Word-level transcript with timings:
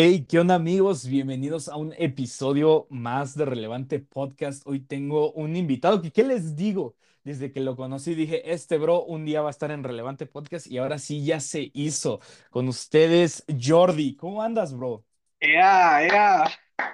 Hey, 0.00 0.24
¿qué 0.28 0.38
onda 0.38 0.54
amigos? 0.54 1.08
Bienvenidos 1.08 1.68
a 1.68 1.74
un 1.76 1.92
episodio 1.98 2.86
más 2.88 3.36
de 3.36 3.44
Relevante 3.44 3.98
Podcast. 3.98 4.62
Hoy 4.64 4.78
tengo 4.78 5.32
un 5.32 5.56
invitado 5.56 6.00
que, 6.00 6.12
¿qué 6.12 6.22
les 6.22 6.54
digo? 6.54 6.94
Desde 7.24 7.50
que 7.50 7.58
lo 7.58 7.74
conocí 7.74 8.14
dije, 8.14 8.52
este 8.52 8.78
bro 8.78 9.02
un 9.02 9.24
día 9.24 9.42
va 9.42 9.48
a 9.48 9.50
estar 9.50 9.72
en 9.72 9.82
Relevante 9.82 10.26
Podcast 10.26 10.68
y 10.68 10.78
ahora 10.78 10.98
sí 10.98 11.24
ya 11.24 11.40
se 11.40 11.72
hizo. 11.74 12.20
Con 12.50 12.68
ustedes, 12.68 13.44
Jordi. 13.60 14.14
¿Cómo 14.14 14.40
andas, 14.40 14.72
bro? 14.72 15.04
Ea. 15.40 16.44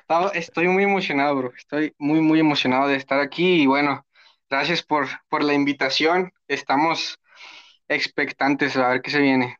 Estaba- 0.00 0.30
Estoy 0.30 0.68
muy 0.68 0.84
emocionado, 0.84 1.36
bro. 1.36 1.52
Estoy 1.58 1.94
muy, 1.98 2.22
muy 2.22 2.40
emocionado 2.40 2.88
de 2.88 2.96
estar 2.96 3.20
aquí 3.20 3.64
y 3.64 3.66
bueno, 3.66 4.06
gracias 4.48 4.82
por, 4.82 5.08
por 5.28 5.44
la 5.44 5.52
invitación. 5.52 6.32
Estamos 6.48 7.18
expectantes 7.86 8.78
a 8.78 8.88
ver 8.88 9.02
qué 9.02 9.10
se 9.10 9.20
viene. 9.20 9.58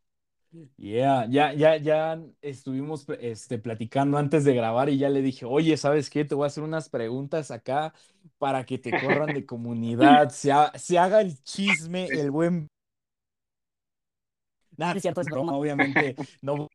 Yeah, 0.77 1.27
ya, 1.29 1.53
ya, 1.53 1.77
ya 1.79 2.21
estuvimos 2.41 3.07
este, 3.21 3.59
platicando 3.59 4.19
antes 4.19 4.45
de 4.45 4.55
grabar 4.55 4.89
y 4.89 4.99
ya 4.99 5.09
le 5.09 5.21
dije, 5.23 5.45
oye, 5.47 5.77
¿sabes 5.77 6.11
qué? 6.11 6.25
Te 6.25 6.35
voy 6.37 6.45
a 6.45 6.47
hacer 6.47 6.63
unas 6.63 6.89
preguntas 6.89 7.51
acá 7.51 7.93
para 8.39 8.65
que 8.65 8.79
te 8.79 8.97
corran 8.97 9.33
de 9.33 9.47
comunidad, 9.47 10.31
se, 10.31 10.53
ha- 10.53 10.73
se 10.79 10.99
haga 10.99 11.21
el 11.21 11.43
chisme, 11.43 12.11
el 12.21 12.31
buen... 12.31 12.69
Nada, 14.77 14.95
es 14.97 15.03
cierto, 15.03 15.21
es 15.21 15.29
broma, 15.29 15.55
obviamente. 15.57 16.17
No 16.41 16.69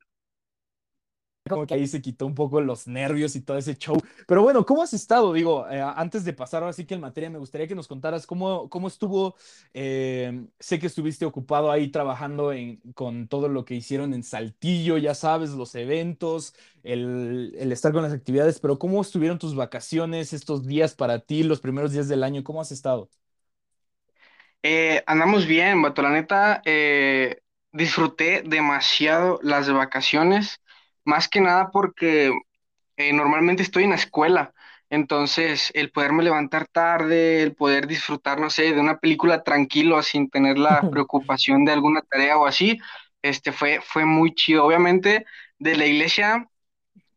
como 1.50 1.68
que 1.68 1.74
ahí 1.76 1.88
se 1.88 2.02
quitó 2.02 2.26
un 2.28 2.36
poco 2.36 2.62
los 2.62 2.88
nervios 2.88 3.36
y 3.36 3.42
todo 3.42 3.58
ese 3.58 3.76
show. 3.78 3.98
Pero 4.28 4.44
bueno, 4.44 4.66
¿cómo 4.66 4.84
has 4.84 4.94
estado? 4.94 5.34
Digo, 5.34 5.68
eh, 5.70 5.82
antes 5.82 6.24
de 6.26 6.34
pasar 6.34 6.64
ahora 6.64 6.74
sí 6.74 6.86
que 6.86 6.96
en 6.96 7.02
materia, 7.02 7.30
me 7.30 7.40
gustaría 7.40 7.68
que 7.68 7.76
nos 7.76 7.88
contaras 7.90 8.28
cómo, 8.28 8.70
cómo 8.70 8.88
estuvo. 8.88 9.36
eh, 9.74 10.48
sé 10.60 10.80
que 10.80 10.88
estuviste 10.88 11.26
ocupado 11.26 11.72
ahí 11.72 11.90
trabajando 11.90 12.54
en, 12.54 12.78
con 12.94 13.28
todo 13.28 13.50
lo 13.50 13.66
que 13.66 13.76
hicieron 13.76 14.14
en 14.14 14.24
Saltillo, 14.24 14.98
ya 14.98 15.16
sabes, 15.16 15.52
los 15.52 15.76
eventos, 15.76 16.54
el, 16.84 17.54
el 17.58 17.72
estar 17.72 17.92
con 17.94 18.04
las 18.04 18.14
actividades, 18.14 18.60
pero 18.60 18.80
¿cómo 18.80 19.02
estuvieron 19.02 19.40
tus 19.40 19.56
vacaciones, 19.56 20.34
estos 20.34 20.66
días 20.66 20.96
para 20.96 21.20
ti, 21.20 21.44
los 21.44 21.60
primeros 21.62 21.92
días 21.92 22.08
del 22.08 22.24
año? 22.24 22.44
¿Cómo 22.44 22.62
has 22.62 22.72
estado? 22.72 23.10
Eh, 24.64 25.04
andamos 25.08 25.46
bien, 25.48 25.82
vato. 25.82 26.02
La 26.02 26.10
neta, 26.12 26.62
disfruté 27.72 28.44
demasiado 28.46 29.40
las 29.44 29.72
vacaciones, 29.72 30.62
más 31.10 31.28
que 31.28 31.42
nada 31.42 31.72
porque 31.72 32.32
eh, 32.98 33.14
normalmente 33.14 33.64
estoy 33.64 33.84
en 33.84 33.90
la 33.92 33.96
escuela, 33.98 34.54
entonces 34.90 35.72
el 35.74 35.92
poderme 35.92 36.24
levantar 36.24 36.68
tarde, 36.68 37.44
el 37.44 37.56
poder 37.56 37.88
disfrutar, 37.88 38.40
no 38.40 38.50
sé, 38.50 38.74
de 38.74 38.80
una 38.80 39.00
película 39.00 39.44
tranquilo, 39.44 40.02
sin 40.04 40.30
tener 40.30 40.58
la 40.58 40.82
preocupación 40.92 41.66
de 41.66 41.74
alguna 41.74 42.02
tarea 42.02 42.38
o 42.38 42.46
así, 42.46 42.80
este 43.22 43.52
fue, 43.52 43.82
fue 43.84 44.06
muy 44.06 44.34
chido. 44.34 44.66
Obviamente, 44.66 45.26
de 45.60 45.76
la 45.76 45.86
iglesia 45.86 46.48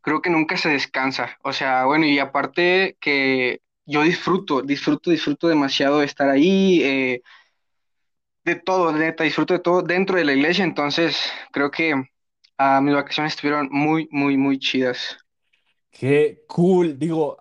creo 0.01 0.21
que 0.21 0.29
nunca 0.29 0.57
se 0.57 0.69
descansa, 0.69 1.37
o 1.43 1.53
sea, 1.53 1.85
bueno, 1.85 2.05
y 2.05 2.19
aparte 2.19 2.97
que 2.99 3.61
yo 3.85 4.03
disfruto, 4.03 4.61
disfruto, 4.61 5.11
disfruto 5.11 5.47
demasiado 5.47 5.99
de 5.99 6.05
estar 6.05 6.29
ahí, 6.29 6.81
eh, 6.83 7.21
de 8.43 8.55
todo, 8.55 8.91
neta, 8.91 9.23
disfruto 9.23 9.53
de 9.53 9.59
todo 9.59 9.81
dentro 9.81 10.17
de 10.17 10.25
la 10.25 10.33
iglesia, 10.33 10.65
entonces 10.65 11.31
creo 11.51 11.71
que 11.71 12.03
ah, 12.63 12.81
mis 12.81 12.93
vacaciones 12.95 13.33
estuvieron 13.33 13.69
muy, 13.71 14.07
muy, 14.11 14.37
muy 14.37 14.59
chidas. 14.59 15.17
Qué 15.91 16.43
cool. 16.47 16.97
Digo, 16.99 17.37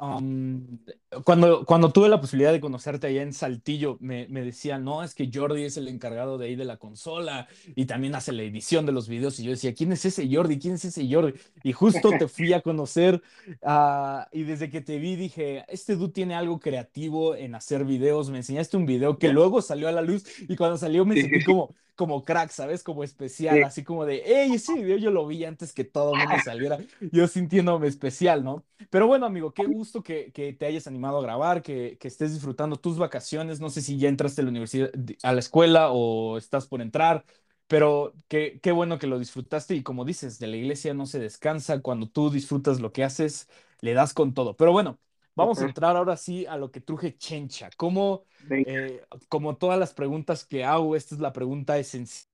cuando, 1.24 1.64
cuando 1.66 1.92
tuve 1.92 2.08
la 2.08 2.20
posibilidad 2.20 2.52
de 2.52 2.60
conocerte 2.60 3.06
allá 3.06 3.22
en 3.22 3.32
Saltillo, 3.32 3.98
me, 4.00 4.26
me 4.28 4.42
decían, 4.42 4.84
no, 4.84 5.02
es 5.02 5.14
que 5.14 5.30
Jordi 5.32 5.64
es 5.64 5.76
el 5.76 5.88
encargado 5.88 6.38
de 6.38 6.46
ahí 6.46 6.56
de 6.56 6.64
la 6.64 6.78
consola 6.78 7.48
y 7.74 7.86
también 7.86 8.14
hace 8.14 8.32
la 8.32 8.42
edición 8.42 8.86
de 8.86 8.92
los 8.92 9.08
videos. 9.08 9.38
Y 9.40 9.44
yo 9.44 9.50
decía, 9.50 9.74
¿quién 9.74 9.92
es 9.92 10.04
ese 10.04 10.28
Jordi? 10.34 10.58
¿Quién 10.58 10.74
es 10.74 10.84
ese 10.84 11.06
Jordi? 11.12 11.34
Y 11.62 11.72
justo 11.72 12.16
te 12.16 12.28
fui 12.28 12.52
a 12.52 12.62
conocer 12.62 13.22
ah, 13.62 14.28
y 14.32 14.44
desde 14.44 14.70
que 14.70 14.80
te 14.80 14.98
vi 14.98 15.16
dije, 15.16 15.64
este 15.68 15.96
dude 15.96 16.12
tiene 16.12 16.34
algo 16.34 16.60
creativo 16.60 17.34
en 17.36 17.54
hacer 17.54 17.84
videos. 17.84 18.30
Me 18.30 18.38
enseñaste 18.38 18.76
un 18.76 18.86
video 18.86 19.18
que 19.18 19.28
luego 19.28 19.62
salió 19.62 19.88
a 19.88 19.92
la 19.92 20.02
luz 20.02 20.24
y 20.48 20.56
cuando 20.56 20.76
salió 20.78 21.04
me 21.04 21.16
sentí 21.16 21.42
como, 21.42 21.74
como 21.94 22.24
crack, 22.24 22.50
¿sabes? 22.50 22.82
Como 22.82 23.04
especial, 23.04 23.62
Sí. 23.62 23.64
así 23.64 23.84
como 23.84 24.04
de, 24.06 24.22
hey, 24.24 24.52
ese 24.54 24.74
video 24.74 24.96
yo 24.98 25.10
lo 25.10 25.26
vi 25.26 25.44
antes 25.44 25.72
que 25.72 25.84
todo 25.84 26.12
el 26.14 26.18
mundo 26.20 26.38
saliera 26.38 26.80
yo 27.10 27.26
sintiéndome 27.28 27.86
especial, 27.88 28.44
¿no? 28.44 28.64
Pero 28.90 29.06
bueno, 29.06 29.26
amigo, 29.26 29.52
qué 29.54 29.66
gusto 29.66 30.02
que, 30.02 30.32
que 30.32 30.52
te 30.52 30.66
hayas 30.66 30.86
animado 30.86 31.01
a 31.08 31.22
grabar, 31.22 31.62
que, 31.62 31.96
que 31.98 32.08
estés 32.08 32.32
disfrutando 32.32 32.76
tus 32.76 32.98
vacaciones. 32.98 33.60
No 33.60 33.70
sé 33.70 33.82
si 33.82 33.98
ya 33.98 34.08
entraste 34.08 34.40
a 34.40 34.44
la 34.44 34.50
universidad, 34.50 34.90
a 35.22 35.32
la 35.32 35.40
escuela 35.40 35.90
o 35.92 36.38
estás 36.38 36.66
por 36.66 36.80
entrar, 36.82 37.24
pero 37.66 38.14
qué, 38.28 38.60
qué 38.62 38.72
bueno 38.72 38.98
que 38.98 39.06
lo 39.06 39.18
disfrutaste 39.18 39.74
y 39.74 39.82
como 39.82 40.04
dices, 40.04 40.38
de 40.38 40.46
la 40.48 40.56
iglesia 40.56 40.94
no 40.94 41.06
se 41.06 41.18
descansa. 41.20 41.80
Cuando 41.80 42.08
tú 42.08 42.30
disfrutas 42.30 42.80
lo 42.80 42.92
que 42.92 43.04
haces, 43.04 43.48
le 43.80 43.94
das 43.94 44.14
con 44.14 44.34
todo. 44.34 44.56
Pero 44.56 44.72
bueno, 44.72 44.98
vamos 45.34 45.62
a 45.62 45.64
entrar 45.66 45.96
ahora 45.96 46.16
sí 46.16 46.46
a 46.46 46.56
lo 46.56 46.70
que 46.70 46.80
truje 46.80 47.16
Chencha. 47.16 47.70
Como, 47.76 48.24
eh, 48.64 49.04
como 49.28 49.56
todas 49.56 49.78
las 49.78 49.94
preguntas 49.94 50.44
que 50.44 50.64
hago, 50.64 50.96
esta 50.96 51.14
es 51.14 51.20
la 51.20 51.32
pregunta 51.32 51.78
esencial 51.78 52.28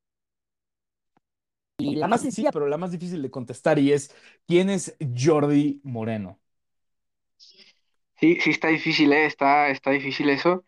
y 1.78 1.96
la 1.96 2.08
más 2.08 2.22
sencilla, 2.22 2.50
pero 2.52 2.66
la 2.68 2.76
más 2.78 2.90
difícil 2.92 3.22
de 3.22 3.30
contestar 3.30 3.78
y 3.78 3.92
es, 3.92 4.14
¿quién 4.46 4.68
es 4.70 4.96
Jordi 5.16 5.80
Moreno? 5.84 6.40
Sí, 8.20 8.36
sí 8.40 8.50
está 8.50 8.68
difícil, 8.68 9.12
¿eh? 9.12 9.26
Está, 9.26 9.68
está 9.70 9.90
difícil 9.90 10.28
eso, 10.30 10.64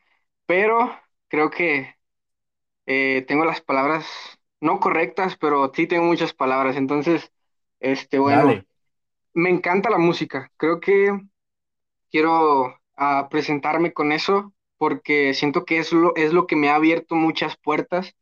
pero 0.47 0.91
creo 1.29 1.51
que 1.51 1.97
eh, 2.87 3.25
tengo 3.29 3.45
las 3.47 3.61
palabras 3.63 4.07
no 4.61 4.81
correctas, 4.81 5.37
pero 5.39 5.73
sí 5.75 5.87
tengo 5.87 6.05
muchas 6.07 6.35
palabras. 6.35 6.77
Entonces, 6.77 7.33
este, 7.81 8.19
bueno, 8.21 8.45
Dale. 8.47 8.67
me 9.35 9.51
encanta 9.51 9.91
la 9.91 9.99
música. 9.99 10.53
Creo 10.59 10.81
que 10.81 11.13
quiero 12.11 12.77
ah, 12.97 13.29
presentarme 13.31 13.93
con 13.93 14.13
eso 14.13 14.55
porque 14.79 15.35
siento 15.35 15.65
que 15.65 15.79
es 15.79 15.93
lo, 15.93 16.15
es 16.17 16.33
lo 16.33 16.47
que 16.47 16.57
me 16.57 16.71
ha 16.71 16.77
abierto 16.77 17.15
muchas 17.17 17.57
puertas 17.59 18.15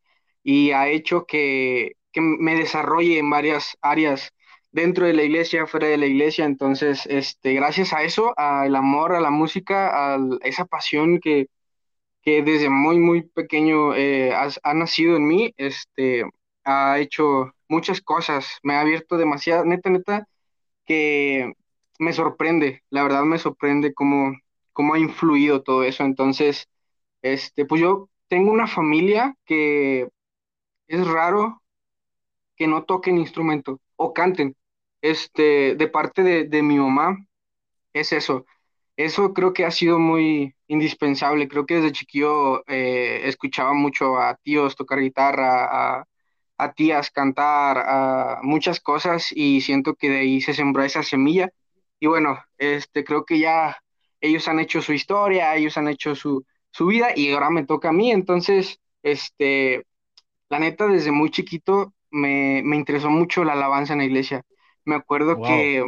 y 0.43 0.73
ha 0.73 0.89
hecho 0.89 1.27
que, 1.27 1.93
que 2.13 2.21
me 2.21 2.57
desarrolle 2.57 3.19
en 3.19 3.31
varias 3.31 3.77
áreas 3.83 4.33
dentro 4.73 5.07
de 5.07 5.15
la 5.15 5.23
iglesia, 5.25 5.67
fuera 5.67 5.89
de 5.89 5.99
la 5.99 6.07
iglesia. 6.07 6.45
Entonces, 6.47 7.07
este, 7.07 7.55
gracias 7.55 7.93
a 7.93 8.03
eso, 8.03 8.35
al 8.39 8.75
amor 8.77 9.15
a 9.15 9.21
la 9.21 9.31
música, 9.31 10.15
a 10.17 10.19
esa 10.43 10.65
pasión 10.67 11.21
que, 11.21 11.49
que 12.23 12.43
desde 12.43 12.71
muy, 12.71 12.99
muy 12.99 13.23
pequeño 13.23 13.95
eh, 13.95 14.35
has- 14.35 14.61
ha, 14.63 14.75
nacido 14.75 15.17
en 15.17 15.27
mí, 15.29 15.55
este, 15.57 16.25
ha 16.65 16.99
hecho 16.99 17.53
muchas 17.69 18.01
cosas, 18.01 18.47
me 18.63 18.75
ha 18.75 18.81
abierto 18.83 19.17
demasiado, 19.17 19.65
neta, 19.65 19.91
neta 19.91 20.27
que 20.87 21.53
me 21.99 22.13
sorprende, 22.13 22.83
la 22.91 23.03
verdad 23.05 23.25
me 23.25 23.39
sorprende 23.39 23.95
cómo, 23.95 24.35
cómo 24.73 24.95
ha 24.95 24.99
influido 24.99 25.63
todo 25.63 25.85
eso. 25.85 26.05
Entonces, 26.05 26.69
este, 27.23 27.67
pues 27.67 27.81
yo 27.83 28.11
tengo 28.29 28.53
una 28.53 28.67
familia 28.69 29.37
que 29.47 30.09
es 30.89 31.07
raro 31.09 31.63
que 32.57 32.67
no 32.67 32.85
toquen 32.85 33.19
instrumento 33.19 33.81
o 33.99 34.15
canten. 34.15 34.57
Este, 35.03 35.77
de 35.77 35.89
parte 35.89 36.23
de, 36.25 36.45
de 36.47 36.63
mi 36.63 36.79
mamá, 36.79 37.19
es 37.93 38.13
eso. 38.13 38.47
Eso 38.97 39.33
creo 39.35 39.53
que 39.53 39.65
ha 39.65 39.71
sido 39.71 39.99
muy 39.99 40.55
indispensable. 40.69 41.49
Creo 41.49 41.67
que 41.67 41.77
desde 41.77 41.93
chiquillo 41.93 42.65
eh, 42.69 43.23
escuchaba 43.25 43.75
mucho 43.75 44.19
a 44.19 44.37
tíos 44.37 44.77
tocar 44.77 45.01
guitarra, 45.01 45.99
a, 46.01 46.05
a 46.59 46.73
tías 46.75 47.11
cantar, 47.11 47.79
a 47.79 48.41
muchas 48.43 48.81
cosas 48.81 49.29
y 49.33 49.61
siento 49.63 49.95
que 49.95 50.11
de 50.11 50.19
ahí 50.21 50.41
se 50.41 50.55
sembró 50.55 50.83
esa 50.85 51.03
semilla. 51.03 51.51
Y 52.01 52.07
bueno, 52.09 52.39
este, 52.59 53.05
creo 53.05 53.25
que 53.25 53.39
ya 53.39 53.79
ellos 54.21 54.49
han 54.49 54.61
hecho 54.61 54.83
su 54.83 54.93
historia, 54.93 55.55
ellos 55.57 55.77
han 55.79 55.89
hecho 55.89 56.15
su, 56.15 56.45
su 56.73 56.87
vida 56.87 57.11
y 57.15 57.33
ahora 57.33 57.51
me 57.51 57.65
toca 57.67 57.91
a 57.91 57.93
mí. 57.93 58.11
Entonces, 58.13 58.81
este, 59.03 59.85
la 60.49 60.59
neta, 60.59 60.87
desde 60.89 61.13
muy 61.13 61.31
chiquito 61.31 61.95
me, 62.11 62.63
me 62.65 62.77
interesó 62.77 63.11
mucho 63.11 63.45
la 63.45 63.53
alabanza 63.55 63.93
en 63.95 64.01
la 64.01 64.05
iglesia. 64.07 64.43
Me 64.85 64.95
acuerdo 64.97 65.41
Wow. 65.41 65.43
que 65.43 65.85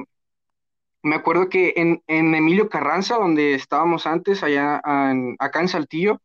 me 1.03 1.15
acuerdo 1.17 1.49
que 1.49 1.73
en, 1.77 2.03
en 2.07 2.35
Emilio 2.35 2.69
Carranza, 2.69 3.17
donde 3.17 3.55
estábamos 3.55 4.07
antes, 4.07 4.43
allá 4.43 4.81
en- 4.85 5.37
acá 5.39 5.61
en 5.61 5.69
Saltillo, 5.69 6.21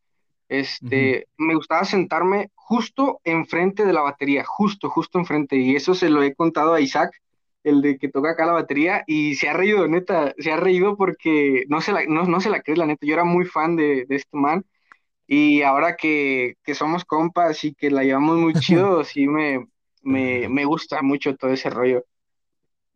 este, 0.49 1.27
me 1.37 1.55
gustaba 1.55 1.85
sentarme 1.85 2.51
justo 2.55 3.19
enfrente 3.23 3.85
de 3.85 3.93
la 3.93 4.01
batería, 4.01 4.43
justo, 4.45 4.89
justo 4.89 5.19
enfrente. 5.19 5.57
Y 5.57 5.75
eso 5.75 5.95
se 5.95 6.09
lo 6.09 6.23
he 6.23 6.35
contado 6.35 6.73
a 6.73 6.81
Isaac, 6.81 7.11
el 7.63 7.81
de 7.81 7.97
que 7.97 8.09
toca 8.09 8.31
acá 8.31 8.45
la 8.45 8.53
batería, 8.53 9.03
y 9.07 9.35
se 9.35 9.49
ha 9.49 9.53
reído, 9.53 9.87
neta, 9.87 10.33
se 10.37 10.51
ha 10.51 10.57
reído 10.57 10.97
porque 10.97 11.65
no 11.69 11.81
se 11.81 11.91
la, 11.93 12.05
no, 12.07 12.23
no 12.25 12.41
se 12.41 12.49
la 12.49 12.61
cree, 12.61 12.77
la 12.77 12.85
neta. 12.87 13.05
Yo 13.07 13.13
era 13.15 13.23
muy 13.25 13.45
fan 13.45 13.75
de, 13.75 14.05
de 14.07 14.15
este 14.17 14.37
man, 14.37 14.65
y 15.27 15.61
ahora 15.63 15.95
que, 15.97 16.55
que 16.63 16.75
somos 16.75 17.05
compas 17.05 17.63
y 17.63 17.73
que 17.75 17.91
la 17.91 18.03
llevamos 18.03 18.37
muy 18.37 18.55
chido, 18.57 19.03
sí 19.03 19.27
me, 19.27 19.65
me, 20.05 20.49
me 20.49 20.65
gusta 20.65 21.01
mucho 21.03 21.35
todo 21.37 21.51
ese 21.53 21.69
rollo. 21.71 22.05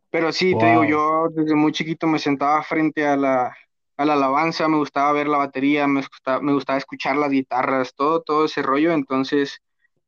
Pero 0.09 0.31
sí, 0.31 0.55
te 0.57 0.67
digo, 0.67 0.83
yo 0.85 1.27
desde 1.31 1.53
muy 1.55 1.71
chiquito 1.71 2.07
me 2.07 2.17
sentaba 2.19 2.63
frente 2.63 3.05
a 3.05 3.15
la, 3.15 3.55
a 3.97 4.05
la 4.05 4.13
alabanza, 4.13 4.67
me 4.67 4.77
gustaba 4.77 5.11
ver 5.13 5.27
la 5.27 5.37
batería, 5.37 5.85
me 5.87 6.01
gustaba, 6.01 6.41
me 6.41 6.53
gustaba 6.53 6.79
escuchar 6.79 7.15
las 7.15 7.29
guitarras, 7.31 7.93
todo, 7.95 8.21
todo 8.23 8.45
ese 8.45 8.61
rollo. 8.63 8.91
Entonces, 8.93 9.59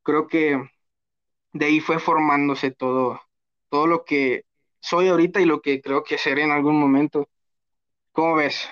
creo 0.04 0.28
que 0.28 0.60
de 1.54 1.66
ahí 1.66 1.80
fue 1.82 2.00
formándose 2.00 2.72
todo, 2.72 3.22
todo 3.70 3.88
lo 3.88 4.06
que 4.06 4.44
soy 4.82 5.10
ahorita 5.10 5.42
y 5.42 5.46
lo 5.46 5.62
que 5.62 5.82
creo 5.82 6.04
que 6.04 6.18
seré 6.20 6.44
en 6.44 6.52
algún 6.52 6.80
momento. 6.80 7.30
¿Cómo 8.14 8.36
ves? 8.36 8.68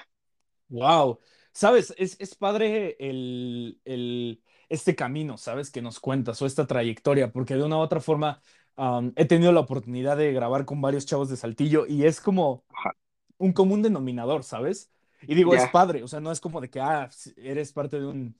Wow. 0.70 1.20
Sabes, 1.54 1.94
es, 1.98 2.16
es 2.20 2.36
padre 2.36 2.96
el, 3.00 3.82
el, 3.86 4.44
este 4.69 4.95
camino, 4.95 5.38
¿sabes? 5.38 5.71
Que 5.71 5.81
nos 5.81 6.00
cuentas 6.00 6.42
o 6.42 6.45
esta 6.45 6.68
trayectoria, 6.68 7.31
porque 7.31 7.56
de 7.56 7.63
una 7.63 7.77
u 7.77 7.80
otra 7.80 8.00
forma 8.00 8.42
am, 8.75 9.13
he 9.16 9.25
tenido 9.25 9.51
la 9.51 9.60
oportunidad 9.62 10.18
de 10.18 10.31
grabar 10.33 10.66
con 10.66 10.81
varios 10.81 11.06
chavos 11.06 11.30
de 11.30 11.38
Saltillo 11.38 11.86
y 11.88 12.06
es 12.06 12.21
como 12.21 12.63
un 13.38 13.54
común 13.54 13.81
denominador, 13.81 14.44
¿sabes? 14.44 14.92
Y 15.24 15.36
digo, 15.36 15.54
es 15.54 15.63
ya, 15.63 15.71
padre, 15.71 16.04
o 16.04 16.07
sea, 16.07 16.19
no 16.19 16.31
es 16.31 16.39
como 16.39 16.62
de 16.62 16.69
que, 16.69 16.80
ah, 16.80 17.10
eres 17.38 17.74
parte 17.74 18.00
de 18.00 18.06
un, 18.06 18.36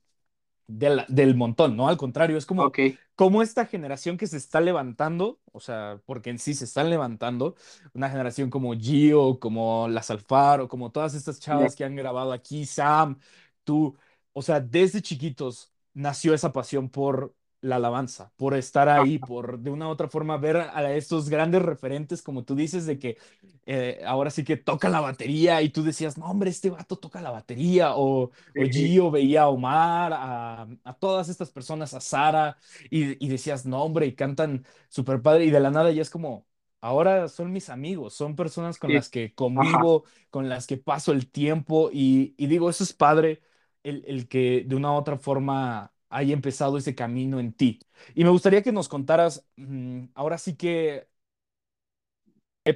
del, 0.67 1.03
del 1.07 1.35
montón, 1.35 1.75
¿no? 1.75 1.87
Al 1.87 1.97
contrario, 1.97 2.37
es 2.37 2.45
como, 2.45 2.63
ok, 2.65 2.79
como 3.15 3.41
esta 3.41 3.65
generación 3.65 4.17
que 4.17 4.27
se 4.27 4.37
está 4.37 4.61
levantando, 4.61 5.39
o 5.51 5.59
sea, 5.59 5.99
porque 6.05 6.29
en 6.29 6.39
sí 6.39 6.53
se 6.53 6.65
están 6.65 6.89
levantando, 6.89 7.55
una 7.93 8.09
generación 8.09 8.49
como 8.49 8.73
Gio, 8.75 9.39
como 9.39 9.87
Las 9.89 10.11
Alfaro, 10.11 10.67
como 10.67 10.91
todas 10.91 11.15
estas 11.15 11.39
chavas 11.39 11.75
que 11.75 11.83
han 11.83 11.95
grabado 11.95 12.31
aquí, 12.31 12.65
Sam, 12.65 13.19
tú, 13.63 13.97
o 14.33 14.41
sea, 14.41 14.59
desde 14.59 15.01
chiquitos 15.01 15.73
nació 15.99 16.33
esa 16.33 16.51
pasión 16.53 16.89
por 16.89 17.35
la 17.61 17.75
alabanza, 17.77 18.31
por 18.37 18.53
estar 18.55 18.87
ah, 18.95 19.03
ahí, 19.03 19.19
por 19.19 19.59
de 19.59 19.69
una 19.69 19.87
u 19.87 19.91
otra 19.91 20.07
forma 20.09 20.37
ver 20.37 20.57
a 20.57 20.93
estos 20.93 21.29
grandes 21.29 21.61
referentes, 21.61 22.21
como 22.21 22.43
tú 22.45 22.55
dices, 22.55 22.85
de 22.85 22.97
que 22.99 23.17
eh, 23.65 24.01
ahora 24.05 24.29
sí 24.31 24.43
que 24.43 24.57
toca 24.57 24.89
la 24.89 24.99
batería 25.01 25.61
y 25.61 25.69
tú 25.69 25.83
decías, 25.83 26.17
no, 26.17 26.25
hombre, 26.25 26.49
este 26.49 26.69
vato 26.69 26.97
toca 26.97 27.21
la 27.21 27.31
batería, 27.31 27.95
o 27.95 28.31
o 28.55 28.65
sí, 28.71 28.71
Gio 28.71 29.11
veía 29.11 29.43
a 29.43 29.49
Omar, 29.49 30.13
a, 30.13 30.67
a 30.83 30.93
todas 30.95 31.29
estas 31.29 31.51
personas, 31.51 31.93
a 31.93 32.01
Sara, 32.01 32.57
y, 32.89 33.23
y 33.25 33.29
decías, 33.29 33.65
no, 33.65 33.83
hombre, 33.83 34.05
y 34.07 34.15
cantan 34.15 34.65
súper 34.89 35.21
padre, 35.21 35.45
y 35.45 35.51
de 35.51 35.59
la 35.59 35.71
nada 35.71 35.91
ya 35.91 36.01
es 36.01 36.09
como, 36.09 36.47
ahora 36.81 37.27
son 37.27 37.51
mis 37.51 37.69
amigos, 37.69 38.13
son 38.13 38.35
personas 38.35 38.77
con 38.79 38.93
sí, 38.93 38.93
las 38.93 39.09
que 39.09 39.33
ajá, 39.55 39.79
convivo, 39.83 40.03
con 40.29 40.49
las 40.49 40.67
que 40.67 40.77
paso 40.77 41.11
el 41.11 41.29
tiempo, 41.31 41.89
y, 41.93 42.35
y 42.37 42.47
digo, 42.47 42.69
eso 42.69 42.83
es 42.83 42.93
padre, 42.93 43.41
el, 43.83 44.03
el 44.07 44.27
que 44.27 44.63
de 44.67 44.75
una 44.75 44.91
u 44.91 44.95
otra 44.95 45.17
forma 45.17 45.93
haya 46.09 46.33
empezado 46.33 46.77
ese 46.77 46.95
camino 46.95 47.39
en 47.39 47.53
ti. 47.53 47.79
Y 48.15 48.23
me 48.23 48.29
gustaría 48.31 48.63
que 48.63 48.71
nos 48.71 48.89
contaras, 48.89 49.45
mm, 49.57 50.05
ahora 50.15 50.37
sí 50.37 50.55
que 50.55 51.07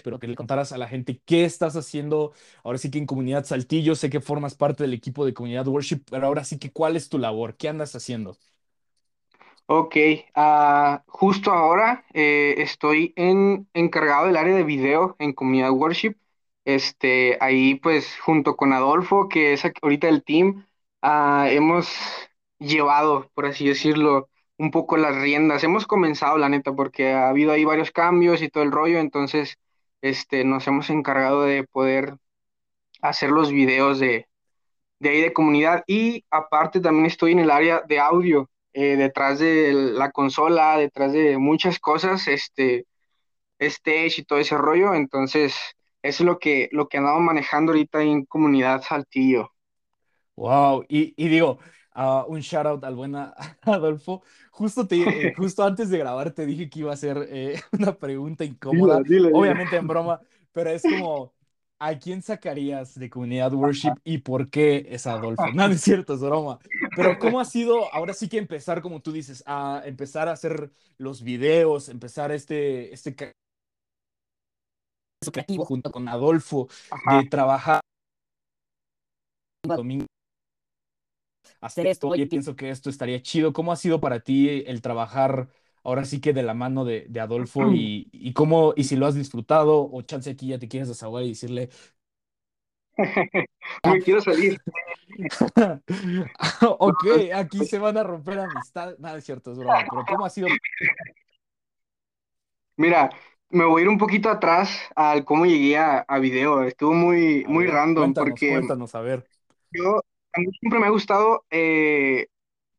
pero 0.03 0.19
que 0.19 0.27
le 0.27 0.35
contaras 0.35 0.71
a 0.71 0.77
la 0.77 0.87
gente 0.87 1.21
qué 1.25 1.45
estás 1.45 1.75
haciendo 1.75 2.33
ahora 2.63 2.77
sí 2.79 2.89
que 2.89 2.97
en 2.97 3.05
Comunidad 3.05 3.45
Saltillo, 3.45 3.95
sé 3.95 4.09
que 4.09 4.21
formas 4.21 4.55
parte 4.55 4.83
del 4.83 4.93
equipo 4.93 5.25
de 5.25 5.33
Comunidad 5.33 5.67
Worship, 5.67 6.01
pero 6.09 6.25
ahora 6.27 6.43
sí 6.45 6.57
que 6.59 6.71
cuál 6.71 6.95
es 6.95 7.09
tu 7.09 7.19
labor, 7.19 7.55
qué 7.57 7.69
andas 7.69 7.95
haciendo. 7.95 8.37
ok. 9.67 9.95
ah, 10.35 11.03
justo 11.07 11.51
ahora 11.51 12.05
eh, 12.13 12.55
estoy 12.59 13.13
en, 13.15 13.67
encargado 13.73 14.27
del 14.27 14.37
área 14.37 14.55
de 14.55 14.63
video 14.63 15.15
en 15.19 15.33
Comunidad 15.33 15.71
Worship. 15.71 16.15
Este, 16.65 17.37
ahí 17.41 17.75
pues 17.75 18.17
junto 18.19 18.55
con 18.55 18.71
Adolfo, 18.73 19.27
que 19.29 19.53
es 19.53 19.63
ahorita 19.81 20.07
el 20.09 20.23
team, 20.23 20.65
ah, 21.03 21.47
hemos 21.51 21.89
llevado, 22.59 23.29
por 23.35 23.47
así 23.47 23.67
decirlo, 23.67 24.29
un 24.57 24.71
poco 24.71 24.97
las 24.97 25.15
riendas. 25.17 25.63
Hemos 25.65 25.87
comenzado, 25.87 26.39
la 26.39 26.49
neta, 26.49 26.73
porque 26.73 27.13
ha 27.13 27.29
habido 27.29 27.53
ahí 27.53 27.65
varios 27.65 27.91
cambios 27.91 28.41
y 28.41 28.49
todo 28.49 28.63
el 28.63 28.71
rollo, 28.73 28.99
entonces 28.99 29.57
este, 30.01 30.45
nos 30.45 30.67
hemos 30.67 30.89
encargado 30.89 31.43
de 31.43 31.65
poder 31.65 32.17
hacer 33.01 33.31
los 33.31 33.51
videos 33.51 33.99
de, 33.99 34.27
de 34.99 35.09
ahí 35.09 35.21
de 35.21 35.33
comunidad 35.33 35.83
y 35.87 36.25
aparte 36.31 36.81
también 36.81 37.07
estoy 37.07 37.33
en 37.33 37.39
el 37.41 37.51
área 37.51 37.81
de 37.87 37.99
audio, 37.99 38.49
eh, 38.73 38.97
detrás 38.97 39.39
de 39.39 39.73
la 39.73 40.11
consola, 40.11 40.77
detrás 40.77 41.13
de 41.13 41.37
muchas 41.39 41.79
cosas, 41.79 42.27
este, 42.29 42.87
stage 43.59 44.21
y 44.21 44.25
todo 44.25 44.39
ese 44.39 44.57
rollo, 44.57 44.95
entonces 44.95 45.55
eso 46.03 46.23
es 46.23 46.27
lo 46.27 46.39
que, 46.39 46.69
lo 46.73 46.89
que 46.89 46.99
andamos 46.99 47.23
manejando 47.23 47.73
ahorita 47.73 48.03
en 48.03 48.25
comunidad 48.25 48.83
Saltillo. 48.83 49.52
Wow, 50.35 50.85
y, 50.89 51.13
y 51.15 51.27
digo, 51.27 51.59
ah, 51.93 52.25
un 52.27 52.39
shout 52.41 52.65
out 52.65 52.83
al 52.83 52.95
buen 52.95 53.15
Adolfo. 53.61 54.23
Justo, 54.51 54.87
te, 54.87 55.27
eh, 55.29 55.33
justo 55.37 55.63
antes 55.63 55.89
de 55.89 55.97
grabar 55.99 56.31
te 56.31 56.45
dije 56.45 56.69
que 56.69 56.79
iba 56.79 56.93
a 56.93 56.97
ser 56.97 57.27
eh, 57.29 57.61
una 57.71 57.95
pregunta 57.97 58.43
incómoda, 58.43 58.99
obviamente 59.31 59.75
en 59.75 59.87
broma, 59.87 60.21
pero 60.51 60.71
es 60.71 60.81
como, 60.83 61.33
¿a 61.79 61.97
quién 61.99 62.21
sacarías 62.21 62.95
de 62.95 63.09
Comunidad 63.09 63.53
Worship 63.53 63.93
y 64.03 64.19
por 64.19 64.49
qué 64.49 64.87
es 64.89 65.05
Adolfo? 65.05 65.45
No, 65.53 65.67
no 65.67 65.73
es 65.73 65.81
cierto, 65.81 66.15
es 66.15 66.21
broma. 66.21 66.59
Pero 66.95 67.17
¿cómo 67.19 67.39
ha 67.39 67.45
sido 67.45 67.93
ahora 67.93 68.13
sí 68.13 68.27
que 68.27 68.37
empezar, 68.37 68.81
como 68.81 69.01
tú 69.01 69.11
dices, 69.11 69.43
a 69.45 69.81
empezar 69.85 70.29
a 70.29 70.33
hacer 70.33 70.71
los 70.97 71.21
videos, 71.21 71.89
empezar 71.89 72.31
este, 72.31 72.93
este 72.93 73.15
creativo 75.31 75.65
junto 75.65 75.91
con 75.91 76.07
Adolfo, 76.07 76.67
Ajá. 76.91 77.21
de 77.21 77.29
trabajar 77.29 77.81
domingo? 79.67 80.05
Hacer 81.65 81.87
esto, 81.87 82.07
oye, 82.09 82.27
pienso 82.27 82.55
que 82.55 82.69
esto 82.69 82.89
estaría 82.89 83.21
chido. 83.21 83.53
¿Cómo 83.53 83.71
ha 83.71 83.75
sido 83.75 83.99
para 84.01 84.19
ti 84.21 84.63
el 84.67 84.81
trabajar 84.81 85.49
ahora 85.83 86.05
sí 86.05 86.21
que 86.21 86.33
de 86.33 86.43
la 86.43 86.53
mano 86.53 86.85
de, 86.85 87.05
de 87.09 87.19
Adolfo 87.19 87.71
y, 87.71 88.09
y 88.13 88.33
cómo, 88.33 88.73
y 88.77 88.85
si 88.85 88.95
lo 88.95 89.05
has 89.05 89.15
disfrutado 89.15 89.89
o 89.91 90.01
chance 90.01 90.29
aquí 90.29 90.47
ya 90.47 90.59
te 90.59 90.67
quieres 90.69 90.87
desahogar 90.89 91.23
y 91.23 91.29
decirle, 91.29 91.69
Me 93.83 94.01
quiero 94.01 94.21
salir. 94.21 94.61
ok, 96.79 97.03
aquí 97.35 97.65
se 97.65 97.79
van 97.79 97.97
a 97.97 98.03
romper 98.03 98.39
amistades. 98.39 98.99
Nada, 98.99 99.17
es 99.17 99.25
cierto, 99.25 99.51
es 99.51 99.57
broma, 99.59 99.87
pero 99.89 100.05
¿cómo 100.05 100.25
ha 100.25 100.29
sido? 100.29 100.59
Mira, 102.77 103.09
me 103.49 103.65
voy 103.65 103.81
a 103.81 103.83
ir 103.85 103.89
un 103.89 103.97
poquito 103.97 104.29
atrás 104.29 104.69
al 104.95 105.25
cómo 105.25 105.45
llegué 105.45 105.77
a, 105.77 105.99
a 105.99 106.19
video. 106.19 106.63
Estuvo 106.63 106.93
muy, 106.93 107.45
A 107.45 107.47
muy 107.47 107.67
ver, 107.67 107.67
random 107.67 107.93
cuéntanos, 107.93 108.43
porque 108.43 108.45
cuéntanos, 108.45 108.95
a 108.95 109.01
ver. 109.01 109.27
yo, 109.71 110.01
a 110.33 110.39
mí 110.39 110.47
siempre 110.59 110.79
me 110.79 110.87
ha 110.87 110.89
gustado, 110.89 111.45
eh, 111.51 112.27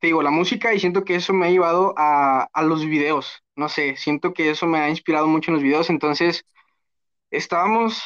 te 0.00 0.08
digo, 0.08 0.22
la 0.22 0.30
música 0.30 0.74
y 0.74 0.80
siento 0.80 1.04
que 1.04 1.16
eso 1.16 1.32
me 1.34 1.46
ha 1.46 1.50
llevado 1.50 1.94
a, 1.96 2.48
a 2.52 2.62
los 2.62 2.84
videos. 2.86 3.42
No 3.56 3.68
sé, 3.68 3.96
siento 3.96 4.34
que 4.34 4.50
eso 4.50 4.66
me 4.66 4.78
ha 4.80 4.90
inspirado 4.90 5.26
mucho 5.28 5.50
en 5.50 5.54
los 5.56 5.62
videos. 5.64 5.90
Entonces, 5.90 6.44
estábamos 7.30 8.02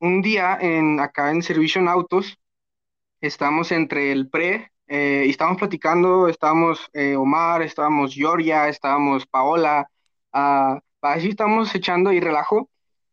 un 0.00 0.22
día 0.22 0.58
en, 0.60 1.00
acá 1.00 1.30
en 1.30 1.42
Servicio 1.42 1.80
en 1.80 1.88
Autos, 1.88 2.38
estábamos 3.20 3.72
entre 3.72 4.12
el 4.12 4.28
pre 4.28 4.72
eh, 4.88 5.24
y 5.26 5.30
estábamos 5.30 5.58
platicando, 5.58 6.28
estábamos 6.28 6.88
eh, 6.92 7.16
Omar, 7.16 7.62
estábamos 7.62 8.14
Georgia, 8.14 8.68
estábamos 8.68 9.26
Paola, 9.26 9.88
ah, 10.32 10.80
así 11.02 11.30
estábamos 11.30 11.74
echando 11.74 12.12
y 12.12 12.20
relajo. 12.20 12.70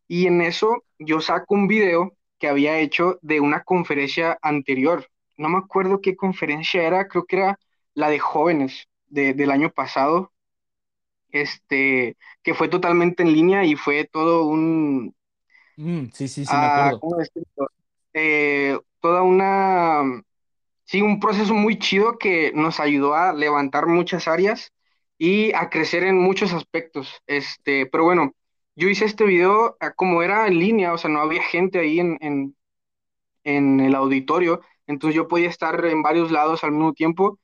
Y 0.08 0.28
en 0.28 0.42
eso 0.42 0.84
yo 1.00 1.22
saco 1.22 1.54
un 1.56 1.68
video 1.68 2.14
que 2.40 2.48
había 2.48 2.80
hecho 2.80 3.20
de 3.22 3.40
una 3.40 3.64
conferencia 3.64 4.38
anterior. 4.42 5.08
No 5.40 5.50
me 5.50 5.60
acuerdo 5.60 6.02
qué 6.02 6.16
conferencia 6.18 6.84
era, 6.84 7.08
creo 7.10 7.26
que 7.26 7.38
era 7.38 7.60
la 7.96 8.10
de 8.12 8.20
jóvenes 8.20 8.88
de- 9.08 9.34
del 9.36 9.52
año 9.52 9.72
pasado, 9.72 10.34
este, 11.32 12.18
que 12.44 12.54
fue 12.54 12.70
totalmente 12.70 13.24
en 13.24 13.34
línea 13.34 13.66
y 13.66 13.76
fue 13.76 14.06
todo 14.06 14.46
un, 14.46 15.16
Mm, 15.78 16.10
sí, 16.14 16.28
sí, 16.28 16.46
sí, 16.46 16.58
me 16.58 16.68
ah, 16.68 16.68
acuerdo. 16.68 17.00
¿cómo 17.00 17.18
decirlo? 17.18 17.70
Eh, 18.14 18.78
toda 19.00 19.24
una, 19.24 20.24
sí, 20.86 21.02
un 21.02 21.20
proceso 21.20 21.54
muy 21.54 21.80
chido 21.80 22.18
que 22.18 22.52
nos 22.54 22.80
ayudó 22.80 23.16
a 23.16 23.34
levantar 23.34 23.88
muchas 23.88 24.28
áreas 24.28 24.74
y 25.18 25.54
a 25.56 25.70
crecer 25.72 26.04
en 26.04 26.18
muchos 26.20 26.54
aspectos. 26.54 27.22
Este, 27.28 27.86
pero 27.88 28.04
bueno, 28.06 28.34
yo 28.76 28.90
hice 28.90 29.06
este 29.06 29.26
video 29.26 29.78
ah, 29.80 29.94
como 29.94 30.24
era 30.24 30.48
en 30.48 30.60
línea, 30.60 30.94
o 30.94 30.98
sea, 30.98 31.10
no 31.12 31.22
había 31.22 31.44
gente 31.44 31.80
ahí 31.80 32.00
en, 32.00 32.18
en, 32.22 32.58
en 33.44 33.80
el 33.80 33.96
auditorio, 33.96 34.62
entonces 34.90 35.16
yo 35.16 35.28
podía 35.30 35.50
estar 35.50 35.86
en 35.86 36.04
varios 36.04 36.32
lados 36.32 36.64
al 36.66 36.72
mismo 36.74 36.94
tiempo 36.94 37.40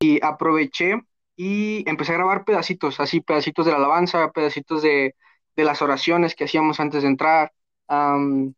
y 0.00 0.24
aproveché 0.24 1.00
y 1.36 1.88
empecé 1.88 2.12
a 2.12 2.16
grabar 2.16 2.44
pedacitos, 2.44 3.00
así 3.00 3.20
pedacitos 3.20 3.66
de 3.66 3.72
la 3.72 3.78
alabanza, 3.78 4.30
pedacitos 4.32 4.82
de, 4.82 5.14
de 5.56 5.64
las 5.64 5.82
oraciones 5.82 6.34
que 6.34 6.44
hacíamos 6.44 6.80
antes 6.80 7.02
de 7.02 7.08
entrar. 7.08 7.52
am, 7.88 8.54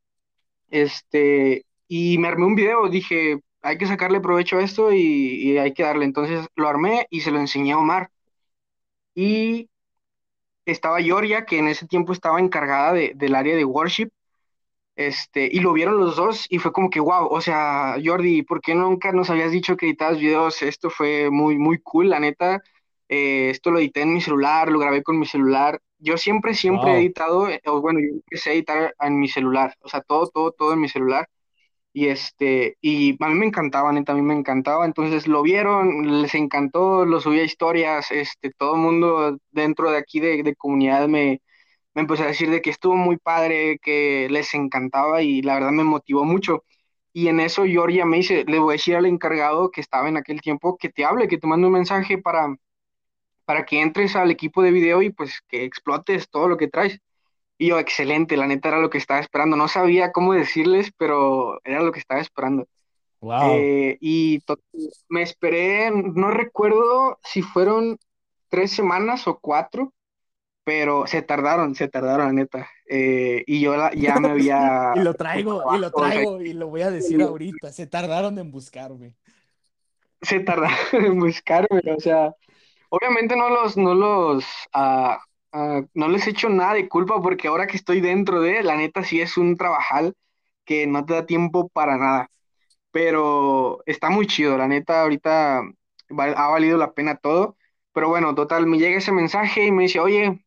este, 0.70 1.66
y 1.88 2.18
me 2.18 2.28
armé 2.28 2.46
un 2.46 2.54
video, 2.54 2.88
dije, 2.88 3.40
hay 3.62 3.78
que 3.78 3.86
sacarle 3.86 4.20
provecho 4.20 4.58
a 4.58 4.62
esto 4.62 4.92
y, 4.92 4.98
y 5.52 5.58
hay 5.58 5.72
que 5.74 5.82
darle. 5.84 6.04
Entonces 6.04 6.46
lo 6.56 6.68
armé 6.68 7.06
y 7.10 7.20
se 7.22 7.30
lo 7.30 7.40
enseñé 7.40 7.72
a 7.72 7.78
Omar. 7.78 8.10
Y 9.14 9.68
estaba 10.66 11.00
Georgia, 11.02 11.46
que 11.46 11.58
en 11.58 11.68
ese 11.68 11.86
tiempo 11.88 12.12
estaba 12.12 12.40
encargada 12.40 12.92
de- 12.92 13.12
del 13.16 13.34
área 13.34 13.56
de 13.56 13.64
worship, 13.64 14.10
este, 14.98 15.48
y 15.52 15.60
lo 15.60 15.72
vieron 15.72 15.98
los 16.00 16.16
dos 16.16 16.46
y 16.50 16.58
fue 16.58 16.72
como 16.72 16.90
que, 16.90 16.98
wow, 16.98 17.28
o 17.30 17.40
sea, 17.40 17.96
Jordi, 18.04 18.42
¿por 18.42 18.60
qué 18.60 18.74
nunca 18.74 19.12
nos 19.12 19.30
habías 19.30 19.52
dicho 19.52 19.76
que 19.76 19.86
editabas 19.86 20.18
videos? 20.18 20.60
Esto 20.62 20.90
fue 20.90 21.30
muy, 21.30 21.56
muy 21.56 21.78
cool, 21.80 22.10
la 22.10 22.18
neta. 22.18 22.60
Eh, 23.08 23.50
esto 23.50 23.70
lo 23.70 23.78
edité 23.78 24.02
en 24.02 24.14
mi 24.14 24.20
celular, 24.20 24.70
lo 24.72 24.80
grabé 24.80 25.04
con 25.04 25.16
mi 25.20 25.24
celular. 25.26 25.80
Yo 26.00 26.16
siempre, 26.18 26.52
siempre 26.54 26.92
he 26.92 26.98
editado, 26.98 27.48
eh, 27.48 27.60
o 27.66 27.80
bueno, 27.80 28.00
yo 28.00 28.08
empecé 28.08 28.50
a 28.50 28.52
editar 28.54 28.94
en 29.00 29.20
mi 29.20 29.28
celular, 29.28 29.72
o 29.82 29.88
sea, 29.88 30.00
todo, 30.00 30.26
todo, 30.28 30.50
todo 30.52 30.72
en 30.72 30.80
mi 30.80 30.88
celular. 30.88 31.28
Y 31.92 32.08
este, 32.08 32.76
y 32.80 33.16
a 33.22 33.28
mí 33.28 33.34
me 33.36 33.46
encantaba, 33.46 33.92
neta, 33.92 34.12
a 34.12 34.16
mí 34.16 34.22
me 34.22 34.34
encantaba. 34.34 34.84
Entonces 34.84 35.28
lo 35.28 35.42
vieron, 35.42 36.22
les 36.22 36.34
encantó, 36.34 37.04
lo 37.04 37.20
subí 37.20 37.38
a 37.40 37.44
historias, 37.44 38.10
este, 38.10 38.50
todo 38.52 38.74
el 38.74 38.80
mundo 38.82 39.38
dentro 39.52 39.92
de 39.92 39.98
aquí 39.98 40.20
de, 40.20 40.42
de 40.42 40.56
comunidad 40.56 41.08
me, 41.08 41.40
me 41.98 42.02
empezó 42.02 42.22
a 42.22 42.26
decir 42.26 42.48
de 42.48 42.62
que 42.62 42.70
estuvo 42.70 42.94
muy 42.94 43.16
padre, 43.16 43.80
que 43.82 44.28
les 44.30 44.54
encantaba 44.54 45.20
y 45.20 45.42
la 45.42 45.54
verdad 45.54 45.72
me 45.72 45.82
motivó 45.82 46.24
mucho. 46.24 46.62
Y 47.12 47.26
en 47.26 47.40
eso 47.40 47.64
Georgia 47.64 48.06
me 48.06 48.18
dice, 48.18 48.44
le 48.46 48.60
voy 48.60 48.70
a 48.70 48.78
decir 48.78 48.94
al 48.94 49.06
encargado 49.06 49.72
que 49.72 49.80
estaba 49.80 50.08
en 50.08 50.16
aquel 50.16 50.40
tiempo 50.40 50.76
que 50.76 50.90
te 50.90 51.04
hable, 51.04 51.26
que 51.26 51.38
te 51.38 51.48
mande 51.48 51.66
un 51.66 51.72
mensaje 51.72 52.16
para, 52.16 52.54
para 53.44 53.66
que 53.66 53.80
entres 53.82 54.14
al 54.14 54.30
equipo 54.30 54.62
de 54.62 54.70
video 54.70 55.02
y 55.02 55.10
pues 55.10 55.40
que 55.48 55.64
explotes 55.64 56.30
todo 56.30 56.46
lo 56.46 56.56
que 56.56 56.68
traes. 56.68 57.00
Y 57.58 57.70
yo, 57.70 57.80
excelente, 57.80 58.36
la 58.36 58.46
neta 58.46 58.68
era 58.68 58.78
lo 58.78 58.90
que 58.90 58.98
estaba 58.98 59.18
esperando. 59.18 59.56
No 59.56 59.66
sabía 59.66 60.12
cómo 60.12 60.34
decirles, 60.34 60.92
pero 60.96 61.60
era 61.64 61.82
lo 61.82 61.90
que 61.90 61.98
estaba 61.98 62.20
esperando. 62.20 62.68
Wow. 63.20 63.54
Eh, 63.54 63.98
y 64.00 64.40
me 65.08 65.22
esperé, 65.22 65.90
no 65.90 66.30
recuerdo 66.30 67.18
si 67.24 67.42
fueron 67.42 67.98
tres 68.48 68.70
semanas 68.70 69.26
o 69.26 69.40
cuatro, 69.40 69.92
pero 70.68 71.06
se 71.06 71.22
tardaron, 71.22 71.74
se 71.74 71.88
tardaron, 71.88 72.26
la 72.26 72.32
neta. 72.34 72.68
Eh, 72.86 73.42
y 73.46 73.58
yo 73.62 73.74
ya 73.94 74.20
me 74.20 74.28
había... 74.32 74.92
y 74.96 74.98
lo 74.98 75.14
traigo, 75.14 75.74
y 75.74 75.78
lo 75.78 75.90
traigo, 75.90 76.42
y 76.42 76.52
lo 76.52 76.68
voy 76.68 76.82
a 76.82 76.90
decir 76.90 77.22
ahorita. 77.22 77.72
Se 77.72 77.86
tardaron 77.86 78.38
en 78.38 78.50
buscarme. 78.50 79.14
Se 80.20 80.40
tardaron 80.40 80.76
en 80.92 81.18
buscarme, 81.18 81.80
o 81.96 81.98
sea, 81.98 82.34
obviamente 82.90 83.34
no 83.34 83.48
los, 83.48 83.78
no 83.78 83.94
los, 83.94 84.44
ah, 84.74 85.18
ah, 85.52 85.80
no 85.94 86.08
les 86.08 86.26
echo 86.26 86.50
nada 86.50 86.74
de 86.74 86.86
culpa 86.86 87.22
porque 87.22 87.48
ahora 87.48 87.66
que 87.66 87.78
estoy 87.78 88.02
dentro 88.02 88.42
de, 88.42 88.62
la 88.62 88.76
neta 88.76 89.02
sí 89.02 89.22
es 89.22 89.38
un 89.38 89.56
trabajal 89.56 90.12
que 90.66 90.86
no 90.86 91.02
te 91.06 91.14
da 91.14 91.24
tiempo 91.24 91.70
para 91.70 91.96
nada. 91.96 92.30
Pero 92.90 93.82
está 93.86 94.10
muy 94.10 94.26
chido, 94.26 94.58
la 94.58 94.68
neta, 94.68 95.00
ahorita 95.00 95.60
ha 95.60 96.48
valido 96.50 96.76
la 96.76 96.92
pena 96.92 97.16
todo. 97.16 97.56
Pero 97.94 98.10
bueno, 98.10 98.34
total, 98.34 98.66
me 98.66 98.76
llega 98.76 98.98
ese 98.98 99.12
mensaje 99.12 99.64
y 99.64 99.72
me 99.72 99.84
dice, 99.84 99.98
oye, 100.00 100.44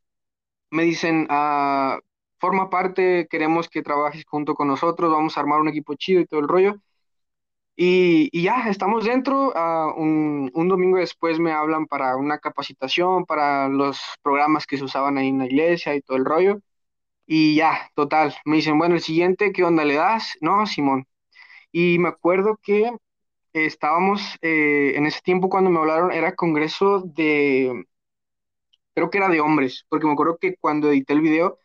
me 0.72 0.84
dicen, 0.84 1.28
ah, 1.30 2.00
forma 2.40 2.70
parte, 2.72 3.28
queremos 3.30 3.70
que 3.70 3.84
trabajes 3.84 4.25
junto 4.28 4.56
con 4.56 4.68
nosotros, 4.70 5.12
vamos 5.12 5.38
a 5.38 5.42
armar 5.42 5.62
un 5.62 5.70
equipo 5.70 5.96
chido 5.96 6.22
y 6.22 6.25
todo 6.28 6.40
el 6.42 6.48
rollo. 6.50 6.75
Y, 7.75 8.30
y 8.32 8.44
ya, 8.44 8.70
estamos 8.70 9.06
dentro. 9.06 9.54
ah, 9.56 9.94
un, 9.98 10.51
un 10.54 10.68
domingo 10.68 10.98
después 10.98 11.40
me 11.40 11.51
hablan 11.51 11.88
para 11.88 12.16
una 12.18 12.38
capacitación, 12.40 13.25
para 13.25 13.68
los 13.70 14.00
programas 14.22 14.68
que 14.68 14.78
se 14.78 14.84
usaban 14.84 15.18
ahí 15.18 15.30
en 15.30 15.40
la 15.40 15.46
iglesia 15.46 15.96
y 15.96 16.01
todo 16.01 16.18
el 16.18 16.25
rollo. 16.25 16.60
Y 17.28 17.56
ya, 17.56 17.90
total, 17.96 18.36
me 18.46 18.58
dicen, 18.58 18.78
bueno, 18.80 18.96
el 18.96 19.01
siguiente, 19.01 19.51
¿qué 19.54 19.63
onda 19.63 19.86
le 19.86 19.96
das? 19.96 20.34
No, 20.42 20.66
Simón. 20.68 21.08
Y 21.72 22.00
me 22.00 22.10
acuerdo 22.10 22.58
que 22.63 22.92
estábamos, 23.54 24.38
eh, 24.42 24.94
en 24.96 25.06
ese 25.08 25.22
tiempo 25.22 25.50
cuando 25.50 25.70
me 25.72 25.80
hablaron, 25.80 26.12
era 26.12 26.36
congreso 26.36 27.01
de, 27.01 27.86
creo 29.01 29.10
que 29.12 29.17
era 29.20 29.29
de 29.29 29.41
hombres, 29.41 29.86
porque 29.89 30.05
me 30.08 30.13
acuerdo 30.13 30.38
que 30.39 30.55
cuando 30.58 30.89
edité 30.89 31.13
el 31.13 31.22
video 31.22 31.58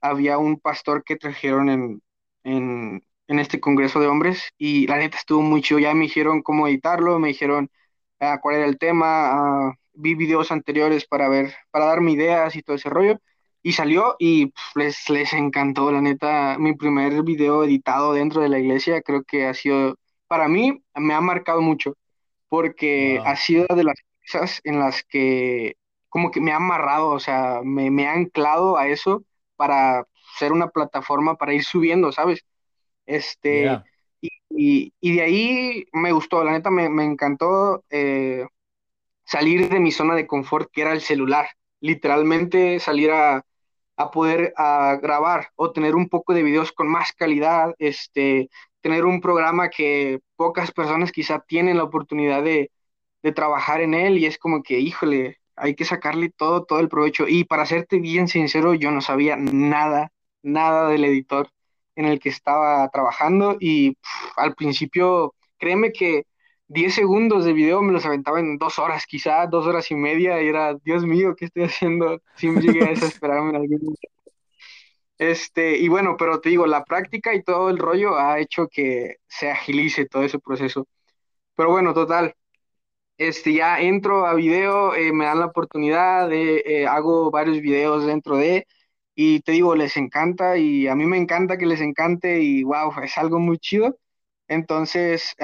había 0.00 0.38
un 0.38 0.60
pastor 0.60 1.04
que 1.04 1.16
trajeron 1.16 1.68
en, 1.70 2.02
en, 2.44 3.02
en 3.28 3.38
este 3.38 3.60
congreso 3.60 4.00
de 4.00 4.06
hombres 4.08 4.50
y 4.58 4.86
la 4.86 4.98
neta 4.98 5.16
estuvo 5.18 5.42
muy 5.42 5.62
chido. 5.62 5.80
Ya 5.80 5.94
me 5.94 6.02
dijeron 6.04 6.42
cómo 6.42 6.68
editarlo, 6.68 7.18
me 7.18 7.28
dijeron 7.28 7.70
ah, 8.20 8.38
cuál 8.42 8.56
era 8.56 8.66
el 8.66 8.78
tema, 8.78 9.68
ah, 9.68 9.74
vi 9.94 10.14
videos 10.14 10.50
anteriores 10.52 11.06
para 11.06 11.28
ver, 11.28 11.54
para 11.70 11.86
darme 11.86 12.12
ideas 12.12 12.56
y 12.56 12.62
todo 12.62 12.76
ese 12.76 12.90
rollo. 12.90 13.18
Y 13.62 13.72
salió 13.72 14.16
y 14.18 14.46
pf, 14.48 14.78
les, 14.80 15.08
les 15.10 15.32
encantó, 15.32 15.90
la 15.90 16.00
neta, 16.02 16.56
mi 16.58 16.74
primer 16.76 17.22
video 17.22 17.64
editado 17.64 18.12
dentro 18.12 18.42
de 18.42 18.48
la 18.50 18.58
iglesia, 18.58 19.00
creo 19.02 19.24
que 19.24 19.46
ha 19.46 19.54
sido, 19.54 19.96
para 20.26 20.48
mí, 20.48 20.82
me 20.96 21.14
ha 21.14 21.20
marcado 21.22 21.62
mucho, 21.62 21.94
porque 22.48 23.20
ha 23.24 23.36
Wow. 23.36 23.36
sido 23.36 23.66
de 23.74 23.84
las 23.84 23.96
cosas 24.32 24.60
en 24.64 24.78
las 24.80 25.02
que 25.04 25.76
como 26.14 26.32
que 26.32 26.40
me 26.42 26.52
ha 26.52 26.58
amarrado, 26.58 27.10
o 27.10 27.20
sea, 27.20 27.62
me, 27.64 27.90
me 27.92 28.08
ha 28.08 28.14
anclado 28.14 28.78
a 28.78 28.88
eso 28.88 29.24
para 29.56 30.06
ser 30.38 30.52
una 30.52 30.68
plataforma 30.70 31.36
para 31.38 31.54
ir 31.54 31.64
subiendo, 31.64 32.12
¿sabes? 32.12 32.42
Este, 33.06 33.68
Yeah. 33.72 33.84
y, 34.20 34.30
y- 34.50 34.94
y 35.00 35.16
de 35.16 35.22
ahí 35.22 35.86
me 35.94 36.12
gustó, 36.12 36.44
la 36.44 36.52
neta 36.52 36.70
me, 36.70 36.88
me 36.90 37.04
encantó 37.04 37.84
eh, 37.90 38.46
salir 39.24 39.68
de 39.70 39.80
mi 39.80 39.92
zona 39.92 40.14
de 40.14 40.26
confort, 40.26 40.70
que 40.72 40.82
era 40.82 40.92
el 40.92 41.00
celular, 41.00 41.48
literalmente 41.80 42.80
salir 42.80 43.10
a, 43.12 43.44
a 43.96 44.10
poder 44.10 44.52
a 44.56 44.98
grabar 45.02 45.50
o 45.56 45.72
tener 45.72 45.94
un 45.96 46.08
poco 46.08 46.34
de 46.34 46.42
videos 46.42 46.72
con 46.72 46.88
más 46.88 47.12
calidad, 47.12 47.74
este, 47.78 48.48
tener 48.80 49.04
un 49.04 49.20
programa 49.20 49.70
que 49.70 50.20
pocas 50.36 50.72
personas 50.72 51.12
quizá 51.12 51.40
tienen 51.40 51.78
la 51.78 51.84
oportunidad 51.84 52.42
de, 52.42 52.70
de 53.22 53.32
trabajar 53.32 53.80
en 53.80 53.94
él 53.94 54.18
y 54.18 54.26
es 54.26 54.38
como 54.38 54.62
que, 54.62 54.80
híjole, 54.80 55.38
hay 55.56 55.74
que 55.74 55.84
sacarle 55.84 56.30
todo, 56.30 56.64
todo 56.64 56.80
el 56.80 56.88
provecho. 56.88 57.26
Y 57.28 57.44
para 57.44 57.66
serte 57.66 57.98
bien 57.98 58.28
sincero, 58.28 58.74
yo 58.74 58.90
no 58.90 59.00
sabía 59.00 59.36
nada, 59.36 60.10
nada 60.42 60.88
del 60.88 61.04
editor 61.04 61.48
en 61.96 62.06
el 62.06 62.18
que 62.20 62.28
estaba 62.28 62.88
trabajando 62.90 63.56
y 63.60 63.96
al 64.36 64.54
principio, 64.54 65.34
créeme 65.58 65.92
que 65.92 66.24
10 66.68 66.94
segundos 66.94 67.44
de 67.44 67.52
video 67.52 67.82
me 67.82 67.92
los 67.92 68.04
aventaba 68.06 68.40
en 68.40 68.58
dos 68.58 68.78
horas, 68.78 69.06
quizá 69.06 69.46
dos 69.46 69.66
horas 69.66 69.90
y 69.90 69.94
media, 69.94 70.42
y 70.42 70.48
era, 70.48 70.74
Dios 70.84 71.04
mío, 71.04 71.34
¿qué 71.36 71.46
estoy 71.46 71.64
haciendo? 71.64 72.20
Me 72.42 72.60
llegué 72.60 72.84
a 72.84 72.90
desesperarme 72.90 73.50
en 73.50 73.56
algún 73.56 73.78
momento. 73.82 74.08
Este, 75.18 75.78
y 75.78 75.88
bueno, 75.88 76.16
pero 76.18 76.40
te 76.40 76.48
digo, 76.50 76.66
la 76.66 76.84
práctica 76.84 77.34
y 77.34 77.42
todo 77.42 77.70
el 77.70 77.78
rollo 77.78 78.18
ha 78.18 78.40
hecho 78.40 78.68
que 78.68 79.16
se 79.28 79.50
agilice 79.50 80.06
todo 80.06 80.24
ese 80.24 80.38
proceso. 80.38 80.88
Pero 81.56 81.70
bueno, 81.70 81.94
total, 81.94 82.34
este, 83.18 83.54
ya 83.54 83.80
entro 83.80 84.26
a 84.26 84.34
video, 84.34 84.94
eh, 84.94 85.12
me 85.12 85.24
dan 85.26 85.40
la 85.40 85.46
oportunidad 85.46 86.28
de, 86.28 86.62
eh, 86.66 86.86
hago 86.86 87.30
varios 87.30 87.60
videos 87.60 88.06
dentro 88.06 88.36
de, 88.36 88.66
y 89.14 89.40
te 89.40 89.52
digo, 89.52 89.74
les 89.76 89.96
encanta, 89.96 90.56
y 90.58 90.88
a 90.88 90.94
mí 90.96 91.06
me 91.06 91.18
encanta 91.18 91.56
que 91.58 91.66
les 91.66 91.80
encante, 91.80 92.40
y 92.42 92.64
wow, 92.64 92.92
es 93.02 93.16
algo 93.18 93.38
muy 93.40 93.58
chido. 93.58 93.96
Entonces, 94.48 95.34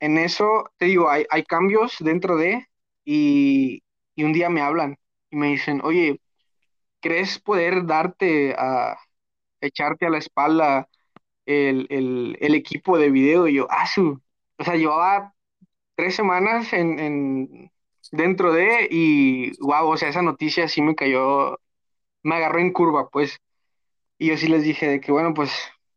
en 0.00 0.18
eso, 0.18 0.64
te 0.78 0.86
digo, 0.86 1.10
hay, 1.10 1.26
hay 1.30 1.44
cambios 1.44 1.96
dentro 2.00 2.36
de, 2.36 2.66
y, 3.04 3.82
y 4.14 4.24
un 4.24 4.32
día 4.32 4.48
me 4.50 4.60
hablan 4.62 4.96
y 5.30 5.36
me 5.36 5.48
dicen, 5.48 5.80
oye, 5.84 6.20
¿crees 7.00 7.38
poder 7.40 7.86
darte 7.86 8.54
a 8.58 8.98
echarte 9.60 10.06
a 10.06 10.10
la 10.10 10.18
espalda 10.18 10.88
el, 11.46 11.86
el, 11.90 12.38
el 12.40 12.54
equipo 12.54 12.98
de 12.98 13.10
video? 13.10 13.48
Y 13.48 13.56
yo, 13.56 13.68
ah, 13.70 13.86
su, 13.86 14.20
o 14.58 14.64
sea, 14.64 14.76
llevaba 14.76 15.34
tres 16.00 16.14
semanas 16.16 16.72
en, 16.72 16.98
en- 16.98 17.72
dentro 18.12 18.52
de, 18.52 18.88
y 18.90 19.52
wow, 19.60 19.88
o 19.90 19.96
sea, 19.96 20.08
esa 20.10 20.22
noticia 20.22 20.68
sí 20.68 20.82
me 20.82 20.94
cayó, 20.94 21.58
me 22.22 22.36
agarró 22.36 22.60
en 22.60 22.72
curva, 22.72 23.08
pues. 23.10 23.38
Y 24.18 24.28
yo 24.28 24.36
sí 24.38 24.48
les 24.48 24.62
dije 24.64 24.88
de 24.88 25.00
que, 25.00 25.12
bueno, 25.12 25.34
pues 25.34 25.52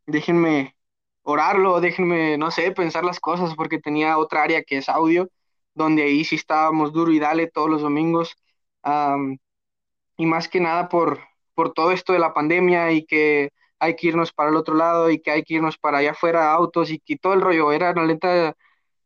déjenme 0.06 0.76
orarlo, 1.22 1.80
déjenme, 1.80 2.38
no 2.38 2.50
sé, 2.50 2.72
pensar 2.72 3.04
las 3.04 3.20
cosas, 3.20 3.54
porque 3.56 3.78
tenía 3.80 4.18
otra 4.18 4.42
área 4.44 4.62
que 4.64 4.78
es 4.78 4.88
audio, 4.90 5.28
donde 5.74 6.04
ahí 6.04 6.24
sí 6.24 6.36
estábamos 6.36 6.92
duro 6.92 7.12
y 7.12 7.18
dale 7.20 7.48
todos 7.50 7.70
los 7.70 7.82
domingos. 7.82 8.36
am, 8.82 9.38
y 10.16 10.26
más 10.26 10.48
que 10.48 10.60
nada 10.60 10.88
por, 10.88 11.20
por 11.54 11.72
todo 11.72 11.92
esto 11.92 12.12
de 12.12 12.18
la 12.18 12.32
pandemia 12.34 12.92
y 12.92 13.04
que 13.04 13.50
hay 13.78 13.96
que 13.96 14.08
irnos 14.08 14.32
para 14.32 14.50
el 14.50 14.56
otro 14.56 14.74
lado 14.74 15.10
y 15.10 15.20
que 15.20 15.30
hay 15.30 15.42
que 15.44 15.54
irnos 15.54 15.78
para 15.78 15.98
allá 15.98 16.12
afuera, 16.12 16.52
autos 16.52 16.90
y 16.90 17.00
que 17.00 17.16
todo 17.18 17.34
el 17.34 17.40
rollo. 17.40 17.72
Era, 17.72 17.92
la 17.94 18.06
neta, 18.06 18.54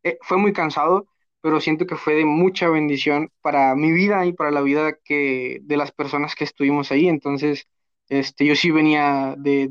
eh, 0.09 0.19
fue 0.23 0.37
muy 0.39 0.53
cansado, 0.53 1.07
pero 1.41 1.61
siento 1.61 1.87
que 1.87 1.97
fue 1.97 2.15
de 2.15 2.25
mucha 2.25 2.69
bendición 2.69 3.31
para 3.43 3.75
mi 3.75 3.93
vida 3.93 4.27
y 4.27 4.33
para 4.33 4.51
la 4.51 4.61
vida 4.63 4.95
que, 5.05 5.61
de 5.63 5.77
las 5.77 5.93
personas 5.93 6.35
que 6.35 6.45
estuvimos 6.45 6.91
ahí. 6.93 7.09
Entonces, 7.09 7.69
este, 8.09 8.47
yo 8.47 8.57
sí 8.57 8.71
venía 8.71 9.35
de, 9.39 9.69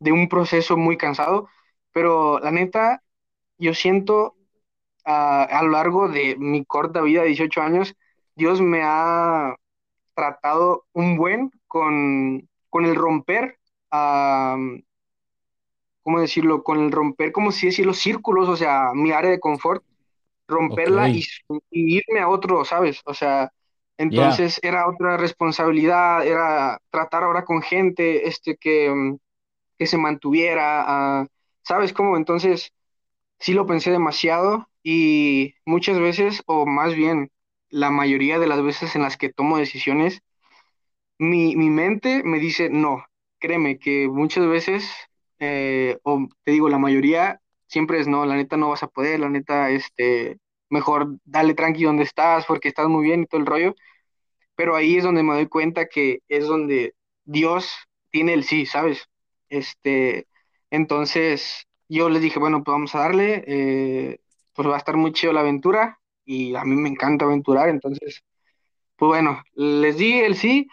de, 0.00 0.12
un 0.12 0.28
proceso 0.28 0.76
muy 0.76 0.96
cansado, 0.96 1.48
pero 1.92 2.38
la 2.40 2.50
neta, 2.50 3.02
yo 3.58 3.74
siento 3.74 4.36
ah, 5.04 5.44
a 5.44 5.62
lo 5.62 5.70
largo 5.70 6.08
de 6.08 6.36
mi 6.38 6.64
corta 6.64 7.02
vida, 7.02 7.24
18 7.24 7.60
años, 7.62 7.94
Dios 8.36 8.60
me 8.60 8.82
ha 8.82 9.56
tratado 10.14 10.86
un 10.92 11.16
buen 11.16 11.50
con, 11.66 12.48
con 12.70 12.84
el 12.86 12.94
romper, 12.96 13.58
ah, 13.90 14.56
¿cómo 16.08 16.20
decirlo? 16.20 16.64
Con 16.64 16.80
el 16.80 16.92
romper, 16.92 17.32
como 17.32 17.52
si 17.52 17.66
decir, 17.68 17.86
los 17.86 17.98
círculos, 17.98 18.48
o 18.48 18.56
sea, 18.56 18.92
mi 18.94 19.12
área 19.12 19.30
de 19.30 19.40
confort 19.40 19.84
romperla 20.48 21.10
y, 21.12 21.24
y 21.70 21.96
irme 21.98 22.20
a 22.20 22.28
otro, 22.28 22.64
¿sabes? 22.64 23.00
O 23.06 23.14
sea, 23.14 23.52
Yeah. 24.10 24.38
entonces 24.38 24.60
era 24.62 24.88
otra 24.88 25.16
responsabilidad, 25.16 26.26
era 26.26 26.80
tratar 26.90 27.24
ahora 27.24 27.44
con 27.44 27.62
gente, 27.62 28.28
este, 28.28 28.56
que, 28.56 28.90
mm, 28.90 29.18
que 29.78 29.86
se 29.88 29.98
mantuviera, 29.98 31.26
¿sabes 31.64 31.92
cómo? 31.94 32.16
Entonces, 32.16 32.72
sí 33.38 33.52
lo 33.54 33.66
pensé 33.66 33.90
demasiado 33.90 34.68
y 34.82 35.54
muchas 35.66 35.98
veces, 36.00 36.42
o 36.46 36.66
más 36.66 36.94
bien, 36.94 37.30
la 37.70 37.90
mayoría 37.90 38.38
de 38.38 38.46
las 38.48 38.62
veces 38.62 38.96
en 38.96 39.02
las 39.02 39.16
que 39.16 39.32
tomo 39.32 39.58
decisiones, 39.58 40.22
mi, 41.18 41.56
mi 41.56 41.70
mente 41.70 42.22
me 42.24 42.38
dice 42.38 42.70
no. 42.70 43.04
Créeme 43.40 43.78
que 43.78 44.08
muchas 44.08 44.46
veces, 44.46 44.90
eh, 45.40 45.98
o 46.02 46.26
te 46.44 46.52
digo, 46.52 46.68
la 46.68 46.78
mayoría 46.78 47.40
siempre 47.66 48.00
es 48.00 48.08
no, 48.08 48.26
la 48.26 48.36
neta 48.36 48.56
no 48.56 48.70
vas 48.70 48.82
a 48.82 48.88
poder, 48.88 49.20
la 49.20 49.28
neta, 49.28 49.70
este, 49.70 50.38
mejor 50.70 51.16
dale 51.24 51.54
tranqui 51.54 51.84
donde 51.84 52.04
estás 52.04 52.46
porque 52.46 52.68
estás 52.68 52.88
muy 52.88 53.04
bien 53.04 53.22
y 53.22 53.26
todo 53.26 53.40
el 53.40 53.46
rollo. 53.46 53.74
Pero 54.56 54.76
ahí 54.76 54.96
es 54.96 55.04
donde 55.04 55.22
me 55.22 55.34
doy 55.34 55.46
cuenta 55.48 55.86
que 55.86 56.20
es 56.28 56.46
donde 56.46 56.94
Dios 57.24 57.70
tiene 58.10 58.34
el 58.34 58.44
sí, 58.44 58.66
¿sabes? 58.66 59.08
Este, 59.48 60.26
entonces 60.70 61.66
yo 61.88 62.08
les 62.08 62.22
dije, 62.22 62.38
bueno, 62.38 62.62
pues 62.64 62.72
vamos 62.74 62.94
a 62.94 63.00
darle, 63.00 63.44
eh, 63.46 64.18
pues 64.54 64.68
va 64.68 64.74
a 64.74 64.78
estar 64.78 64.96
muy 64.96 65.12
chido 65.12 65.32
la 65.32 65.40
aventura 65.40 65.98
y 66.24 66.54
a 66.56 66.64
mí 66.64 66.74
me 66.76 66.88
encanta 66.90 67.24
aventurar, 67.24 67.68
entonces, 67.70 68.22
pues 68.96 69.08
bueno, 69.08 69.42
les 69.54 69.98
di 69.98 70.20
el 70.20 70.36
sí 70.36 70.68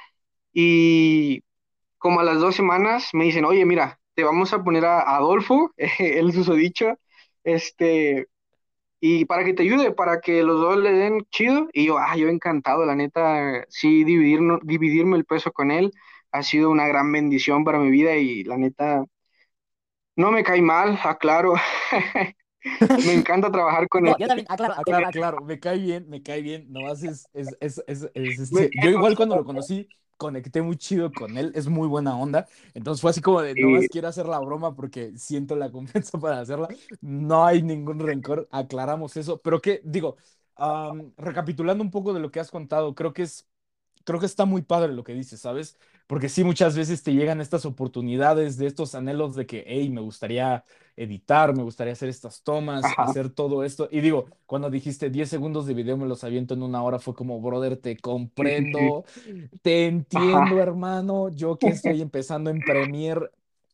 y 0.54 1.44
como 1.98 2.20
a 2.22 2.24
las 2.24 2.40
dos 2.40 2.56
semanas 2.56 3.10
me 3.14 3.26
dicen, 3.26 3.46
oye, 3.46 3.66
mira, 3.66 4.00
te 4.16 4.24
vamos 4.24 4.54
a 4.54 4.64
poner 4.64 4.86
a 4.86 5.02
Adolfo, 5.18 5.74
el 6.00 6.34
susodicho, 6.34 6.98
este, 7.44 8.28
y 9.00 9.26
para 9.26 9.44
que 9.46 9.54
te 9.54 9.64
ayude, 9.64 9.92
para 9.94 10.22
que 10.22 10.44
los 10.44 10.60
dos 10.62 10.78
le 10.78 10.92
den 10.94 11.26
chido. 11.32 11.68
Y 11.74 11.88
yo, 11.88 11.98
ah, 12.00 12.16
yo 12.18 12.30
encantado, 12.30 12.86
la 12.86 12.96
neta, 12.96 13.66
sí, 13.70 14.04
dividirnos, 14.04 14.60
dividirme 14.64 15.18
el 15.18 15.26
peso 15.26 15.52
con 15.52 15.72
él 15.72 15.92
ha 16.32 16.44
sido 16.44 16.70
una 16.72 16.88
gran 16.88 17.12
bendición 17.12 17.64
para 17.64 17.80
mi 17.80 17.92
vida 17.92 18.16
y 18.18 18.44
la 18.44 18.58
neta, 18.58 19.04
no 20.16 20.32
me 20.32 20.44
cae 20.44 20.62
mal, 20.62 21.00
aclaro. 21.04 21.54
Me 23.04 23.14
encanta 23.14 23.52
trabajar 23.52 23.88
con 23.88 24.08
No, 24.08 24.12
él. 24.12 24.16
yo 24.18 24.28
también, 24.28 24.46
aclaro, 24.50 24.74
aclaro, 24.76 25.08
aclaro, 25.08 25.42
me 25.42 25.60
cae 25.60 25.80
bien, 25.80 26.08
me 26.10 26.22
cae 26.22 26.42
bien, 26.42 26.72
nomás 26.72 27.04
es, 27.04 27.28
es, 27.34 27.56
es, 27.60 27.82
es, 27.88 28.04
este, 28.14 28.70
yo 28.76 28.90
igual 28.92 29.16
cuando 29.16 29.36
lo 29.36 29.44
conocí, 29.46 29.90
conecté 30.18 30.62
muy 30.62 30.78
chido 30.78 31.12
con 31.12 31.38
él, 31.38 31.52
es 31.56 31.68
muy 31.68 31.88
buena 31.88 32.18
onda, 32.18 32.48
entonces 32.74 33.02
fue 33.02 33.12
así 33.12 33.22
como 33.22 33.42
de, 33.42 33.54
Y, 33.56 33.62
nomás 33.62 33.88
quiero 33.90 34.08
hacer 34.08 34.26
la 34.28 34.40
broma 34.40 34.76
porque 34.76 35.14
siento 35.18 35.56
la 35.56 35.72
confianza 35.72 36.18
para 36.20 36.40
hacerla, 36.40 36.68
no 37.02 37.46
hay 37.46 37.62
ningún 37.62 38.00
rencor, 38.00 38.48
aclaramos 38.52 39.18
eso, 39.18 39.42
pero 39.42 39.62
que, 39.62 39.82
digo, 39.84 40.18
am, 40.56 41.12
recapitulando 41.18 41.84
un 41.84 41.92
poco 41.92 42.14
de 42.14 42.20
lo 42.20 42.32
que 42.32 42.40
has 42.40 42.52
contado, 42.52 42.96
creo 42.96 43.14
que 43.14 43.24
es 43.24 43.48
creo 44.06 44.20
que 44.22 44.26
está 44.28 44.46
muy 44.46 44.62
padre 44.64 44.94
lo 44.94 45.04
que 45.04 45.14
dices, 45.14 45.42
¿sabes? 45.42 45.78
Porque 46.08 46.30
sí, 46.30 46.44
muchas 46.46 46.78
veces 46.78 47.04
te 47.04 47.14
llegan 47.14 47.42
estas 47.42 47.66
oportunidades 47.66 48.58
de 48.58 48.68
estos 48.68 48.96
anhelos 48.96 49.36
de 49.36 49.46
que, 49.48 49.66
hey, 49.68 49.90
me 49.90 50.02
gustaría 50.02 50.64
editar, 50.96 51.56
me 51.56 51.64
gustaría 51.64 51.94
hacer 51.94 52.10
estas 52.10 52.44
tomas, 52.44 52.96
ajá, 52.98 53.06
hacer 53.06 53.30
todo 53.32 53.64
esto. 53.64 53.90
Y 53.92 54.02
digo, 54.02 54.28
cuando 54.46 54.70
dijiste 54.70 55.10
10 55.10 55.30
segundos 55.30 55.66
de 55.68 55.74
video 55.74 55.98
me 55.98 56.08
los 56.08 56.24
aviento 56.24 56.54
en 56.54 56.64
una 56.64 56.84
hora, 56.84 57.00
fue 57.00 57.16
como, 57.16 57.42
brother, 57.42 57.78
te 57.78 57.98
comprendo, 57.98 59.06
te 59.62 59.88
entiendo, 59.88 60.60
ajá, 60.60 60.62
hermano. 60.62 61.30
Yo 61.30 61.58
que 61.60 61.72
estoy 61.72 62.02
empezando 62.02 62.50
en 62.50 62.64
Premiere, 62.64 63.30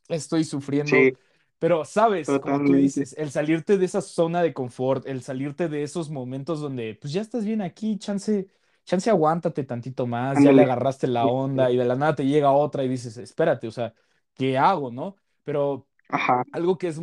estoy 0.09 0.43
sufriendo. 0.43 1.11
sí, 1.11 1.17
Pero, 1.59 1.85
sabes, 1.85 2.39
como 2.39 2.63
tú 2.63 2.73
totalmente. 2.73 2.75
dices, 2.75 3.13
el 3.17 3.31
salirte 3.31 3.77
de 3.77 3.85
esa 3.85 4.01
zona 4.01 4.41
de 4.41 4.53
confort, 4.53 5.05
el 5.07 5.21
salirte 5.21 5.69
de 5.69 5.83
esos 5.83 6.09
momentos 6.09 6.59
donde, 6.59 6.95
pues 6.99 7.13
ya 7.13 7.21
estás 7.21 7.45
bien 7.45 7.61
aquí, 7.61 7.97
chance 7.99 8.47
chance 8.85 9.09
aguántate 9.09 9.63
tantito 9.63 10.07
más, 10.07 10.41
ya 10.41 10.51
le 10.53 10.63
agarraste 10.63 11.07
la 11.07 11.27
onda 11.27 11.71
y 11.71 11.77
de 11.77 11.85
la 11.85 11.95
nada 11.95 12.15
te 12.15 12.25
llega 12.25 12.51
otra 12.51 12.83
y 12.83 12.87
dices, 12.89 13.17
espérate, 13.17 13.67
o 13.67 13.71
sea, 13.71 13.93
¿qué 14.35 14.57
hago, 14.57 14.91
no? 14.91 15.15
Pero 15.43 15.87
Ajá, 16.09 16.43
algo 16.51 16.77
que 16.77 16.87
es 16.89 16.99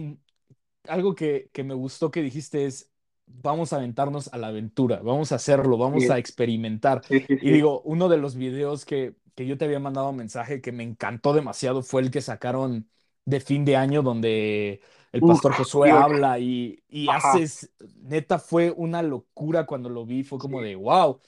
algo 0.88 1.14
que, 1.14 1.50
que 1.52 1.64
me 1.64 1.74
gustó 1.74 2.10
que 2.10 2.22
dijiste 2.22 2.66
es, 2.66 2.90
vamos 3.26 3.72
a 3.72 3.76
aventarnos 3.76 4.32
a 4.32 4.38
la 4.38 4.48
aventura, 4.48 5.00
vamos 5.02 5.32
a 5.32 5.36
hacerlo, 5.36 5.76
vamos 5.78 6.08
sí, 6.08 6.10
a 6.10 6.18
experimentar. 6.18 7.04
sí, 7.08 7.20
sí, 7.28 7.38
Y 7.38 7.50
digo, 7.50 7.80
uno 7.82 8.08
de 8.08 8.16
los 8.18 8.36
videos 8.36 8.84
que, 8.84 9.16
que 9.34 9.46
yo 9.46 9.58
te 9.58 9.64
había 9.66 9.80
mandado 9.80 10.10
un 10.10 10.16
mensaje 10.16 10.60
que 10.60 10.72
me 10.72 10.82
encantó 10.84 11.32
demasiado 11.34 11.82
fue 11.82 12.02
el 12.02 12.10
que 12.10 12.20
sacaron 12.22 12.88
de 13.24 13.40
fin 13.40 13.64
de 13.64 13.76
año 13.76 14.02
donde 14.02 14.80
el 15.12 15.24
Uf, 15.26 15.42
pastor 15.44 15.52
Josué 15.52 15.90
Dios, 15.90 16.04
habla 16.04 16.38
y, 16.38 16.82
y 16.88 17.10
haces, 17.10 17.70
neta, 18.02 18.38
fue 18.38 18.70
una 18.76 19.02
locura 19.02 19.66
cuando 19.66 19.88
lo 19.90 20.06
vi, 20.06 20.22
fue 20.24 20.38
como 20.38 20.62
de, 20.62 20.74
wow. 20.76 21.20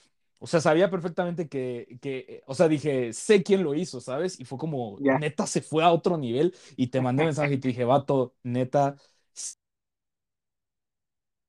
O 0.43 0.47
sea, 0.47 0.61
sabía 0.61 0.91
perfectamente 0.91 1.49
que, 1.49 1.99
que, 2.01 2.43
o 2.47 2.55
sea, 2.55 2.69
dije, 2.69 3.13
sé 3.13 3.43
quién 3.43 3.63
lo 3.63 3.75
hizo, 3.75 4.01
¿sabes? 4.01 4.41
Y 4.41 4.45
fue 4.47 4.59
como, 4.59 4.99
neta, 5.03 5.47
se 5.47 5.63
fue 5.63 5.85
a 5.85 5.93
otro 5.93 6.17
nivel 6.19 6.55
y 6.77 6.89
te 6.89 7.01
mandé 7.03 7.25
mensaje 7.25 7.55
y 7.55 7.59
te 7.59 7.69
dije, 7.69 7.85
vato, 7.85 8.35
neta, 8.43 8.97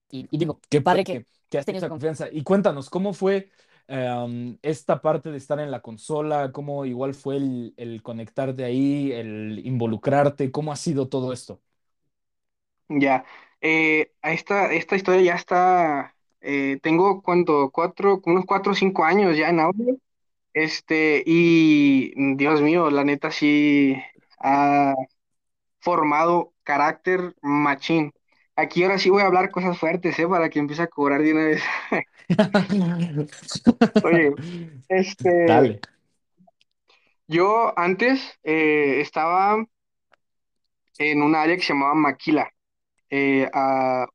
Y, 0.09 0.27
y 0.31 0.37
digo, 0.37 0.59
Qué 0.69 0.81
padre 0.81 1.03
que 1.03 1.23
que, 1.23 1.25
que 1.49 1.57
has 1.57 1.65
tenido 1.65 1.79
esa 1.79 1.89
confianza. 1.89 2.27
Y 2.31 2.43
cuéntanos, 2.43 2.89
¿cómo 2.89 3.13
fue 3.13 3.49
em, 3.87 4.57
esta 4.61 5.01
parte 5.01 5.31
de 5.31 5.37
estar 5.37 5.59
en 5.59 5.71
la 5.71 5.81
consola? 5.81 6.51
¿Cómo 6.51 6.85
igual 6.85 7.13
fue 7.13 7.37
el, 7.37 7.73
el 7.77 8.01
conectarte 8.03 8.63
ahí, 8.65 9.11
el 9.13 9.61
involucrarte? 9.65 10.51
¿Cómo 10.51 10.71
ha 10.71 10.75
sido 10.75 11.07
todo 11.09 11.31
esto? 11.33 11.61
Ya, 12.89 13.25
eh, 13.61 14.11
a 14.21 14.33
esta, 14.33 14.71
esta 14.73 14.95
historia 14.97 15.21
ya 15.21 15.35
está, 15.35 16.15
eh, 16.41 16.79
tengo 16.81 17.21
cuánto, 17.21 17.71
cuatro, 17.71 18.21
unos 18.25 18.45
cuatro 18.45 18.71
o 18.73 18.75
cinco 18.75 19.05
años 19.05 19.37
ya 19.37 19.49
en 19.49 19.59
audio, 19.59 19.97
este, 20.53 21.23
y 21.25 22.13
mm, 22.17 22.37
Dios 22.37 22.61
mío, 22.61 22.91
la 22.91 23.03
neta 23.05 23.31
sí 23.31 23.95
ha 24.39 24.95
formado 25.79 26.53
carácter 26.63 27.35
machín. 27.41 28.13
Aquí 28.55 28.83
ahora 28.83 28.99
sí 28.99 29.09
voy 29.09 29.23
a 29.23 29.27
hablar 29.27 29.51
cosas 29.51 29.77
fuertes, 29.79 30.17
¿eh? 30.19 30.27
Para 30.27 30.49
que 30.49 30.59
empiece 30.59 30.83
a 30.83 30.87
cobrar 30.87 31.21
de 31.23 31.33
una 31.33 31.45
vez. 31.45 31.63
Oye, 34.01 34.35
este, 34.89 35.29
Dale. 35.45 35.81
yo 37.27 37.73
antes 37.77 38.21
eh, 38.43 39.01
estaba 39.01 39.65
en 40.97 41.21
un 41.21 41.35
área 41.35 41.55
que 41.55 41.61
se 41.63 41.73
llamaba 41.73 41.95
Maquila. 41.95 42.49
eh, 43.11 43.49
a- 43.53 44.07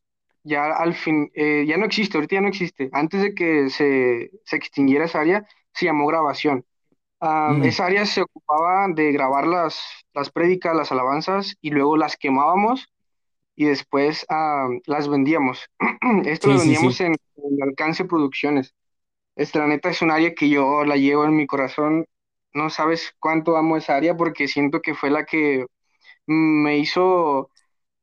ya 0.46 0.66
al 0.76 0.94
fin, 0.94 1.30
eh, 1.34 1.64
ya 1.68 1.76
no 1.78 1.86
existe, 1.86 2.18
ahorita 2.18 2.36
ya 2.36 2.40
no 2.42 2.48
existe. 2.48 2.90
Antes 2.92 3.22
de 3.22 3.34
que 3.34 3.70
se, 3.70 4.30
se 4.44 4.56
extinguiera 4.56 5.06
esa 5.06 5.20
área, 5.20 5.46
se 5.74 5.86
llamó 5.86 6.06
grabación. 6.06 6.64
Mm, 7.48 7.62
esa 7.62 7.86
área 7.86 8.06
se 8.06 8.22
ocupaba 8.22 8.88
de 8.94 9.12
grabar 9.12 9.46
las, 9.46 9.80
las 10.14 10.30
prédicas, 10.30 10.76
las 10.76 10.92
alabanzas, 10.92 11.56
y 11.60 11.70
luego 11.70 11.96
las 11.96 12.16
quemábamos 12.16 12.88
y 13.56 13.66
después 13.66 14.26
las 14.86 15.08
vendíamos. 15.08 15.66
Esto 16.26 16.48
lo 16.48 16.58
sí, 16.58 16.58
vendíamos 16.58 17.00
sí. 17.00 17.02
en, 17.02 17.14
en 17.36 17.62
Alcance 17.62 18.04
Producciones. 18.04 18.74
Este, 19.36 19.58
la 19.58 19.66
neta 19.68 19.90
es 19.90 20.02
un 20.02 20.10
área 20.12 20.34
que 20.34 20.48
yo 20.50 20.84
la 20.84 20.96
llevo 20.96 21.24
en 21.26 21.36
mi 21.36 21.46
corazón. 21.46 22.06
No 22.54 22.70
sabes 22.70 23.14
cuánto 23.20 23.56
amo 23.56 23.76
esa 23.76 23.96
área 23.96 24.16
porque 24.16 24.48
siento 24.48 24.82
que 24.82 24.94
fue 24.94 25.10
la 25.10 25.24
que 25.26 25.66
me 26.26 26.78
hizo 26.78 27.50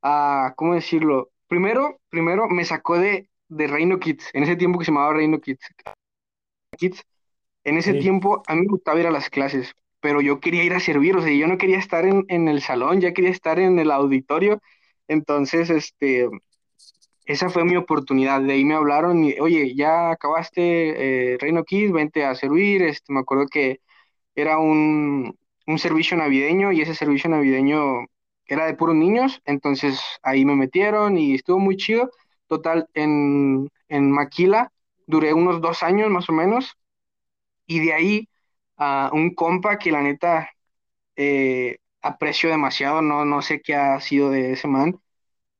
a, 0.02 0.54
¿cómo 0.56 0.74
decirlo? 0.74 1.30
Primero, 1.54 2.00
primero 2.10 2.48
me 2.48 2.64
sacó 2.64 2.98
de, 2.98 3.28
de 3.48 3.68
Reino 3.68 4.00
Kids, 4.00 4.30
en 4.32 4.42
ese 4.42 4.56
tiempo 4.56 4.78
que 4.80 4.84
se 4.86 4.90
llamaba 4.90 5.14
Reino 5.14 5.40
Kids. 5.40 5.64
Kids. 6.76 7.02
En 7.64 7.78
ese 7.78 7.92
Sí, 7.92 8.00
tiempo 8.00 8.42
a 8.46 8.54
mí 8.54 8.62
me 8.62 8.68
gustaba 8.68 9.00
ir 9.00 9.06
a 9.06 9.12
las 9.12 9.30
clases, 9.30 9.74
pero 10.00 10.20
yo 10.20 10.40
quería 10.40 10.64
ir 10.64 10.74
a 10.74 10.80
servir, 10.80 11.16
o 11.16 11.22
sea, 11.22 11.32
yo 11.32 11.46
no 11.46 11.58
quería 11.58 11.78
estar 11.78 12.06
en, 12.06 12.24
en 12.28 12.48
el 12.48 12.60
salón, 12.62 13.00
ya 13.00 13.12
quería 13.12 13.30
estar 13.30 13.58
en 13.60 13.78
el 13.78 13.90
auditorio. 13.92 14.60
Entonces, 15.08 15.70
este, 15.70 16.28
esa 17.26 17.50
fue 17.50 17.64
mi 17.64 17.76
oportunidad. 17.76 18.42
De 18.42 18.54
ahí 18.54 18.64
me 18.64 18.74
hablaron 18.74 19.24
y, 19.24 19.38
oye, 19.40 19.74
ya 19.76 20.10
acabaste 20.12 21.34
eh, 21.34 21.38
Reino 21.38 21.64
Kids, 21.64 21.92
vente 21.92 22.24
a 22.24 22.34
servir. 22.34 22.82
Este, 22.82 23.12
me 23.12 23.20
acuerdo 23.20 23.46
que 23.48 23.80
era 24.36 24.58
un, 24.58 25.38
un 25.66 25.78
servicio 25.78 26.16
navideño 26.16 26.72
y 26.72 26.82
ese 26.82 26.94
servicio 26.94 27.30
navideño 27.30 28.06
era 28.46 28.66
de 28.66 28.74
puros 28.74 28.96
niños, 28.96 29.40
entonces 29.44 30.00
ahí 30.22 30.44
me 30.44 30.54
metieron 30.56 31.18
y 31.18 31.34
estuvo 31.34 31.58
muy 31.58 31.76
chido. 31.76 32.10
Total, 32.48 32.88
en, 32.94 33.70
en 33.88 34.10
Maquila 34.10 34.72
duré 35.06 35.32
unos 35.34 35.60
dos 35.60 35.82
años 35.82 36.10
más 36.10 36.28
o 36.28 36.32
menos 36.32 36.76
y 37.66 37.80
de 37.80 37.92
ahí 37.94 38.28
a 38.76 39.10
un 39.12 39.34
compa 39.34 39.78
que 39.78 39.92
la 39.92 40.02
neta 40.02 40.50
eh, 41.16 41.78
aprecio 42.02 42.50
demasiado, 42.50 43.02
no, 43.02 43.24
no 43.24 43.42
sé 43.42 43.60
qué 43.62 43.74
ha 43.76 44.00
sido 44.00 44.30
de 44.30 44.52
ese 44.54 44.68
man, 44.68 45.00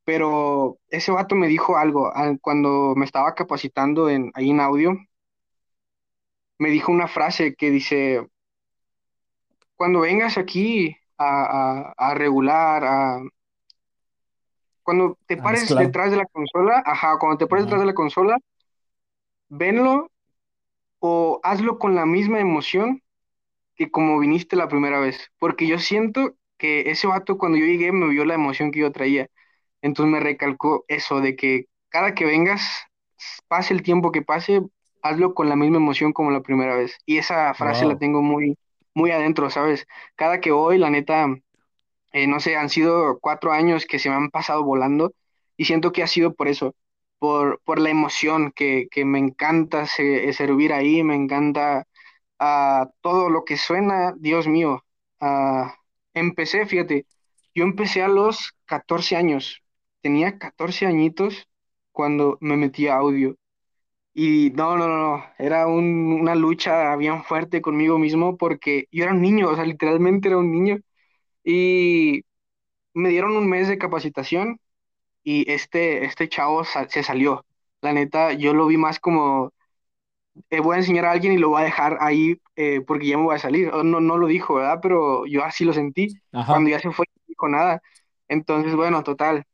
pero 0.04 0.78
ese 0.90 1.12
vato 1.12 1.36
me 1.36 1.48
dijo 1.48 1.76
algo 1.78 2.12
cuando 2.42 2.94
me 2.96 3.04
estaba 3.06 3.34
capacitando 3.34 4.10
en, 4.10 4.32
ahí 4.34 4.50
en 4.50 4.60
audio, 4.60 4.96
me 6.58 6.70
dijo 6.70 6.90
una 6.92 7.06
frase 7.08 7.54
que 7.54 7.70
dice 7.70 8.26
cuando 9.76 10.00
vengas 10.00 10.38
aquí 10.38 10.96
a, 11.18 11.92
a, 11.96 12.10
a 12.10 12.14
regular, 12.14 12.84
a, 12.84 13.20
cuando 14.82 15.18
te 15.26 15.36
pares 15.36 15.74
detrás 15.76 16.10
de 16.10 16.16
la 16.18 16.26
consola, 16.26 16.82
ajá, 16.84 17.18
cuando 17.18 17.38
te 17.38 17.46
pares 17.46 17.64
detrás 17.64 17.80
de 17.80 17.86
la 17.86 17.94
consola, 17.94 18.38
venlo 19.48 20.10
o 21.00 21.40
hazlo 21.42 21.78
con 21.78 21.94
la 21.94 22.06
misma 22.06 22.40
emoción 22.40 23.02
que 23.76 23.90
como 23.90 24.18
viniste 24.20 24.56
la 24.56 24.68
primera 24.68 25.00
vez, 25.00 25.32
porque 25.38 25.66
yo 25.66 25.78
siento 25.80 26.34
que 26.58 26.90
ese 26.90 27.06
vato 27.08 27.38
cuando 27.38 27.58
yo 27.58 27.66
llegué 27.66 27.92
me 27.92 28.08
vio 28.08 28.24
la 28.24 28.34
emoción 28.34 28.72
que 28.72 28.80
yo 28.80 28.92
traía, 28.92 29.28
entonces 29.82 30.12
me 30.12 30.20
recalcó 30.20 30.84
eso 30.88 31.20
de 31.20 31.36
que 31.36 31.66
cada 31.90 32.14
que 32.14 32.24
vengas, 32.26 32.62
pase 33.48 33.74
el 33.74 33.82
tiempo 33.82 34.12
que 34.12 34.22
pase, 34.22 34.62
hazlo 35.02 35.34
con 35.34 35.48
la 35.48 35.56
misma 35.56 35.78
emoción 35.78 36.12
como 36.12 36.30
la 36.30 36.42
primera 36.42 36.76
vez, 36.76 36.98
y 37.06 37.18
esa 37.18 37.54
frase 37.54 37.86
la 37.86 37.98
tengo 37.98 38.22
muy, 38.22 38.58
muy 38.94 39.10
adentro, 39.12 39.50
¿sabes? 39.50 39.86
Cada 40.16 40.40
que 40.40 40.52
voy, 40.52 40.78
la 40.78 40.90
neta 40.90 41.26
eh, 42.12 42.26
no 42.26 42.40
sé, 42.40 42.56
han 42.56 42.70
sido 42.70 43.18
cuatro 43.20 43.52
años 43.52 43.86
que 43.86 43.98
se 43.98 44.08
me 44.10 44.16
han 44.16 44.30
pasado 44.30 44.64
volando 44.64 45.14
y 45.56 45.64
siento 45.66 45.92
que 45.92 46.02
ha 46.02 46.06
sido 46.06 46.34
por 46.34 46.48
eso, 46.48 46.74
por, 47.18 47.60
por 47.64 47.80
la 47.80 47.90
emoción 47.90 48.52
que, 48.54 48.88
que 48.90 49.04
me 49.04 49.18
encanta 49.18 49.86
se- 49.86 50.32
servir 50.32 50.72
ahí, 50.72 51.02
me 51.02 51.14
encanta 51.16 51.86
ah, 52.38 52.90
todo 53.02 53.30
lo 53.30 53.44
que 53.44 53.56
suena, 53.56 54.14
Dios 54.18 54.46
mío. 54.48 54.84
ah, 55.20 55.76
empecé, 56.14 56.66
fíjate, 56.66 57.06
yo 57.54 57.64
empecé 57.64 58.02
a 58.02 58.08
los 58.08 58.52
14 58.66 59.16
años. 59.16 59.62
Tenía 60.02 60.38
14 60.38 60.86
añitos 60.86 61.48
cuando 61.92 62.38
me 62.40 62.56
metí 62.56 62.88
a 62.88 62.96
audio. 62.96 63.36
Y 64.14 64.50
no, 64.52 64.76
no, 64.76 64.86
no, 64.88 64.98
no, 65.18 65.24
era 65.38 65.66
un- 65.66 66.12
una 66.20 66.34
lucha 66.36 66.94
bien 66.96 67.24
fuerte 67.24 67.60
conmigo 67.62 67.98
mismo 67.98 68.36
porque 68.36 68.86
yo 68.92 69.04
era 69.04 69.12
un 69.12 69.20
niño, 69.22 69.50
o 69.50 69.56
sea, 69.56 69.64
literalmente 69.64 70.28
era 70.28 70.38
un 70.38 70.52
niño. 70.52 70.78
Y 71.44 72.22
me 72.94 73.10
dieron 73.10 73.36
un 73.36 73.48
mes 73.48 73.68
de 73.68 73.78
capacitación 73.78 74.60
y 75.24 75.50
este, 75.52 76.04
este 76.06 76.28
chavo 76.28 76.64
sa- 76.64 76.88
se 76.88 77.02
salió. 77.04 77.46
La 77.82 77.92
neta, 77.94 78.32
yo 78.34 78.54
lo 78.54 78.66
vi 78.68 78.76
más 78.78 79.00
como, 79.00 79.52
eh, 80.50 80.60
voy 80.60 80.76
a 80.76 80.78
enseñar 80.78 81.04
a 81.06 81.12
alguien 81.12 81.32
y 81.34 81.38
lo 81.38 81.50
voy 81.50 81.62
a 81.62 81.64
dejar 81.64 81.98
ahí 82.00 82.40
eh, 82.56 82.80
porque 82.86 83.06
ya 83.08 83.16
me 83.18 83.24
voy 83.24 83.36
a 83.36 83.38
salir. 83.38 83.72
No, 83.72 84.00
no 84.00 84.18
lo 84.18 84.26
dijo, 84.26 84.54
¿verdad? 84.54 84.78
Pero 84.82 85.26
yo 85.26 85.44
así 85.44 85.64
lo 85.64 85.72
sentí. 85.72 86.08
Cuando 86.48 86.70
Ajá, 86.70 86.70
ya 86.70 86.80
se 86.80 86.90
fue, 86.90 87.06
no 87.16 87.22
dijo 87.26 87.48
nada. 87.48 87.80
Entonces, 88.28 88.74
bueno, 88.76 89.02
total. 89.02 89.44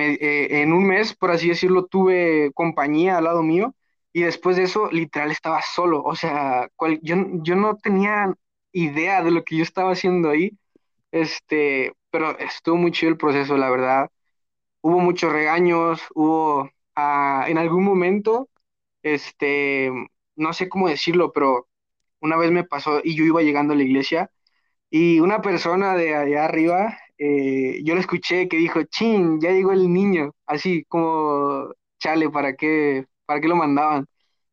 Eh, 0.00 0.62
en 0.62 0.72
un 0.72 0.86
mes, 0.86 1.14
por 1.14 1.30
así 1.30 1.48
decirlo, 1.48 1.86
tuve 1.86 2.50
compañía 2.54 3.18
al 3.18 3.24
lado 3.24 3.42
mío 3.42 3.74
y 4.12 4.22
después 4.22 4.56
de 4.56 4.64
eso, 4.64 4.90
literal, 4.90 5.30
estaba 5.30 5.60
solo. 5.62 6.02
O 6.04 6.14
sea, 6.16 6.68
cual- 6.76 7.00
yo, 7.02 7.16
yo 7.42 7.56
no 7.56 7.76
tenía 7.76 8.34
idea 8.72 9.22
de 9.22 9.30
lo 9.30 9.44
que 9.44 9.56
yo 9.56 9.62
estaba 9.62 9.92
haciendo 9.92 10.30
ahí. 10.30 10.58
Este, 11.12 11.94
pero 12.10 12.38
estuvo 12.38 12.76
muy 12.76 12.92
chido 12.92 13.10
el 13.12 13.18
proceso, 13.18 13.56
la 13.58 13.70
verdad. 13.70 14.10
Hubo 14.80 14.98
muchos 15.00 15.32
regaños, 15.32 16.00
hubo, 16.14 16.70
ah, 16.96 17.44
en 17.48 17.58
algún 17.58 17.84
momento, 17.84 18.48
este, 19.02 19.90
no 20.36 20.52
sé 20.54 20.68
cómo 20.68 20.88
decirlo, 20.88 21.32
pero 21.32 21.68
una 22.20 22.36
vez 22.36 22.50
me 22.52 22.64
pasó 22.64 23.00
y 23.04 23.16
yo 23.16 23.24
iba 23.24 23.42
llegando 23.42 23.74
a 23.74 23.76
la 23.76 23.84
iglesia 23.84 24.30
y 24.90 25.20
una 25.20 25.42
persona 25.42 25.96
de 25.96 26.14
allá 26.16 26.44
arriba, 26.46 26.98
eh, 27.22 27.82
yo 27.84 27.94
lo 27.94 28.00
escuché 28.00 28.48
que 28.48 28.56
dijo, 28.58 28.82
chin, 28.84 29.40
ya 29.40 29.50
llegó 29.52 29.72
el 29.72 29.92
niño, 29.92 30.32
así 30.46 30.84
como, 30.86 31.68
chale, 32.00 32.30
¿para 32.30 32.56
qué, 32.56 33.06
para 33.26 33.40
qué 33.40 33.48
lo 33.48 33.56
mandaban? 33.56 34.06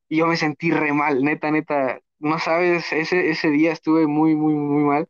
Y 0.10 0.18
yo 0.20 0.28
me 0.28 0.38
sentí 0.38 0.72
re 0.72 0.94
mal, 0.94 1.24
neta, 1.24 1.52
neta, 1.52 2.00
no 2.20 2.40
sabes, 2.40 2.92
ese, 2.94 3.30
ese 3.32 3.50
día 3.52 3.72
estuve 3.74 4.08
muy, 4.08 4.36
muy, 4.36 4.54
muy 4.56 4.84
mal, 4.84 5.10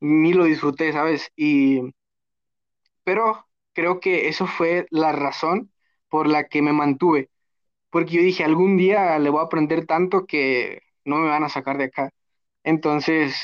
ni 0.00 0.34
lo 0.34 0.44
disfruté, 0.44 0.92
¿sabes? 0.92 1.32
Y, 1.36 1.82
pero 3.04 3.46
creo 3.72 4.00
que 4.00 4.28
eso 4.28 4.46
fue 4.46 4.86
la 4.90 5.12
razón 5.12 5.72
por 6.08 6.26
la 6.28 6.44
que 6.48 6.62
me 6.62 6.72
mantuve, 6.72 7.30
porque 7.90 8.12
yo 8.16 8.22
dije, 8.22 8.44
algún 8.44 8.76
día 8.78 9.18
le 9.20 9.30
voy 9.30 9.40
a 9.42 9.44
aprender 9.44 9.86
tanto 9.86 10.26
que 10.26 10.82
no 11.04 11.18
me 11.18 11.28
van 11.28 11.44
a 11.44 11.48
sacar 11.50 11.78
de 11.78 11.86
acá. 11.86 12.10
Entonces, 12.64 13.36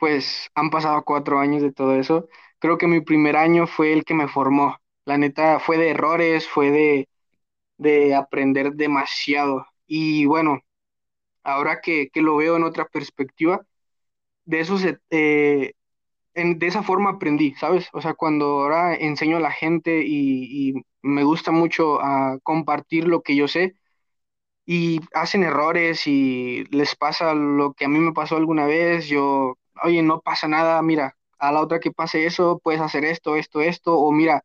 pues 0.00 0.50
han 0.56 0.70
pasado 0.70 1.04
cuatro 1.04 1.40
años 1.40 1.62
de 1.62 1.72
todo 1.72 1.96
eso. 1.96 2.28
Creo 2.60 2.78
que 2.78 2.88
mi 2.88 3.02
primer 3.02 3.36
año 3.36 3.68
fue 3.68 3.94
el 3.94 4.04
que 4.06 4.14
me 4.14 4.28
formó. 4.28 4.78
La 5.06 5.18
neta, 5.18 5.60
fue 5.60 5.78
de 5.78 5.90
errores, 5.90 6.48
fue 6.48 6.70
de, 6.72 7.10
de 7.78 8.14
aprender 8.16 8.72
demasiado. 8.74 9.66
Y 9.86 10.26
bueno, 10.26 10.60
ahora 11.44 11.80
que, 11.82 12.10
que 12.12 12.22
lo 12.22 12.36
veo 12.36 12.56
en 12.56 12.64
otra 12.64 12.86
perspectiva, 12.88 13.66
de 14.44 14.60
eso 14.60 14.78
se, 14.78 14.98
eh, 15.10 15.74
en- 16.34 16.58
de 16.60 16.66
esa 16.68 16.82
forma 16.82 17.10
aprendí, 17.12 17.54
¿sabes? 17.56 17.88
O 17.92 18.00
sea, 18.02 18.14
cuando 18.14 18.46
ahora 18.62 18.94
enseño 18.96 19.36
a 19.38 19.40
la 19.40 19.52
gente 19.52 20.02
y, 20.06 20.74
me 21.02 21.24
gusta 21.24 21.52
mucho 21.52 22.00
ah, 22.02 22.38
compartir 22.44 23.06
lo 23.08 23.22
que 23.22 23.36
yo 23.36 23.48
sé, 23.48 23.76
y 24.66 25.00
hacen 25.14 25.42
errores 25.44 26.06
y 26.06 26.64
les 26.70 26.96
pasa 26.96 27.34
lo 27.34 27.72
que 27.74 27.86
a 27.86 27.88
mí 27.88 27.98
me 28.00 28.12
pasó 28.12 28.36
alguna 28.36 28.66
vez, 28.66 29.08
yo, 29.08 29.56
oye, 29.84 30.02
no 30.02 30.20
pasa 30.20 30.48
nada, 30.48 30.80
mira, 30.82 31.16
a 31.38 31.52
la 31.52 31.60
otra 31.60 31.80
que 31.80 31.92
pase 31.92 32.26
eso, 32.26 32.60
puedes 32.62 32.80
hacer 32.80 33.04
esto, 33.04 33.36
esto, 33.36 33.60
esto, 33.60 33.96
o 33.98 34.12
mira, 34.12 34.44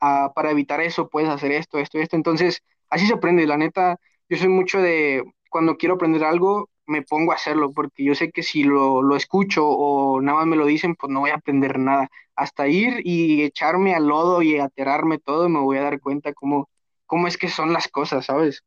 ah, 0.00 0.32
para 0.34 0.50
evitar 0.50 0.80
eso, 0.80 1.08
puedes 1.08 1.30
hacer 1.30 1.52
esto, 1.52 1.78
esto, 1.78 1.98
esto. 1.98 2.16
Entonces, 2.16 2.62
así 2.90 3.06
se 3.06 3.14
aprende, 3.14 3.46
la 3.46 3.56
neta, 3.56 3.98
yo 4.28 4.36
soy 4.38 4.48
mucho 4.48 4.80
de, 4.80 5.24
cuando 5.50 5.76
quiero 5.76 5.94
aprender 5.96 6.24
algo, 6.24 6.70
me 6.86 7.02
pongo 7.02 7.32
a 7.32 7.36
hacerlo, 7.36 7.72
porque 7.72 8.04
yo 8.04 8.14
sé 8.14 8.30
que 8.30 8.42
si 8.42 8.62
lo, 8.62 9.02
lo 9.02 9.16
escucho 9.16 9.66
o 9.68 10.20
nada 10.20 10.38
más 10.38 10.46
me 10.46 10.56
lo 10.56 10.66
dicen, 10.66 10.94
pues 10.94 11.12
no 11.12 11.20
voy 11.20 11.30
a 11.30 11.34
aprender 11.36 11.78
nada. 11.78 12.08
Hasta 12.36 12.68
ir 12.68 13.00
y 13.04 13.42
echarme 13.42 13.94
al 13.94 14.06
lodo 14.06 14.42
y 14.42 14.58
aterrarme 14.58 15.18
todo, 15.18 15.48
me 15.48 15.60
voy 15.60 15.78
a 15.78 15.82
dar 15.82 16.00
cuenta 16.00 16.32
cómo, 16.32 16.68
cómo 17.06 17.26
es 17.26 17.36
que 17.38 17.48
son 17.48 17.72
las 17.72 17.88
cosas, 17.88 18.26
¿sabes? 18.26 18.62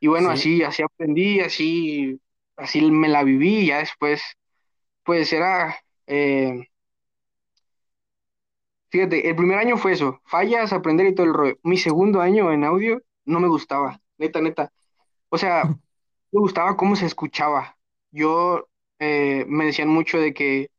Y 0.00 0.06
bueno, 0.06 0.28
sí. 0.28 0.34
así, 0.34 0.62
así 0.62 0.82
aprendí, 0.82 1.40
así, 1.40 2.20
así 2.56 2.90
me 2.90 3.08
la 3.08 3.24
viví, 3.24 3.60
y 3.60 3.66
ya 3.66 3.78
después, 3.78 4.22
pues 5.08 5.32
era, 5.32 5.74
eh, 6.06 6.68
fíjate, 8.90 9.28
el 9.28 9.36
primer 9.36 9.58
año 9.58 9.76
fue 9.76 9.92
eso, 9.92 10.20
fallas, 10.26 10.72
aprender 10.72 11.06
y 11.06 11.14
todo 11.14 11.26
el 11.26 11.34
rollo. 11.34 11.58
Mi 11.62 11.76
segundo 11.78 12.20
año 12.20 12.52
en 12.52 12.64
audio 12.64 13.02
no 13.24 13.40
me 13.40 13.48
gustaba, 13.48 14.00
neta, 14.18 14.40
neta. 14.40 14.72
O 15.30 15.38
sea, 15.38 15.64
me 16.32 16.40
gustaba 16.40 16.76
cómo 16.76 16.96
se 16.96 17.06
escuchaba. 17.06 17.78
Yo, 18.10 18.68
eh, 18.98 19.44
me 19.48 19.66
decían 19.66 19.88
mucho 19.88 20.18
de 20.18 20.34
que 20.34 20.70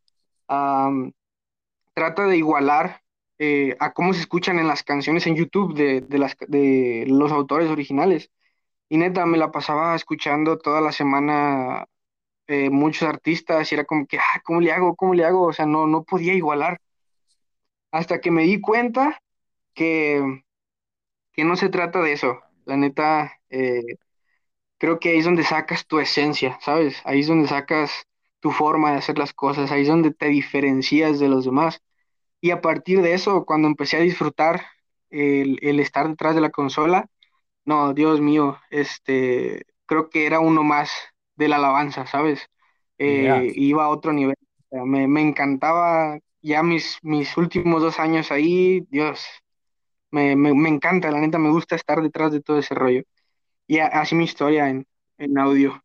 trata 1.94 2.28
de 2.28 2.38
igualar 2.38 3.02
eh, 3.40 3.76
a 3.80 3.94
cómo 3.94 4.14
se 4.14 4.22
escuchan 4.22 4.60
en 4.60 4.68
las 4.68 4.84
canciones 4.84 5.28
en 5.28 5.36
YouTube 5.36 5.74
de, 5.76 6.02
de 6.02 6.18
las, 6.18 6.36
de 6.48 7.06
los 7.08 7.32
autores 7.32 7.70
originales. 7.70 8.32
Y 8.90 8.98
neta, 8.98 9.26
me 9.26 9.38
la 9.38 9.52
pasaba 9.52 9.96
escuchando 9.96 10.58
toda 10.60 10.82
la 10.82 10.92
semana 10.92 11.88
eh, 12.50 12.70
muchos 12.72 13.10
artistas 13.10 13.72
y 13.72 13.76
era 13.76 13.86
como 13.86 14.08
que, 14.08 14.20
ah, 14.20 14.42
¿cómo 14.46 14.62
le 14.62 14.74
hago? 14.74 14.96
¿Cómo 14.98 15.16
le 15.16 15.26
hago? 15.26 15.44
O 15.48 15.54
sea, 15.54 15.68
no, 15.68 15.88
no 15.88 16.04
podía 16.06 16.36
igualar. 16.36 16.82
Hasta 17.92 18.20
que 18.22 18.32
me 18.32 18.44
di 18.44 18.60
cuenta 18.62 19.22
que, 19.76 20.44
que 21.34 21.44
no 21.46 21.56
se 21.56 21.70
trata 21.70 22.02
de 22.02 22.14
eso. 22.14 22.40
La 22.66 22.78
neta, 22.78 23.34
eh, 23.50 23.82
creo 24.78 25.00
que 25.00 25.10
ahí 25.12 25.20
es 25.20 25.26
donde 25.26 25.44
sacas 25.44 25.86
tu 25.88 26.00
esencia, 26.00 26.60
¿sabes? 26.62 27.02
Ahí 27.06 27.22
es 27.22 27.28
donde 27.28 27.48
sacas 27.48 28.06
tu 28.40 28.52
forma 28.52 28.92
de 28.92 28.98
hacer 29.00 29.18
las 29.18 29.34
cosas, 29.34 29.72
ahí 29.72 29.84
es 29.84 29.88
donde 29.90 30.14
te 30.14 30.28
diferencias 30.28 31.20
de 31.20 31.30
los 31.30 31.46
demás. 31.46 31.82
Y 32.42 32.52
a 32.52 32.62
partir 32.62 33.02
de 33.02 33.14
eso, 33.14 33.46
cuando 33.46 33.68
empecé 33.68 33.98
a 33.98 34.02
disfrutar 34.02 34.64
el, 35.12 35.60
el 35.64 35.80
estar 35.82 36.10
detrás 36.10 36.36
de 36.36 36.42
la 36.42 36.52
consola, 36.52 37.08
No, 37.66 37.94
Dios 37.94 38.22
mío, 38.22 38.60
este, 38.72 39.66
creo 39.86 40.10
que 40.10 40.26
era 40.28 40.40
uno 40.42 40.64
más 40.64 40.92
de 41.40 41.50
la 41.50 41.58
alabanza, 41.58 42.08
¿sabes? 42.08 42.48
Yeah. 43.06 43.44
Eh, 43.44 43.54
iba 43.56 43.86
a 43.86 43.90
otro 43.90 44.14
nivel. 44.14 44.38
O 44.72 44.78
sea, 44.78 44.86
me, 44.86 45.08
me 45.10 45.22
encantaba 45.24 46.20
ya 46.44 46.64
mis, 46.64 47.00
mis 47.04 47.38
últimos 47.38 47.82
dos 47.84 48.00
años 48.00 48.32
ahí, 48.32 48.82
Dios, 48.92 49.26
me, 50.12 50.36
me, 50.36 50.54
me 50.54 50.70
encanta, 50.70 51.12
la 51.12 51.20
neta, 51.22 51.40
me 51.40 51.52
gusta 51.52 51.76
estar 51.76 52.02
detrás 52.02 52.32
de 52.32 52.42
todo 52.42 52.60
ese 52.60 52.76
rollo. 52.76 53.04
Y 53.68 53.80
a- 53.80 53.88
así 53.88 54.16
mi 54.16 54.26
historia 54.26 54.70
en, 54.70 54.88
en 55.18 55.38
audio. 55.40 55.82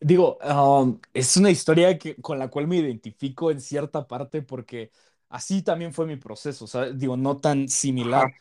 Digo, 0.00 0.38
um, 0.42 1.00
es 1.14 1.36
una 1.36 1.50
historia 1.50 1.98
que, 1.98 2.16
con 2.16 2.38
la 2.38 2.48
cual 2.48 2.66
me 2.66 2.76
identifico 2.76 3.50
en 3.50 3.60
cierta 3.60 4.06
parte 4.08 4.42
porque 4.42 4.90
así 5.28 5.62
también 5.62 5.92
fue 5.92 6.06
mi 6.06 6.16
proceso, 6.16 6.66
¿sabes? 6.66 6.98
Digo, 6.98 7.16
no 7.16 7.36
tan 7.38 7.68
Ajá, 7.98 8.24
similar. 8.24 8.34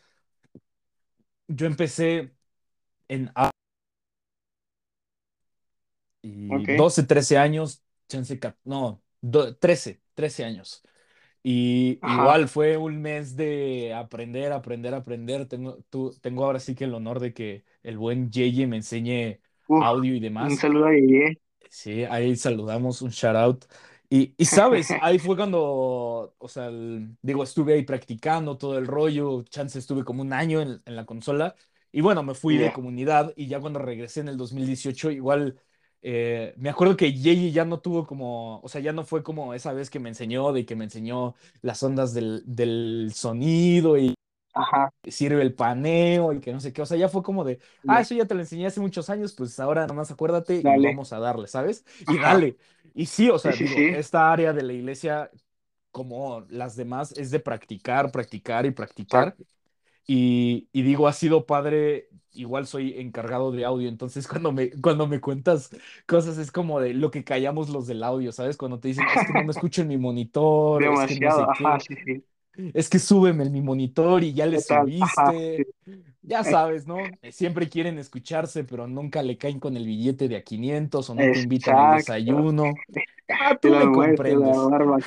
Yo 1.47 1.65
empecé 1.65 2.35
en 3.09 3.31
y 6.21 6.67
ok, 6.67 6.69
12 6.69 7.03
13 7.03 7.37
años, 7.37 7.83
chance, 8.07 8.39
no, 8.63 9.03
do- 9.21 9.55
13, 9.57 10.01
13 10.13 10.45
años. 10.45 10.83
Y 11.43 12.01
ajá, 12.01 12.09
igual 12.09 12.49
fue 12.49 12.77
un 12.77 13.01
mes 13.01 13.35
de 13.37 13.93
aprender, 13.95 14.51
aprender, 14.53 14.93
aprender. 14.95 15.47
Tengo, 15.47 15.79
tú, 15.89 16.15
tengo 16.21 16.45
ahora 16.45 16.59
sí 16.59 16.75
que 16.75 16.85
el 16.85 16.93
honor 16.95 17.19
de 17.19 17.33
que 17.33 17.65
el 17.83 17.97
buen 17.97 18.31
Yeye 18.31 18.67
me 18.67 18.77
enseñe 18.77 19.41
uf, 19.67 19.87
audio 19.87 20.15
y 20.15 20.19
un 20.39 20.57
demás. 20.59 20.65
saludo 20.65 20.87
a 20.87 20.91
Yeye. 20.93 21.39
Sí, 21.69 22.03
ahí 22.05 22.35
saludamos, 22.35 23.01
un 23.01 23.11
shout 23.11 23.35
out. 23.35 23.65
Y, 24.09 24.33
y 24.37 24.45
sabes, 24.45 24.95
ahí 24.99 25.19
fue 25.19 25.35
cuando, 25.35 26.35
o 26.37 26.47
sea, 26.47 26.67
el- 26.67 27.15
digo, 27.21 27.43
estuve 27.43 27.73
ahí 27.75 27.83
practicando 27.83 28.57
todo 28.57 28.77
el 28.79 28.87
rollo, 28.87 29.43
chance 29.43 29.77
estuve 29.77 30.03
como 30.03 30.21
un 30.23 30.33
año 30.33 30.61
en, 30.61 30.81
en 30.85 30.95
la 30.95 31.05
consola, 31.05 31.55
y 31.91 32.01
bueno, 32.01 32.23
me 32.23 32.33
fui 32.33 32.57
de 32.57 32.71
Ya, 32.71 32.71
comunidad, 32.71 33.33
y 33.35 33.47
ya 33.47 33.59
cuando 33.59 33.79
regresé 33.79 34.21
en 34.21 34.29
el 34.29 34.37
2018 34.37 35.11
igual, 35.11 35.59
eh, 36.01 36.53
me 36.57 36.69
acuerdo 36.69 36.97
que 36.97 37.13
Yeyi 37.13 37.51
ya 37.51 37.65
no 37.65 37.79
tuvo 37.81 38.05
como, 38.07 38.59
o 38.61 38.69
sea, 38.69 38.81
ya 38.81 38.93
no 38.93 39.03
fue 39.05 39.23
como 39.23 39.53
esa 39.53 39.73
vez 39.73 39.89
que 39.89 39.99
me 39.99 40.09
enseñó, 40.09 40.53
de 40.53 40.65
que 40.65 40.75
me 40.75 40.85
enseñó 40.85 41.35
las 41.61 41.83
ondas 41.83 42.13
del, 42.13 42.43
del 42.45 43.11
sonido 43.15 43.97
y 43.97 44.15
Ajá, 44.53 44.91
sirve 45.09 45.41
el 45.41 45.53
paneo 45.55 46.33
y 46.33 46.39
que 46.41 46.51
no 46.53 46.59
sé 46.59 46.73
qué. 46.73 46.81
O 46.81 46.85
sea, 46.85 46.97
ya 46.97 47.09
fue 47.09 47.23
como 47.23 47.43
de, 47.43 47.59
ah, 47.87 48.01
eso 48.01 48.15
ya 48.15 48.25
te 48.25 48.35
lo 48.35 48.41
enseñé 48.41 48.67
hace 48.67 48.79
muchos 48.81 49.09
años, 49.09 49.33
pues 49.33 49.59
ahora 49.59 49.87
nomás 49.87 50.11
acuérdate 50.11 50.55
y 50.57 50.63
dale, 50.63 50.81
vamos 50.81 51.13
a 51.13 51.19
darle, 51.19 51.47
¿sabes? 51.47 51.85
Y 52.07 52.17
ajá, 52.17 52.19
dale. 52.19 52.57
Y 52.93 53.05
sí, 53.07 53.29
o 53.29 53.39
sea, 53.39 53.55
sí, 53.55 53.67
digo, 53.67 53.85
sí, 53.85 53.91
esta 53.91 54.31
área 54.31 54.53
de 54.53 54.63
la 54.63 54.73
iglesia, 54.73 55.31
como 55.91 56.45
las 56.49 56.75
demás, 56.75 57.13
es 57.17 57.31
de 57.31 57.39
practicar, 57.39 58.11
practicar 58.11 58.65
y 58.65 58.71
practicar. 58.71 59.37
Y, 60.07 60.69
y 60.73 60.81
digo, 60.83 61.07
ha 61.07 61.13
sido 61.13 61.45
padre 61.45 62.08
igual 62.39 62.67
soy 62.67 62.93
encargado 62.99 63.51
de 63.51 63.65
audio, 63.65 63.89
entonces 63.89 64.27
cuando 64.29 64.51
me, 64.51 64.71
cuando 64.81 65.07
me 65.07 65.21
cuentas 65.21 65.69
cosas 66.07 66.37
es 66.37 66.51
como 66.51 66.79
de 66.79 66.93
lo 66.93 67.11
que 67.11 67.23
callamos 67.23 67.69
los 67.69 67.87
del 67.87 68.03
audio, 68.03 68.31
¿sabes? 68.31 68.57
Cuando 68.57 68.79
te 68.79 68.87
dicen, 68.89 69.09
es 69.11 69.23
que 69.25 69.33
no 69.33 69.43
me 69.43 69.51
escucho 69.51 69.81
en 69.81 69.87
mi 69.89 69.97
monitor, 69.97 70.85
es 70.85 71.05
que 71.05 71.15
no 71.15 71.31
sé 71.31 71.49
Demasiado, 71.49 71.51
ajá, 71.51 71.77
qué, 71.77 71.81
sí, 71.87 71.95
sí, 72.05 72.23
es 72.73 72.89
que 72.89 72.99
súbeme 72.99 73.43
en 73.45 73.51
mi 73.51 73.61
monitor 73.61 74.23
y 74.23 74.33
ya 74.33 74.45
le 74.45 74.59
total, 74.67 74.93
ajá, 74.99 75.33
sí, 75.55 75.63
subiste, 75.63 75.69
ya 76.21 76.43
sabes, 76.43 76.87
¿no? 76.87 77.19
Siempre 77.31 77.69
quieren 77.69 77.97
escucharse, 77.99 78.63
pero 78.63 78.87
nunca 78.87 79.23
le 79.23 79.37
caen 79.37 79.59
con 79.59 79.77
el 79.77 79.85
billete 79.85 80.27
de 80.29 80.37
a 80.37 80.43
500 80.43 81.09
o 81.09 81.15
no 81.15 81.29
te 81.31 81.39
invitan 81.39 81.79
al 81.79 81.89
desayuno. 81.91 82.83
Ah, 83.29 83.55
tú 83.61 83.73
me 83.75 83.89
comprendes. 83.91 84.71
barba. 84.71 84.99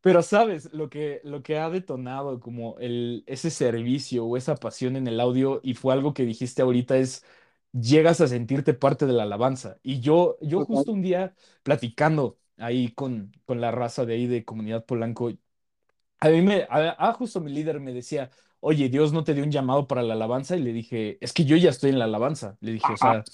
Pero 0.00 0.22
sabes, 0.22 0.72
lo 0.72 0.88
que, 0.88 1.20
lo 1.24 1.42
que 1.42 1.58
ha 1.58 1.70
detonado 1.70 2.40
como 2.40 2.78
el, 2.78 3.24
ese 3.26 3.50
servicio 3.50 4.24
o 4.24 4.36
esa 4.36 4.54
pasión 4.56 4.96
en 4.96 5.06
el 5.08 5.20
audio, 5.20 5.60
y 5.62 5.74
fue 5.74 5.92
algo 5.92 6.14
que 6.14 6.24
dijiste 6.24 6.62
ahorita, 6.62 6.96
es 6.96 7.24
llegas 7.72 8.20
a 8.20 8.28
sentirte 8.28 8.74
parte 8.74 9.06
de 9.06 9.12
la 9.12 9.24
alabanza. 9.24 9.78
Y 9.82 10.00
yo, 10.00 10.38
yo 10.40 10.62
justo 10.64 10.92
un 10.92 11.02
día 11.02 11.34
platicando 11.62 12.38
ahí 12.56 12.92
con, 12.92 13.32
con 13.44 13.60
la 13.60 13.70
raza 13.70 14.04
de 14.06 14.14
ahí 14.14 14.26
de 14.26 14.44
Comunidad 14.44 14.84
Polanco, 14.86 15.30
a 16.20 16.28
mí 16.28 16.42
me, 16.42 16.66
a, 16.70 16.96
a 16.98 17.12
justo 17.14 17.40
mi 17.40 17.52
líder 17.52 17.80
me 17.80 17.92
decía, 17.92 18.30
oye, 18.60 18.88
Dios 18.88 19.12
no 19.12 19.24
te 19.24 19.34
dio 19.34 19.44
un 19.44 19.52
llamado 19.52 19.86
para 19.86 20.02
la 20.02 20.14
alabanza, 20.14 20.56
y 20.56 20.62
le 20.62 20.72
dije, 20.72 21.18
es 21.20 21.32
que 21.32 21.44
yo 21.44 21.56
ya 21.56 21.70
estoy 21.70 21.90
en 21.90 21.98
la 21.98 22.06
alabanza. 22.06 22.56
Le 22.60 22.72
dije, 22.72 22.92
o 22.92 22.96
sea, 22.96 23.24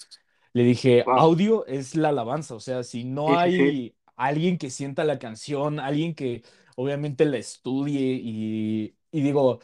le 0.52 0.64
dije, 0.64 1.04
wow, 1.06 1.18
audio 1.18 1.66
es 1.66 1.94
la 1.96 2.10
alabanza, 2.10 2.54
o 2.54 2.60
sea, 2.60 2.82
si 2.84 3.04
no 3.04 3.28
sí, 3.28 3.34
sí, 3.36 3.50
sí, 3.50 3.58
hay 3.58 3.96
alguien 4.16 4.58
que 4.58 4.70
sienta 4.70 5.04
la 5.04 5.18
canción, 5.18 5.80
alguien 5.80 6.14
que 6.14 6.42
obviamente 6.76 7.24
la 7.24 7.38
estudie 7.38 8.00
y, 8.22 8.96
y 9.12 9.22
digo, 9.22 9.60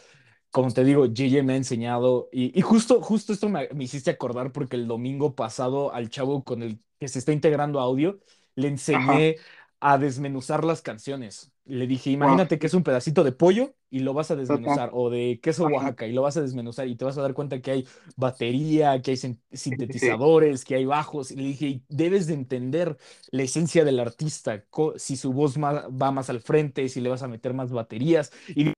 como 0.51 0.71
te 0.73 0.85
digo, 0.85 1.05
J.J. 1.07 1.43
me 1.45 1.55
ha 1.55 1.57
enseñado 1.57 2.29
y, 2.33 2.57
y 2.59 2.63
justo, 2.63 3.01
justo 3.03 3.33
esto 3.33 3.49
me, 3.49 3.69
me 3.75 3.85
hiciste 3.85 4.11
acordar 4.11 4.53
porque 4.53 4.77
el 4.77 4.89
domingo 4.89 5.35
pasado 5.35 5.93
al 5.95 6.11
chavo 6.11 6.45
con 6.45 6.63
el 6.63 6.81
que 6.99 7.09
se 7.09 7.19
está 7.21 7.33
integrando 7.33 7.81
audio, 7.81 8.21
le 8.57 8.69
ajá, 8.93 9.21
enseñé 9.21 9.37
a 9.81 9.99
desmenuzar 9.99 10.65
las 10.65 10.83
canciones. 10.83 11.53
Le 11.71 11.87
dije, 11.87 12.11
wow, 12.21 12.41
imagínate 12.41 12.59
que 12.59 12.67
es 12.67 12.75
un 12.75 12.83
pedacito 12.83 13.25
de 13.25 13.33
pollo 13.33 13.75
y 13.91 14.01
lo 14.01 14.15
vas 14.15 14.31
a 14.31 14.37
desmenuzar, 14.37 14.91
o 14.93 15.11
de 15.11 15.41
queso 15.43 15.67
Oaxaca 15.69 16.07
y 16.07 16.13
lo 16.13 16.23
vas 16.23 16.37
a 16.37 16.43
desmenuzar 16.43 16.89
y 16.89 16.97
te 16.97 17.05
vas 17.05 17.19
a 17.19 17.23
dar 17.23 17.35
cuenta 17.35 17.61
que 17.61 17.71
hay 17.71 17.89
batería, 18.17 19.01
que 19.03 19.13
hay 19.13 19.17
sí, 19.17 19.39
sintetizadores, 19.53 20.65
que 20.65 20.75
hay 20.77 20.85
bajos. 20.85 21.31
Y 21.31 21.37
le 21.37 21.43
dije, 21.45 21.67
"Y 21.69 21.85
debes 21.89 22.27
de 22.27 22.35
entender 22.35 22.97
la 23.31 23.43
esencia 23.43 23.85
del 23.85 24.01
artista, 24.01 24.65
si 24.97 25.17
su 25.17 25.33
voz 25.33 25.57
va 25.59 26.11
más 26.13 26.31
al 26.31 26.41
frente, 26.41 26.89
si 26.89 27.01
le 27.01 27.09
vas 27.11 27.23
a 27.23 27.29
meter 27.29 27.55
más 27.55 27.71
baterías. 27.73 28.33
Y 28.55 28.73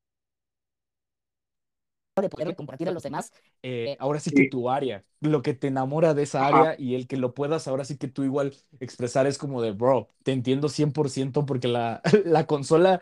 de 2.21 2.29
poderle 2.29 2.55
compartir 2.55 2.89
a 2.89 2.93
los 2.93 3.03
demás, 3.03 3.33
eh, 3.63 3.97
ahora 3.99 4.21
sí 4.21 4.33
que 4.33 4.45
sí, 4.45 4.45
tu 4.45 4.69
área, 4.69 5.03
lo 5.21 5.41
que 5.41 5.55
te 5.55 5.69
enamora 5.69 6.13
de 6.13 6.25
esa 6.25 6.47
ajá, 6.47 6.47
área 6.47 6.75
y 6.79 6.95
el 6.95 7.07
que 7.07 7.17
lo 7.17 7.33
puedas 7.35 7.67
ahora 7.69 7.85
sí 7.87 7.97
que 7.97 8.09
tú 8.09 8.23
igual 8.25 8.55
expresar 8.81 9.27
es 9.27 9.39
como 9.39 9.63
de, 9.63 9.73
bro, 9.73 10.09
te 10.23 10.33
entiendo 10.33 10.69
100% 10.69 11.47
porque 11.47 11.69
la, 11.69 12.03
la 12.27 12.47
consola 12.47 13.01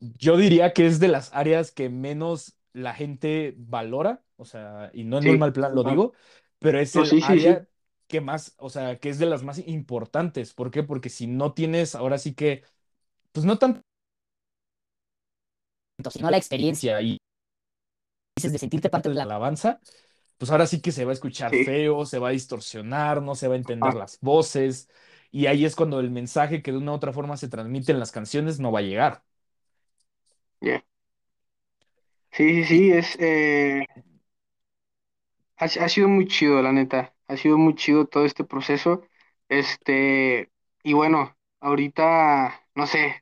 yo 0.00 0.36
diría 0.36 0.72
que 0.72 0.86
es 0.86 1.00
de 1.00 1.08
las 1.08 1.32
áreas 1.34 1.72
que 1.72 1.88
menos 1.90 2.56
la 2.72 2.94
gente 2.94 3.54
valora, 3.58 4.22
o 4.36 4.44
sea, 4.44 4.90
y 4.94 5.04
no 5.04 5.18
en 5.18 5.28
un 5.28 5.38
sí, 5.38 5.40
mal 5.40 5.52
plan 5.52 5.74
lo 5.74 5.84
digo, 5.84 6.12
pero 6.58 6.78
es 6.80 6.94
no, 6.94 7.04
el 7.04 7.14
sí, 7.14 7.20
sí, 7.22 7.40
sí, 7.40 7.56
área 7.56 7.68
que 8.08 8.20
más, 8.20 8.54
o 8.58 8.70
sea, 8.70 8.98
que 9.00 9.10
es 9.10 9.18
de 9.18 9.26
las 9.26 9.42
más 9.44 9.58
importantes. 9.66 10.54
¿Por 10.54 10.70
qué? 10.70 10.82
Porque 10.82 11.08
si 11.10 11.26
no 11.26 11.54
tienes 11.54 11.94
ahora 11.94 12.18
sí 12.18 12.34
que, 12.34 12.64
pues 13.32 13.46
no 13.46 13.58
tanto, 13.58 13.82
sino 16.10 16.30
la 16.30 16.36
experiencia. 16.36 17.00
y 17.02 17.18
dices 18.36 18.52
de 18.52 18.58
sentirte 18.58 18.90
parte 18.90 19.08
de 19.08 19.14
la 19.14 19.22
alabanza, 19.24 19.80
pues 20.38 20.50
ahora 20.50 20.66
sí 20.66 20.80
que 20.80 20.92
se 20.92 21.04
va 21.04 21.12
a 21.12 21.14
escuchar 21.14 21.54
sí, 21.54 21.64
feo, 21.64 22.06
se 22.06 22.18
va 22.18 22.28
a 22.28 22.32
distorsionar, 22.32 23.22
no 23.22 23.34
se 23.34 23.48
va 23.48 23.54
a 23.54 23.58
entender 23.58 23.94
las 23.94 24.18
voces, 24.20 24.88
y 25.30 25.46
ahí 25.46 25.64
es 25.64 25.76
cuando 25.76 26.00
el 26.00 26.10
mensaje 26.10 26.62
que 26.62 26.72
de 26.72 26.78
una 26.78 26.92
u 26.92 26.94
otra 26.96 27.12
forma 27.12 27.36
se 27.36 27.48
transmite 27.48 27.92
en 27.92 28.00
las 28.00 28.12
canciones 28.12 28.60
no 28.60 28.72
va 28.72 28.80
a 28.80 28.82
llegar. 28.82 29.24
yeah. 30.60 30.80
Sí, 32.32 32.64
sí, 32.64 32.64
sí, 32.64 32.92
es, 32.92 33.16
eh, 33.20 33.86
ha, 35.56 35.64
ha 35.64 35.88
sido 35.88 36.08
muy 36.08 36.26
chido, 36.28 36.62
la 36.62 36.72
neta, 36.72 37.14
ha 37.28 37.36
sido 37.36 37.58
muy 37.58 37.74
chido 37.74 38.06
todo 38.06 38.24
este 38.24 38.44
proceso, 38.44 39.02
este, 39.48 40.50
y 40.82 40.92
bueno, 40.94 41.36
ahorita, 41.60 42.60
no 42.74 42.86
sé, 42.86 43.20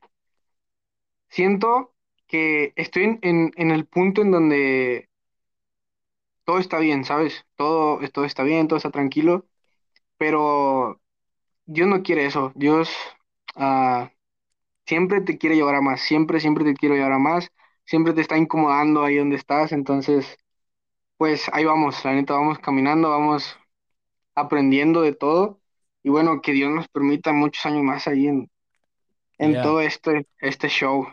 siento 1.29 1.92
que 2.33 2.73
estoy 2.75 3.03
en, 3.03 3.19
en, 3.21 3.51
en 3.57 3.71
el 3.71 3.85
punto 3.85 4.21
en 4.23 4.31
donde 4.31 5.09
todo 6.45 6.59
está 6.59 6.79
bien, 6.79 7.05
¿sabes? 7.05 7.45
Todo, 7.55 7.99
todo 8.11 8.25
está 8.25 8.43
bien, 8.43 8.67
todo 8.67 8.77
está 8.77 8.91
tranquilo, 8.91 9.45
pero 10.17 11.01
Dios 11.65 11.87
no 11.87 12.03
quiere 12.03 12.25
eso, 12.27 12.51
Dios 12.55 12.89
ah, 13.55 14.11
siempre 14.85 15.21
te 15.21 15.37
quiere 15.37 15.55
llevar 15.55 15.75
a 15.75 15.81
más, 15.81 16.01
siempre, 16.01 16.39
siempre 16.41 16.65
te 16.65 16.75
quiere 16.75 16.95
llevar 16.95 17.13
a 17.13 17.19
más, 17.19 17.51
siempre 17.85 18.13
te 18.13 18.21
está 18.21 18.37
incomodando 18.37 19.03
ahí 19.03 19.17
donde 19.17 19.37
estás, 19.37 19.71
entonces... 19.73 20.37
Pues 21.17 21.49
ahí 21.53 21.65
vamos, 21.65 22.03
la 22.05 22.13
neta, 22.13 22.33
vamos 22.33 22.59
caminando, 22.59 23.09
vamos 23.09 23.57
aprendiendo 24.35 25.01
de 25.01 25.13
todo. 25.15 25.61
Y 26.03 26.09
bueno, 26.09 26.41
que 26.41 26.51
Dios 26.53 26.71
nos 26.71 26.87
permita 26.89 27.33
muchos 27.33 27.65
años 27.65 27.83
más 27.83 28.07
ahí 28.07 28.27
en, 28.27 28.51
en 29.37 29.53
yeah. 29.53 29.63
todo 29.63 29.81
este, 29.81 30.27
este 30.39 30.69
show. 30.69 31.07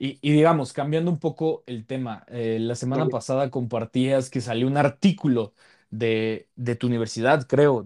Y, 0.00 0.18
y 0.22 0.32
digamos, 0.32 0.72
cambiando 0.72 1.10
un 1.10 1.18
poco 1.18 1.64
el 1.66 1.84
tema, 1.86 2.24
eh, 2.28 2.58
la 2.60 2.76
semana 2.76 3.10
pasada 3.10 3.50
compartías 3.50 4.30
que 4.30 4.40
salió 4.40 4.66
un 4.68 4.76
artículo 4.76 5.54
de, 5.90 6.48
de 6.54 6.76
tu 6.76 6.86
universidad, 6.86 7.46
creo, 7.48 7.82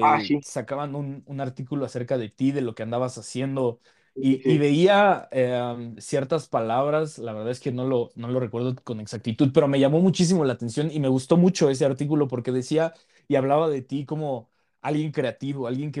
Ah, 0.00 0.20
donde 0.26 0.26
sí, 0.26 0.42
sacaban 0.42 0.94
un, 0.96 1.22
un 1.26 1.40
artículo 1.40 1.84
acerca 1.84 2.18
de 2.18 2.28
ti, 2.30 2.50
de 2.52 2.62
lo 2.62 2.74
que 2.74 2.82
andabas 2.82 3.16
haciendo, 3.18 3.80
sí, 4.14 4.28
y, 4.44 4.58
veía 4.58 5.28
eh, 5.32 5.94
ciertas 5.98 6.48
palabras, 6.48 7.18
la 7.18 7.32
verdad 7.32 7.50
es 7.50 7.60
que 7.60 7.72
no 7.72 7.84
lo, 7.86 8.10
no 8.14 8.28
lo 8.28 8.38
recuerdo 8.40 8.74
con 8.84 9.00
exactitud, 9.00 9.50
pero 9.52 9.66
me 9.68 9.80
llamó 9.80 10.00
muchísimo 10.00 10.44
la 10.44 10.52
atención 10.54 10.90
y 10.92 11.00
me 11.00 11.08
gustó 11.08 11.36
mucho 11.36 11.70
ese 11.70 11.84
artículo 11.84 12.28
porque 12.28 12.52
decía 12.52 12.94
y 13.28 13.34
hablaba 13.36 13.68
de 13.68 13.82
ti 13.82 14.04
como 14.06 14.48
alguien 14.80 15.12
creativo, 15.12 15.66
alguien 15.66 15.92
que 15.92 16.00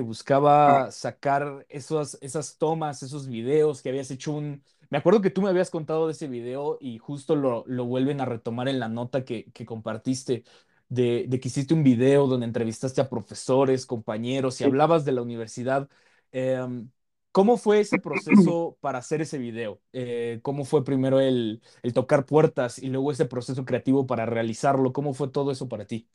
Ah, 0.66 0.82
buscaba 0.82 0.90
sacar 0.90 1.66
esos, 1.68 2.18
esas 2.20 2.58
tomas, 2.58 3.02
esos 3.02 3.28
videos, 3.28 3.82
que 3.82 3.88
habías 3.90 4.10
hecho 4.10 4.32
un 4.32 4.62
me 4.92 4.98
acuerdo 4.98 5.22
que 5.22 5.30
tú 5.30 5.42
me 5.42 5.48
habías 5.48 5.70
contado 5.70 6.06
de 6.06 6.12
ese 6.12 6.28
video 6.28 6.76
y 6.80 6.98
justo 6.98 7.34
lo, 7.36 7.64
lo 7.66 7.86
vuelven 7.86 8.20
a 8.20 8.26
retomar 8.26 8.68
en 8.68 8.78
la 8.78 8.88
nota 8.88 9.24
que, 9.24 9.50
que 9.52 9.64
compartiste 9.66 10.44
de, 10.90 11.24
de 11.28 11.40
que 11.40 11.48
hiciste 11.48 11.72
un 11.74 11.82
video 11.82 12.26
donde 12.26 12.46
entrevistaste 12.46 13.00
a 13.00 13.08
profesores, 13.08 13.86
compañeros 13.86 14.60
y 14.60 14.64
hablabas 14.64 15.04
de 15.06 15.12
la 15.12 15.22
universidad. 15.22 15.88
Em, 16.32 16.90
¿cómo 17.32 17.56
fue 17.56 17.80
ese 17.80 17.98
proceso 17.98 18.76
para 18.80 18.98
hacer 18.98 19.22
ese 19.22 19.38
video? 19.38 19.80
Eh, 19.94 20.40
¿cómo 20.42 20.64
fue 20.66 20.84
primero 20.84 21.20
el, 21.20 21.62
el 21.82 21.94
tocar 21.94 22.26
puertas 22.26 22.78
y 22.78 22.88
luego 22.88 23.12
ese 23.12 23.24
proceso 23.26 23.64
creativo 23.64 24.06
para 24.06 24.26
realizarlo? 24.26 24.92
¿Cómo 24.92 25.14
fue 25.14 25.28
todo 25.30 25.50
eso 25.52 25.68
para 25.68 25.86
ti? 25.86 26.08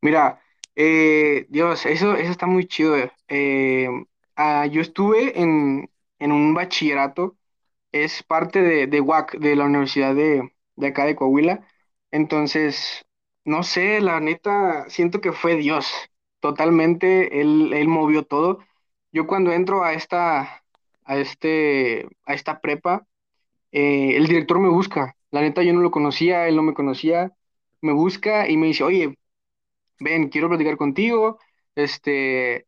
Mira, 0.00 0.40
eh, 0.74 1.46
Dios, 1.48 1.86
eso, 1.86 2.14
eso 2.16 2.30
está 2.30 2.46
muy 2.46 2.66
chido. 2.66 2.96
Eh, 3.28 3.88
ah, 4.36 4.66
yo 4.66 4.80
estuve 4.80 5.38
en, 5.40 5.90
en 6.18 6.32
un 6.32 6.54
bachillerato, 6.54 7.36
es 8.04 8.22
parte 8.22 8.60
de, 8.62 8.86
de 8.86 9.02
de 9.38 9.56
la 9.56 9.64
Universidad 9.66 10.14
de, 10.14 10.52
de 10.76 10.86
acá 10.86 11.04
de 11.04 11.16
Coahuila. 11.16 11.66
Entonces, 12.10 13.04
no 13.44 13.62
sé, 13.62 14.00
la 14.00 14.20
neta, 14.20 14.88
siento 14.88 15.20
que 15.20 15.32
fue 15.32 15.56
Dios. 15.56 15.92
Totalmente, 16.40 17.40
él, 17.40 17.72
él 17.74 17.88
movió 17.88 18.24
todo. 18.24 18.58
Yo 19.12 19.26
cuando 19.26 19.52
entro 19.52 19.84
a 19.84 19.92
esta, 19.94 20.62
a 21.04 21.16
este, 21.18 22.06
a 22.26 22.34
esta 22.34 22.60
prepa, 22.60 23.06
eh, 23.72 24.16
el 24.16 24.26
director 24.28 24.60
me 24.60 24.68
busca. 24.70 25.16
La 25.30 25.40
neta, 25.42 25.62
yo 25.62 25.72
no 25.74 25.80
lo 25.80 25.90
conocía, 25.90 26.48
él 26.48 26.56
no 26.56 26.62
me 26.62 26.74
conocía. 26.74 27.32
Me 27.82 27.92
busca 27.92 28.48
y 28.48 28.56
me 28.56 28.68
dice, 28.68 28.84
oye, 28.84 29.16
ven, 30.00 30.28
quiero 30.28 30.48
platicar 30.48 30.76
contigo. 30.76 31.38
Este, 31.74 32.66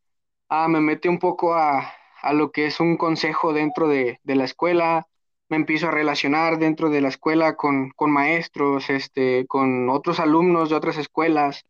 ah, 0.48 0.68
me 0.68 0.80
mete 0.80 1.08
un 1.08 1.18
poco 1.18 1.54
a, 1.54 1.92
a 2.22 2.32
lo 2.32 2.52
que 2.52 2.66
es 2.66 2.80
un 2.80 2.96
consejo 2.96 3.52
dentro 3.52 3.88
de, 3.88 4.20
de 4.24 4.34
la 4.36 4.44
escuela. 4.44 5.07
Me 5.48 5.56
empiezo 5.56 5.88
a 5.88 5.90
relacionar 5.90 6.58
dentro 6.58 6.90
de 6.90 7.00
la 7.00 7.08
escuela 7.08 7.56
con, 7.56 7.90
con 7.90 8.10
maestros, 8.10 8.90
este, 8.90 9.46
con 9.46 9.88
otros 9.88 10.20
alumnos 10.20 10.70
de 10.70 10.76
otras 10.76 10.98
escuelas 10.98 11.64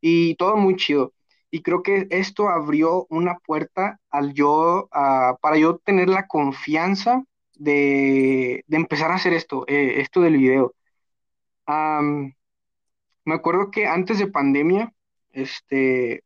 y 0.00 0.34
todo 0.36 0.56
muy 0.56 0.76
chido. 0.76 1.12
Y 1.50 1.62
creo 1.62 1.82
que 1.82 2.06
esto 2.10 2.48
abrió 2.48 3.06
una 3.10 3.38
puerta 3.38 4.00
al 4.10 4.32
yo, 4.34 4.88
ah, 4.92 5.36
para 5.40 5.58
yo 5.58 5.78
tener 5.78 6.08
la 6.08 6.26
confianza 6.26 7.24
de, 7.54 8.64
de 8.66 8.76
empezar 8.76 9.10
a 9.10 9.16
hacer 9.16 9.32
esto, 9.34 9.64
eh, 9.68 10.00
esto 10.00 10.20
del 10.20 10.36
video. 10.38 10.74
Me 13.24 13.34
acuerdo 13.34 13.70
que 13.70 13.86
antes 13.86 14.18
de 14.18 14.26
pandemia, 14.26 14.92
este, 15.32 16.24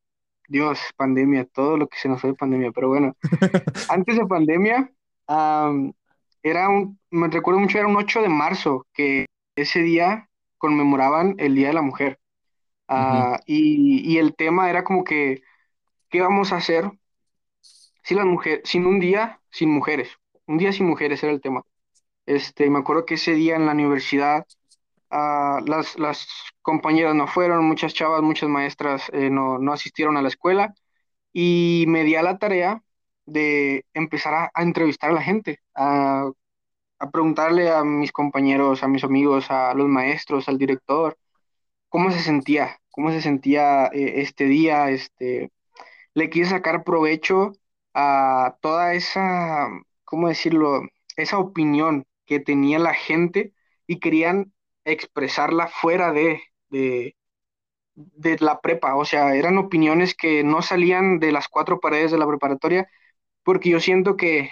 Dios, 0.48 0.78
pandemia, 0.96 1.44
todo 1.44 1.76
lo 1.76 1.88
que 1.88 1.98
se 1.98 2.08
nos 2.08 2.20
fue 2.20 2.30
de 2.30 2.36
pandemia, 2.36 2.72
pero 2.72 2.88
bueno, 2.88 3.16
antes 3.90 4.16
de 4.16 4.26
pandemia, 4.26 4.90
era 6.50 6.68
un, 6.68 6.98
me 7.10 7.28
recuerdo 7.28 7.60
mucho, 7.60 7.78
era 7.78 7.88
un 7.88 7.96
8 7.96 8.22
de 8.22 8.28
marzo, 8.28 8.86
que 8.92 9.26
ese 9.56 9.80
día 9.82 10.28
conmemoraban 10.58 11.34
el 11.38 11.54
Día 11.56 11.68
de 11.68 11.74
la 11.74 11.82
Mujer. 11.82 12.20
Ah, 12.88 13.40
y, 13.46 14.00
y 14.12 14.18
el 14.18 14.36
tema 14.36 14.70
era 14.70 14.84
como 14.84 15.04
que, 15.04 15.42
¿qué 16.10 16.20
vamos 16.20 16.52
a 16.52 16.56
hacer 16.58 16.90
si 18.02 18.14
las 18.14 18.26
mujeres, 18.26 18.62
sin 18.64 18.86
un 18.86 19.00
día 19.00 19.40
sin 19.50 19.70
mujeres? 19.70 20.10
Un 20.46 20.58
día 20.58 20.72
sin 20.72 20.86
mujeres 20.86 21.22
era 21.22 21.32
el 21.32 21.40
tema. 21.40 21.62
Este, 22.26 22.70
me 22.70 22.78
acuerdo 22.80 23.06
que 23.06 23.14
ese 23.14 23.34
día 23.34 23.56
en 23.56 23.66
la 23.66 23.72
universidad, 23.72 24.46
ah, 25.10 25.60
las, 25.66 25.98
las 25.98 26.28
compañeras 26.62 27.14
no 27.14 27.26
fueron, 27.28 27.64
muchas 27.66 27.94
chavas, 27.94 28.22
muchas 28.22 28.48
maestras 28.48 29.10
eh, 29.12 29.30
no, 29.30 29.58
no 29.58 29.72
asistieron 29.72 30.16
a 30.16 30.22
la 30.22 30.28
escuela 30.28 30.74
y 31.32 31.84
me 31.88 32.04
di 32.04 32.16
a 32.16 32.22
la 32.22 32.38
tarea 32.38 32.82
de 33.26 33.84
empezar 33.94 34.50
a, 34.54 34.62
entrevistar 34.62 35.10
a 35.10 35.14
la 35.14 35.22
gente, 35.22 35.60
a, 35.74 36.30
a 36.98 37.10
preguntarle 37.10 37.70
a 37.70 37.84
mis 37.84 38.12
compañeros, 38.12 38.82
a 38.82 38.88
mis 38.88 39.04
amigos, 39.04 39.50
a 39.50 39.74
los 39.74 39.88
maestros, 39.88 40.48
al 40.48 40.58
director, 40.58 41.18
cómo 41.88 42.10
se 42.10 42.20
sentía, 42.20 42.78
cómo 42.90 43.10
se 43.10 43.22
sentía 43.22 43.86
eh, 43.88 44.22
este 44.22 44.44
día, 44.44 44.90
este, 44.90 45.50
le 46.14 46.30
quise 46.30 46.50
sacar 46.50 46.84
provecho 46.84 47.52
a 47.94 48.56
toda 48.60 48.94
esa, 48.94 49.68
¿cómo 50.04 50.28
decirlo? 50.28 50.82
Esa 51.16 51.38
opinión 51.38 52.06
que 52.26 52.40
tenía 52.40 52.78
la 52.78 52.94
gente 52.94 53.54
y 53.86 54.00
querían 54.00 54.52
expresarla 54.84 55.68
fuera 55.68 56.12
de, 56.12 56.42
de, 56.70 57.16
de 57.94 58.36
la 58.40 58.60
prepa, 58.60 58.94
o 58.96 59.04
sea, 59.04 59.34
eran 59.34 59.58
opiniones 59.58 60.14
que 60.14 60.44
no 60.44 60.62
salían 60.62 61.18
de 61.18 61.32
las 61.32 61.48
cuatro 61.48 61.80
paredes 61.80 62.10
de 62.10 62.18
la 62.18 62.26
preparatoria 62.26 62.88
porque 63.46 63.70
yo 63.70 63.80
siento 63.80 64.18
que, 64.18 64.50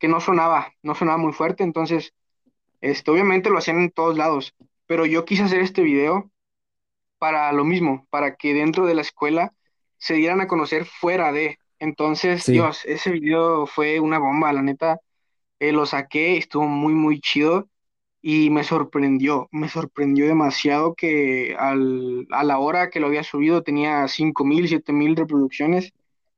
que 0.00 0.08
no 0.08 0.20
sonaba, 0.20 0.74
no 0.82 0.96
sonaba 0.96 1.18
muy 1.18 1.32
fuerte, 1.34 1.64
entonces, 1.64 2.14
este, 2.80 3.10
obviamente 3.10 3.50
lo 3.50 3.58
hacían 3.58 3.80
en 3.80 3.90
todos 3.92 4.16
lados, 4.18 4.54
pero 4.86 5.06
yo 5.06 5.24
quise 5.26 5.44
hacer 5.44 5.60
este 5.62 5.82
video 5.82 6.30
para 7.18 7.52
lo 7.52 7.64
mismo, 7.64 8.06
para 8.10 8.36
que 8.36 8.54
dentro 8.54 8.86
de 8.86 8.94
la 8.94 9.02
escuela 9.02 9.54
se 9.98 10.14
dieran 10.14 10.40
a 10.40 10.48
conocer 10.48 10.84
fuera 10.86 11.32
de. 11.32 11.58
Entonces, 11.78 12.44
Sí, 12.44 12.52
Dios, 12.52 12.84
ese 12.84 13.10
video 13.12 13.66
fue 13.66 14.00
una 14.00 14.18
bomba, 14.18 14.52
la 14.52 14.62
neta, 14.62 15.00
eh, 15.60 15.72
lo 15.72 15.86
saqué, 15.86 16.36
estuvo 16.38 16.66
muy, 16.68 16.94
muy 16.94 17.20
chido 17.20 17.68
y 18.22 18.50
me 18.50 18.64
sorprendió, 18.64 19.48
me 19.52 19.68
sorprendió 19.68 20.26
demasiado 20.26 20.94
que 20.94 21.56
al, 21.58 22.26
a 22.32 22.44
la 22.44 22.58
hora 22.58 22.90
que 22.90 23.00
lo 23.00 23.08
había 23.08 23.24
subido 23.24 23.62
tenía 23.62 24.08
cinco 24.08 24.44
mil, 24.44 24.68
siete 24.68 24.92
mil 24.92 25.16
reproducciones 25.16 25.92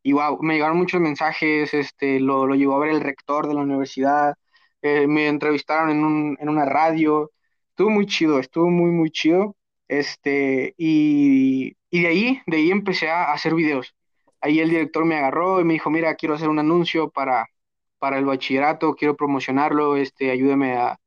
y 0.05 0.13
wow, 0.15 0.39
me 0.43 0.55
llegaron 0.55 0.79
muchos 0.79 1.01
mensajes, 1.03 1.75
este, 1.75 2.21
lo, 2.21 2.47
lo 2.47 2.55
llegó 2.57 2.77
a 2.77 2.81
ver 2.81 2.91
el 2.93 3.03
rector 3.03 3.49
de 3.49 3.55
la 3.55 3.63
universidad, 3.63 4.37
eh, 4.83 5.07
me 5.09 5.29
entrevistaron 5.29 5.91
en 5.91 6.05
un, 6.05 6.39
en 6.41 6.49
una 6.51 6.67
radio, 6.67 7.33
estuvo 7.71 7.91
muy 7.91 8.07
chido, 8.07 8.39
estuvo 8.41 8.71
muy, 8.71 8.93
muy 8.93 9.11
chido, 9.11 9.57
este, 9.89 10.75
y, 10.79 11.77
y 11.91 12.03
de 12.03 12.09
ahí, 12.09 12.43
de 12.47 12.57
ahí 12.59 12.71
empecé 12.71 13.11
a 13.11 13.33
hacer 13.33 13.55
videos. 13.55 13.95
Ahí 14.41 14.61
el 14.61 14.71
director 14.71 15.05
me 15.07 15.17
agarró 15.17 15.61
y 15.61 15.65
me 15.65 15.75
dijo, 15.75 15.91
mira, 15.91 16.15
quiero 16.17 16.35
hacer 16.35 16.49
un 16.51 16.59
anuncio 16.59 17.11
para, 17.11 17.47
para 17.99 18.19
el 18.19 18.25
bachillerato, 18.27 18.95
quiero 18.95 19.17
promocionarlo, 19.17 19.97
este, 19.97 20.31
ayúdame 20.31 20.77
a 20.77 20.99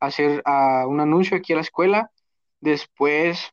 hacer 0.00 0.42
ah, 0.46 0.86
un 0.88 1.00
anuncio 1.00 1.36
aquí 1.36 1.52
a 1.52 1.56
la 1.56 1.62
escuela. 1.62 2.10
Después 2.60 3.52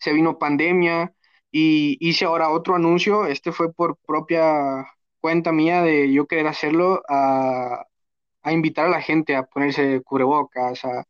se 0.00 0.12
vino 0.12 0.38
pandemia 0.38 1.14
y 1.58 1.96
hice 2.00 2.24
ahora 2.26 2.50
otro 2.50 2.74
anuncio. 2.74 3.26
Este 3.26 3.52
fue 3.52 3.72
por 3.72 3.96
propia 4.06 4.86
cuenta 5.20 5.52
mía 5.52 5.82
de 5.82 6.12
yo 6.12 6.26
querer 6.26 6.46
hacerlo, 6.48 7.02
a, 7.08 7.86
a 8.42 8.52
invitar 8.52 8.86
a 8.86 8.90
la 8.90 9.00
gente 9.02 9.36
a 9.36 9.44
ponerse 9.44 10.02
cubrebocas, 10.02 10.84
a 10.84 11.04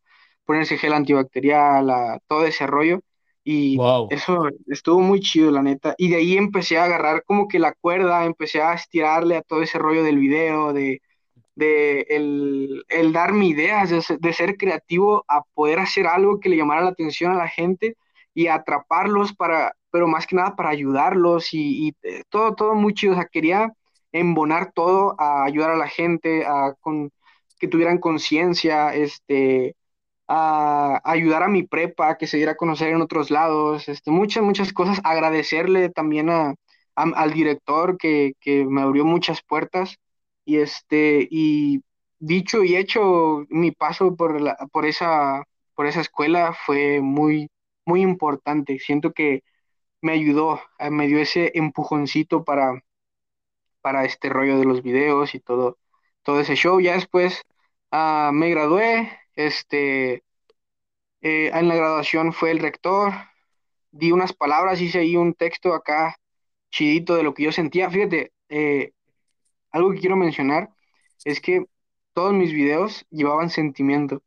ponerse 0.45 0.79
gel 0.79 0.93
antibacterial, 0.95 1.91
a 1.91 2.21
todo 2.29 2.47
ese 2.47 2.67
rollo. 2.67 3.01
Y 3.45 3.79
wow. 3.79 4.09
eso 4.09 4.49
estuvo 4.69 5.01
muy 5.01 5.21
chido, 5.21 5.51
la 5.51 5.63
neta. 5.63 5.95
Y 5.99 6.11
de 6.11 6.17
ahí 6.17 6.37
empecé 6.37 6.79
a 6.79 6.85
agarrar 6.85 7.25
como 7.25 7.49
que 7.49 7.59
la 7.59 7.73
cuerda, 7.75 8.25
empecé 8.25 8.63
a 8.63 8.75
estirarle 8.75 9.37
a 9.37 9.43
todo 9.43 9.63
ese 9.63 9.79
rollo 9.79 10.03
del 10.05 10.19
video, 10.19 10.73
de 10.73 11.01
de 11.55 12.03
el, 12.11 12.85
el 12.89 13.13
darme 13.13 13.47
ideas, 13.47 13.91
de, 13.91 14.03
de 14.19 14.33
ser 14.33 14.57
creativo 14.57 15.25
a 15.29 15.43
poder 15.55 15.79
hacer 15.79 16.07
algo 16.07 16.41
que 16.41 16.49
le 16.49 16.57
llamara 16.57 16.83
la 16.83 16.91
atención 16.91 17.33
a 17.33 17.37
la 17.37 17.49
gente 17.49 17.97
y 18.35 18.49
atraparlos 18.49 19.35
para, 19.35 19.75
pero 19.97 20.09
más 20.09 20.27
que 20.27 20.37
nada 20.37 20.55
para 20.57 20.69
ayudarlos 20.69 21.55
y, 21.55 21.89
y, 21.89 21.93
eh, 22.03 22.23
todo, 22.29 22.55
todo 22.55 22.75
muy 22.75 22.93
chido. 22.93 23.15
O 23.15 23.17
sea, 23.17 23.25
quería 23.27 23.73
embonar 24.13 24.73
todo 24.75 25.17
a 25.19 25.45
ayudar 25.45 25.71
a 25.71 25.77
la 25.77 25.89
gente, 25.89 26.45
a 26.47 26.75
con, 26.83 27.11
que 27.59 27.67
tuvieran 27.69 27.97
conciencia, 27.99 28.95
este, 28.95 29.75
a 30.29 31.01
ayudar 31.05 31.43
a 31.45 31.49
mi 31.49 31.63
prepa, 31.65 32.11
a 32.11 32.19
que 32.19 32.27
se 32.27 32.37
diera 32.37 32.53
a 32.53 32.57
conocer 32.57 32.89
en 32.91 33.01
otros 33.01 33.31
lados, 33.31 33.89
este, 33.89 34.11
muchas, 34.11 34.43
muchas 34.45 34.73
cosas. 34.75 35.01
Agradecerle 35.05 35.89
también 35.91 36.29
a, 36.31 36.55
al 36.95 37.33
director 37.33 37.97
que, 37.99 38.35
que 38.41 38.67
me 38.67 38.83
abrió 38.83 39.05
muchas 39.07 39.41
puertas 39.43 39.97
y 40.45 40.59
este, 40.59 41.27
y 41.31 41.81
dicho 42.19 42.65
y 42.65 42.77
hecho, 42.77 43.47
mi 43.49 43.71
paso 43.73 44.15
por 44.17 44.41
la, 44.43 44.57
por 44.73 44.85
esa, 44.87 45.45
por 45.75 45.87
esa 45.87 46.03
escuela 46.03 46.55
fue 46.67 47.01
muy, 47.01 47.49
muy 47.87 48.03
importante. 48.03 48.79
Siento 48.79 49.13
que 49.13 49.43
me 50.01 50.13
ayudó, 50.13 50.61
eh, 50.79 50.91
me 50.91 51.07
dio 51.07 51.19
ese 51.21 51.53
empujoncito 51.55 52.45
para, 52.45 52.83
para 53.81 54.05
este 54.05 54.29
rollo 54.29 54.59
de 54.59 54.65
los 54.65 54.83
videos 54.83 55.35
y 55.35 55.41
todo, 55.41 55.79
todo 56.23 56.41
ese 56.41 56.57
show. 56.57 56.81
Ya 56.81 56.95
después 56.95 57.43
ah, 57.91 58.31
me 58.33 58.51
gradué, 58.51 59.11
este, 59.35 60.25
eh, 61.23 61.51
en 61.53 61.69
la 61.69 61.77
graduación 61.77 62.33
fue 62.33 62.51
el 62.53 62.61
rector, 62.61 63.13
di 63.91 64.13
unas 64.13 64.33
palabras, 64.33 64.81
hice 64.81 65.01
ahí 65.01 65.17
un 65.17 65.35
texto 65.35 65.75
acá 65.75 66.17
chidito 66.71 67.17
de 67.17 67.23
lo 67.23 67.35
que 67.35 67.45
yo 67.45 67.53
sentía. 67.53 67.91
Fíjate, 67.91 68.33
eh, 68.49 68.93
algo 69.71 69.93
que 69.93 70.01
quiero 70.01 70.17
mencionar 70.17 70.71
es 71.25 71.41
que 71.41 71.67
todos 72.15 72.33
mis 72.35 72.53
videos 72.53 73.07
llevaban 73.11 73.51
sentimiento. 73.51 74.23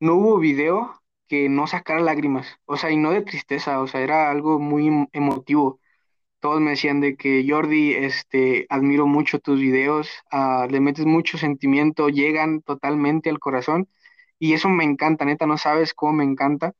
No 0.00 0.14
hubo 0.16 0.38
video 0.38 1.01
que 1.32 1.48
no 1.48 1.66
sacara 1.66 2.00
lágrimas, 2.02 2.58
o 2.66 2.76
sea, 2.76 2.90
y 2.92 2.98
no 2.98 3.10
de 3.12 3.22
tristeza, 3.22 3.80
o 3.80 3.86
sea, 3.88 4.02
era 4.02 4.30
algo 4.30 4.58
muy 4.60 4.88
em- 4.88 5.06
emotivo. 5.14 5.80
Todos 6.40 6.60
me 6.60 6.72
decían 6.72 7.00
de 7.00 7.16
que 7.16 7.44
Jordi, 7.48 7.94
este, 7.94 8.66
admiro 8.70 9.06
mucho 9.06 9.40
tus 9.40 9.60
videos, 9.60 10.08
ah, 10.32 10.66
le 10.70 10.80
metes 10.80 11.06
mucho 11.06 11.38
sentimiento, 11.38 12.08
llegan 12.10 12.62
totalmente 12.62 13.30
al 13.30 13.38
corazón 13.40 13.88
y 14.38 14.54
eso 14.54 14.68
me 14.70 14.84
encanta, 14.84 15.24
neta, 15.26 15.46
no 15.46 15.58
sabes 15.58 15.94
cómo 15.94 16.14
me 16.14 16.24
encanta. 16.24 16.74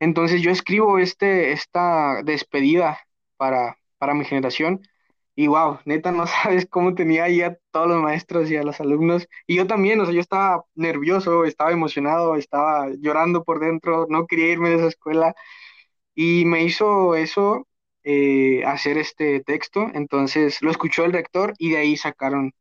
Entonces 0.00 0.42
yo 0.42 0.50
escribo 0.50 0.98
este, 0.98 1.52
esta 1.52 2.22
despedida 2.24 2.98
para, 3.36 3.78
para 3.98 4.14
mi 4.14 4.24
generación 4.24 4.80
y 5.38 5.46
wow, 5.46 5.78
neta, 5.84 6.10
no 6.12 6.26
sabes 6.26 6.66
cómo 6.68 6.94
tenía 6.96 7.24
ahí 7.24 7.42
a 7.42 7.56
todos 7.70 7.86
los 7.88 8.02
maestros 8.02 8.50
y 8.50 8.56
a 8.56 8.64
los 8.64 8.80
alumnos. 8.80 9.28
Y 9.46 9.56
yo 9.56 9.66
también, 9.68 10.00
o 10.00 10.04
sea, 10.04 10.14
yo 10.14 10.20
estaba 10.20 10.64
nervioso, 10.74 11.44
estaba 11.44 11.70
emocionado, 11.72 12.34
estaba 12.36 12.88
llorando 13.00 13.44
por 13.44 13.60
dentro, 13.60 14.06
no 14.10 14.26
quería 14.26 14.50
irme 14.52 14.70
de 14.70 14.76
esa 14.76 14.88
escuela 14.88 15.34
y 16.14 16.44
me 16.46 16.64
hizo 16.64 17.16
eso, 17.16 17.68
eh, 18.04 18.64
hacer 18.66 18.98
este 18.98 19.40
texto. 19.42 19.88
Entonces 19.94 20.62
lo 20.62 20.70
escuchó 20.70 21.04
el 21.04 21.12
rector 21.14 21.54
y 21.58 21.70
de 21.72 21.78
ahí 21.78 21.96
sacaron 21.96 22.52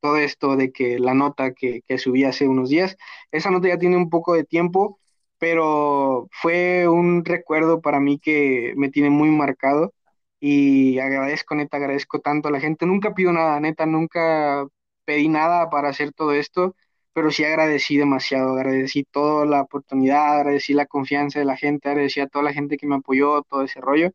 todo 0.00 0.16
esto 0.16 0.56
de 0.56 0.72
que 0.72 0.98
la 0.98 1.14
nota 1.14 1.52
que, 1.54 1.82
que 1.86 1.98
subí 1.98 2.24
hace 2.24 2.48
unos 2.48 2.70
días, 2.70 2.96
esa 3.30 3.50
nota 3.50 3.68
ya 3.68 3.78
tiene 3.78 3.96
un 3.96 4.10
poco 4.10 4.34
de 4.34 4.44
tiempo, 4.44 4.98
pero 5.38 6.28
fue 6.32 6.88
un 6.88 7.24
recuerdo 7.24 7.80
para 7.80 8.00
mí 8.00 8.18
que 8.18 8.74
me 8.76 8.90
tiene 8.90 9.10
muy 9.10 9.30
marcado 9.30 9.94
y 10.42 10.98
agradezco, 10.98 11.54
neta, 11.54 11.76
agradezco 11.78 12.20
tanto 12.20 12.48
a 12.48 12.52
la 12.52 12.60
gente. 12.60 12.86
Nunca 12.86 13.14
pido 13.14 13.32
nada, 13.32 13.60
neta, 13.60 13.86
nunca 13.86 14.66
pedí 15.04 15.28
nada 15.28 15.70
para 15.70 15.88
hacer 15.90 16.12
todo 16.12 16.32
esto, 16.32 16.74
pero 17.12 17.30
sí 17.30 17.44
agradecí 17.44 17.96
demasiado, 17.96 18.56
agradecí 18.56 19.04
toda 19.04 19.46
la 19.46 19.62
oportunidad, 19.62 20.38
agradecí 20.40 20.74
la 20.74 20.86
confianza 20.86 21.38
de 21.38 21.44
la 21.46 21.56
gente, 21.56 21.88
agradecí 21.88 22.20
a 22.20 22.26
toda 22.28 22.44
la 22.44 22.52
gente 22.54 22.76
que 22.78 22.86
me 22.86 22.96
apoyó, 22.96 23.42
todo 23.42 23.62
ese 23.64 23.80
rollo. 23.80 24.10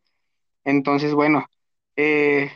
Entonces, 0.66 1.14
bueno, 1.14 1.46
eh, 1.96 2.52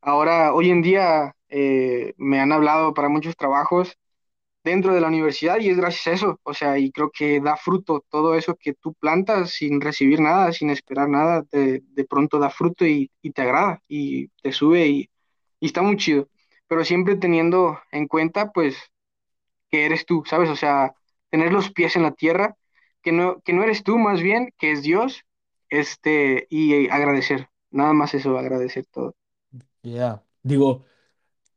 Ahora, 0.00 0.52
hoy 0.54 0.70
en 0.70 0.82
día, 0.82 1.34
eh, 1.48 2.14
me 2.18 2.40
han 2.40 2.52
hablado 2.52 2.94
para 2.94 3.08
muchos 3.08 3.36
trabajos 3.36 3.96
dentro 4.64 4.94
de 4.94 5.00
la 5.00 5.08
universidad 5.08 5.60
y 5.60 5.68
es 5.68 5.76
gracias 5.76 6.06
a 6.08 6.12
eso. 6.12 6.40
O 6.42 6.54
sea, 6.54 6.78
y 6.78 6.90
creo 6.90 7.10
que 7.10 7.40
da 7.40 7.56
fruto 7.56 8.04
todo 8.08 8.34
eso 8.34 8.56
que 8.56 8.74
tú 8.74 8.94
plantas 8.94 9.50
sin 9.52 9.80
recibir 9.80 10.20
nada, 10.20 10.52
sin 10.52 10.70
esperar 10.70 11.08
nada, 11.08 11.44
de, 11.52 11.82
pronto 12.08 12.38
da 12.38 12.50
fruto 12.50 12.86
y, 12.86 13.10
y 13.22 13.30
te 13.32 13.42
agrada 13.42 13.82
y 13.88 14.28
te 14.42 14.52
sube 14.52 14.86
y, 14.88 15.10
y 15.60 15.66
está 15.66 15.82
muy 15.82 15.96
chido. 15.96 16.28
Pero 16.66 16.84
siempre 16.84 17.16
teniendo 17.16 17.78
en 17.92 18.08
cuenta, 18.08 18.50
pues, 18.52 18.76
que 19.70 19.86
eres 19.86 20.06
tú, 20.06 20.24
¿sabes? 20.26 20.50
O 20.50 20.56
sea, 20.56 20.94
tener 21.30 21.52
los 21.52 21.70
pies 21.72 21.96
en 21.96 22.02
la 22.02 22.12
tierra, 22.12 22.56
que 23.02 23.12
no, 23.12 23.40
que 23.42 23.52
no 23.52 23.62
eres 23.64 23.82
tú 23.82 23.98
más 23.98 24.22
bien, 24.22 24.52
que 24.58 24.72
es 24.72 24.82
Dios, 24.82 25.24
este, 25.68 26.46
y 26.50 26.88
agradecer. 26.88 27.48
Nada 27.70 27.92
más 27.92 28.14
eso, 28.14 28.38
agradecer 28.38 28.86
todo. 28.86 29.14
Ya. 29.82 30.24
Digo, 30.42 30.84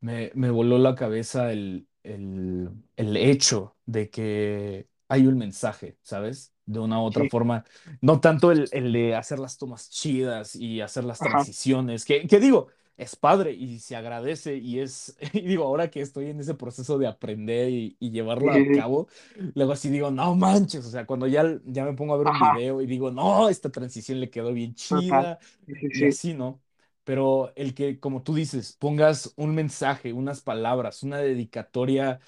me, 0.01 0.31
me 0.35 0.49
voló 0.51 0.77
la 0.77 0.95
cabeza 0.95 1.51
el, 1.51 1.86
el, 2.15 2.69
el 2.95 3.17
hecho 3.17 3.77
de 3.85 4.09
que 4.09 4.87
hay 5.07 5.27
un 5.27 5.37
mensaje, 5.37 5.97
¿sabes? 6.03 6.53
De 6.65 6.79
una 6.79 6.99
u 7.01 7.05
otra 7.05 7.25
sí, 7.25 7.29
forma. 7.29 7.63
No 8.01 8.19
tanto 8.19 8.51
el, 8.51 8.69
el 8.73 8.91
de 8.93 9.15
hacer 9.15 9.39
las 9.39 9.57
tomas 9.57 9.89
chidas 9.89 10.55
y 10.55 10.81
hacer 10.81 11.03
las 11.03 11.19
ajá, 11.19 11.51
transiciones, 11.61 12.05
que, 12.05 12.27
que 12.27 12.39
digo, 12.39 12.67
es 12.97 13.15
padre 13.15 13.53
y 13.53 13.79
se 13.79 13.95
agradece 13.95 14.55
y 14.57 14.79
es, 14.79 15.17
y 15.33 15.41
digo, 15.41 15.63
ahora 15.65 15.89
que 15.89 16.01
estoy 16.01 16.29
en 16.29 16.39
ese 16.39 16.55
proceso 16.55 16.97
de 16.97 17.07
aprender 17.07 17.69
y, 17.69 17.95
y 17.99 18.11
llevarlo 18.11 18.51
sí, 18.51 18.53
a 18.53 18.67
cabo, 18.69 19.07
luego 19.53 19.71
así 19.73 19.89
digo, 19.89 20.11
no 20.11 20.35
manches, 20.35 20.85
o 20.85 20.89
sea, 20.89 21.05
cuando 21.05 21.27
ya, 21.27 21.43
ya 21.65 21.85
me 21.85 21.93
pongo 21.93 22.13
a 22.13 22.17
ver 22.17 22.29
un 22.29 22.39
video 22.39 22.81
y 22.81 22.87
digo, 22.87 23.11
no, 23.11 23.49
esta 23.49 23.69
transición 23.71 24.19
le 24.19 24.29
quedó 24.29 24.53
bien 24.53 24.75
chida 24.75 25.39
sí, 25.65 25.89
y 25.91 26.03
sí, 26.03 26.05
así, 26.05 26.33
¿no? 26.33 26.61
Pero 27.07 27.53
el 27.55 27.73
que, 27.73 28.01
como 28.01 28.21
tú 28.21 28.35
dices, 28.35 28.73
pongas 28.77 29.33
un 29.37 29.55
mensaje, 29.55 30.11
unas 30.11 30.41
palabras, 30.41 31.03
una 31.03 31.19
dedicatoria 31.19 32.19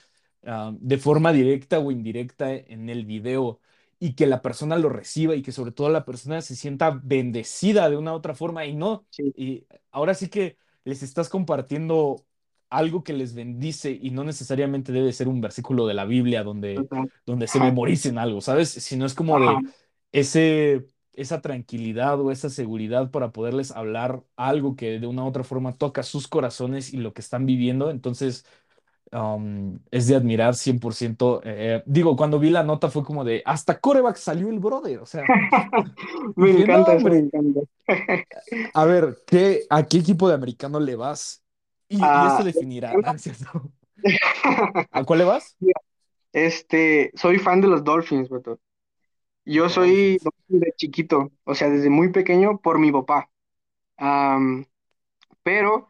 ah, 0.45 0.71
de 0.79 0.97
forma 0.97 1.33
directa 1.33 1.79
o 1.79 1.91
indirecta 1.91 2.53
en 2.53 2.89
el 2.89 3.03
video 3.05 3.59
y 3.99 4.13
que 4.15 4.25
la 4.25 4.41
persona 4.41 4.77
lo 4.77 4.87
reciba 4.87 5.35
y 5.35 5.41
que 5.41 5.51
sobre 5.51 5.73
todo 5.73 5.89
la 5.89 6.05
persona 6.05 6.41
se 6.41 6.55
sienta 6.55 6.91
bendecida 7.03 7.89
de 7.89 7.97
una 7.97 8.13
u 8.13 8.15
otra 8.15 8.33
forma 8.35 8.65
y 8.65 8.73
no, 8.73 9.05
sí, 9.09 9.33
y 9.35 9.67
ahora 9.91 10.13
sí 10.13 10.29
que 10.29 10.55
les 10.85 11.03
estás 11.03 11.27
compartiendo 11.27 12.25
algo 12.69 13.03
que 13.03 13.11
les 13.11 13.33
bendice 13.33 13.91
y 13.91 14.11
no 14.11 14.23
necesariamente 14.23 14.93
debe 14.93 15.11
ser 15.11 15.27
un 15.27 15.41
versículo 15.41 15.87
de 15.87 15.93
la 15.93 16.05
Biblia 16.05 16.41
donde, 16.43 16.87
donde 17.25 17.47
se 17.47 17.59
memoricen 17.59 18.17
algo, 18.17 18.39
¿sabes? 18.39 18.69
Sino 18.69 19.05
es 19.05 19.13
como 19.13 19.37
de 19.41 19.57
ese, 20.13 20.85
esa 21.21 21.41
tranquilidad 21.41 22.19
o 22.21 22.31
esa 22.31 22.49
seguridad 22.49 23.11
para 23.11 23.31
poderles 23.31 23.71
hablar 23.71 24.23
algo 24.35 24.75
que 24.75 24.99
de 24.99 25.07
una 25.07 25.23
u 25.23 25.27
otra 25.27 25.43
forma 25.43 25.77
toca 25.77 26.03
sus 26.03 26.27
corazones 26.27 26.93
y 26.93 26.97
lo 26.97 27.13
que 27.13 27.21
están 27.21 27.45
viviendo. 27.45 27.89
Entonces, 27.89 28.45
um, 29.11 29.79
es 29.91 30.07
de 30.07 30.15
admirar 30.15 30.55
100%. 30.55 31.41
Eh, 31.43 31.83
digo, 31.85 32.15
cuando 32.15 32.39
vi 32.39 32.49
la 32.49 32.63
nota 32.63 32.89
fue 32.89 33.03
como 33.03 33.23
de, 33.23 33.41
hasta 33.45 33.79
coreback 33.79 34.17
salió 34.17 34.49
el 34.49 34.59
brother. 34.59 34.99
O 34.99 35.05
sea, 35.05 35.23
me 36.35 36.47
dije, 36.47 36.67
no, 36.67 36.73
encanta 36.73 36.95
eso, 36.95 37.09
me 37.09 37.17
encanta. 37.19 37.59
a 38.73 38.85
ver, 38.85 39.17
¿qué, 39.25 39.65
a 39.69 39.85
qué 39.85 39.97
equipo 39.97 40.27
de 40.27 40.35
americano 40.35 40.79
le 40.79 40.95
vas? 40.95 41.43
Y, 41.87 41.97
y 41.97 42.01
Ah, 42.03 42.37
me 42.39 42.45
definirá, 42.45 42.93
¿no 43.01 43.17
cierto? 43.17 43.71
¿A 44.91 45.03
cuál 45.03 45.19
le 45.19 45.25
vas? 45.25 45.57
Este, 46.31 47.11
soy 47.15 47.39
fan 47.39 47.61
de 47.61 47.67
los 47.67 47.83
Dolphins, 47.83 48.29
Beto. 48.29 48.59
Yo 49.51 49.67
soy 49.69 50.19
de 50.47 50.73
chiquito, 50.77 51.31
o 51.43 51.55
sea, 51.55 51.69
desde 51.69 51.89
muy 51.89 52.11
pequeño 52.11 52.59
por 52.61 52.77
mi 52.79 52.91
papá. 52.91 53.29
Am, 53.97 54.65
pero, 55.43 55.87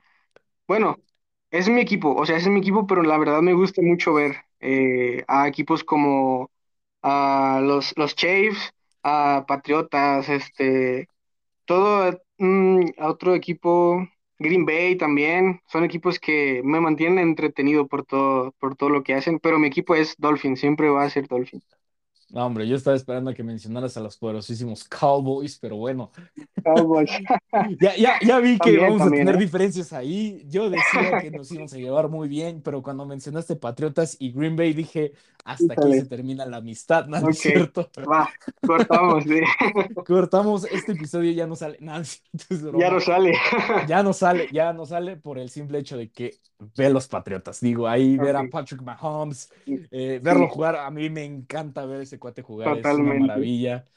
bueno, 0.68 0.98
es 1.52 1.70
mi 1.70 1.82
equipo, 1.82 2.16
o 2.16 2.26
sea, 2.26 2.38
es 2.38 2.48
mi 2.48 2.60
equipo, 2.62 2.88
pero 2.88 3.04
la 3.04 3.18
verdad 3.18 3.42
me 3.42 3.54
gusta 3.54 3.82
mucho 3.84 4.14
ver 4.14 4.38
eh, 4.62 5.26
a 5.28 5.48
equipos 5.48 5.84
como 5.86 6.52
a 7.04 7.62
los, 7.64 7.94
los 7.98 8.16
Chiefs, 8.16 8.74
a 9.04 9.46
Patriotas, 9.48 10.30
este, 10.30 11.10
todo 11.66 12.20
mm, 12.40 12.82
a 13.00 13.10
otro 13.10 13.36
equipo, 13.36 14.08
Green 14.40 14.66
Bay 14.66 14.98
también, 14.98 15.62
son 15.68 15.84
equipos 15.86 16.20
que 16.20 16.62
me 16.66 16.82
mantienen 16.82 17.20
entretenido 17.20 17.88
por 17.88 18.06
todo, 18.06 18.54
por 18.60 18.76
todo 18.78 18.90
lo 18.92 19.04
que 19.04 19.16
hacen, 19.16 19.40
pero 19.40 19.60
mi 19.60 19.68
equipo 19.68 19.96
es 19.96 20.16
Dolphin, 20.18 20.58
siempre 20.58 20.90
va 20.90 21.04
a 21.06 21.10
ser 21.12 21.28
Dolphin. 21.30 21.62
No, 22.32 22.46
hombre, 22.46 22.68
yo 22.68 22.76
estaba 22.76 22.96
esperando 22.96 23.32
a 23.32 23.34
que 23.34 23.44
mencionaras 23.44 23.98
a 23.98 24.02
los 24.02 24.16
poderosísimos 24.18 24.84
Cowboys, 24.84 25.58
pero 25.58 25.78
bueno, 25.78 26.12
Cowboys, 26.64 27.10
Ya, 27.82 27.96
ya, 27.96 28.20
ya 28.22 28.40
vi 28.40 28.54
que 28.60 28.72
también, 28.72 28.90
vamos 28.90 29.08
a 29.08 29.10
tener 29.10 29.36
¿eh? 29.36 29.40
diferencias 29.40 29.94
ahí. 29.94 30.46
Yo 30.48 30.70
decía 30.70 31.20
que 31.22 31.32
nos 31.38 31.52
íbamos 31.52 31.74
a 31.74 31.78
llevar 31.78 32.10
muy 32.10 32.28
bien, 32.28 32.62
pero 32.62 32.84
cuando 32.84 33.06
mencionaste 33.06 33.56
Patriotas 33.56 34.16
y 34.20 34.32
Green 34.32 34.56
Bay 34.56 34.74
dije, 34.74 35.14
hasta 35.44 35.74
aquí 35.74 35.94
se 35.94 36.06
termina 36.06 36.46
la 36.46 36.58
amistad, 36.58 37.08
¿no 37.08 37.18
es 37.30 37.40
cierto? 37.40 37.90
va, 37.98 38.30
cortamos. 38.66 39.26
Cortamos, 40.04 40.66
este 40.66 40.94
episodio 40.94 41.32
ya 41.32 41.46
no 41.48 41.56
sale, 41.56 41.78
nada, 41.82 42.04
Ya 42.74 42.90
no 42.90 43.00
sale. 43.00 43.34
Ya 43.82 44.04
no 44.04 44.14
sale, 44.14 44.50
ya 44.52 44.74
no 44.74 44.86
sale 44.86 45.18
por 45.18 45.40
el 45.40 45.50
simple 45.50 45.80
hecho 45.80 45.98
de 45.98 46.12
que 46.12 46.40
ve 46.76 46.90
los 46.90 47.08
Patriotas. 47.08 47.60
Digo, 47.62 47.88
ahí 47.88 48.18
ver 48.18 48.36
a 48.36 48.50
Patrick 48.50 48.82
Mahomes, 48.82 49.52
eh, 49.92 50.20
verlo 50.22 50.48
sí, 50.48 50.50
jugar, 50.50 50.76
a 50.76 50.92
mí 50.92 51.10
me 51.10 51.24
encanta 51.26 51.86
ver 51.86 52.02
ese 52.02 52.20
cuate 52.20 52.42
jugar, 52.42 52.76
es 52.78 52.98
una 52.98 53.14
totalmente. 53.14 53.16
maravilla. 53.16 53.88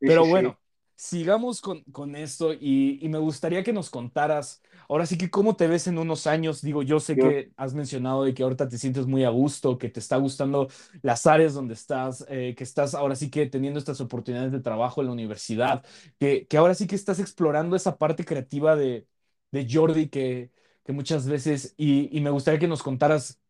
Sí, 0.00 0.06
Pero 0.06 0.24
sí. 0.24 0.26
bueno, 0.26 0.60
sigamos 0.96 1.60
con, 1.60 1.82
con 1.84 2.16
esto 2.16 2.52
y, 2.54 2.98
y 3.04 3.08
me 3.08 3.18
gustaría 3.18 3.62
que 3.64 3.72
nos 3.72 3.90
contaras, 3.90 4.62
ahora 4.88 5.06
sí 5.06 5.18
que 5.18 5.30
cómo 5.30 5.56
te 5.56 5.66
ves 5.68 5.86
en 5.86 5.98
unos 5.98 6.26
años. 6.26 6.62
Digo, 6.62 6.82
yo 6.82 7.00
sé 7.00 7.18
que 7.18 7.52
has 7.56 7.74
mencionado 7.74 8.24
de 8.24 8.34
que 8.34 8.42
ahorita 8.42 8.68
te 8.68 8.78
sientes 8.78 9.06
muy 9.06 9.24
a 9.24 9.30
gusto, 9.30 9.78
que 9.78 9.88
te 9.88 10.00
está 10.00 10.16
gustando 10.16 10.68
las 11.02 11.26
áreas 11.26 11.54
donde 11.54 11.74
estás, 11.74 12.24
eh, 12.28 12.54
que 12.56 12.64
estás 12.64 12.94
ahora 12.94 13.16
sí 13.16 13.30
que 13.30 13.46
teniendo 13.46 13.78
estas 13.78 14.00
oportunidades 14.00 14.52
de 14.52 14.60
trabajo 14.60 15.00
en 15.00 15.08
la 15.08 15.12
universidad, 15.12 15.84
que, 16.18 16.46
que 16.46 16.56
ahora 16.56 16.74
sí 16.74 16.86
que 16.86 16.94
estás 16.96 17.18
explorando 17.20 17.76
esa 17.76 17.98
parte 17.98 18.24
creativa 18.24 18.76
de, 18.76 19.06
de 19.50 19.66
Jordi 19.70 20.08
que, 20.08 20.52
que 20.84 20.92
muchas 20.92 21.26
veces, 21.28 21.74
y, 21.76 22.16
y 22.16 22.20
me 22.20 22.30
gustaría 22.30 22.60
que 22.60 22.68
nos 22.68 22.82
contaras. 22.82 23.41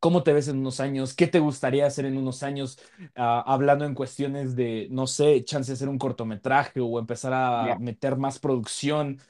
¿Cómo 0.00 0.22
te 0.22 0.32
ves 0.32 0.46
en 0.48 0.58
unos 0.58 0.78
años? 0.80 1.14
¿Qué 1.14 1.26
te 1.26 1.40
gustaría 1.40 1.86
hacer 1.86 2.04
en 2.06 2.16
unos 2.16 2.42
años? 2.44 2.78
Ah, 3.16 3.42
hablando 3.46 3.84
en 3.84 3.94
cuestiones 3.94 4.54
de, 4.54 4.86
no 4.90 5.06
sé, 5.08 5.44
chance 5.44 5.72
de 5.72 5.74
hacer 5.74 5.88
un 5.88 5.98
cortometraje 5.98 6.80
o 6.80 6.98
empezar 7.00 7.32
a 7.34 7.76
meter 7.78 8.16
más 8.16 8.38
producción 8.38 9.20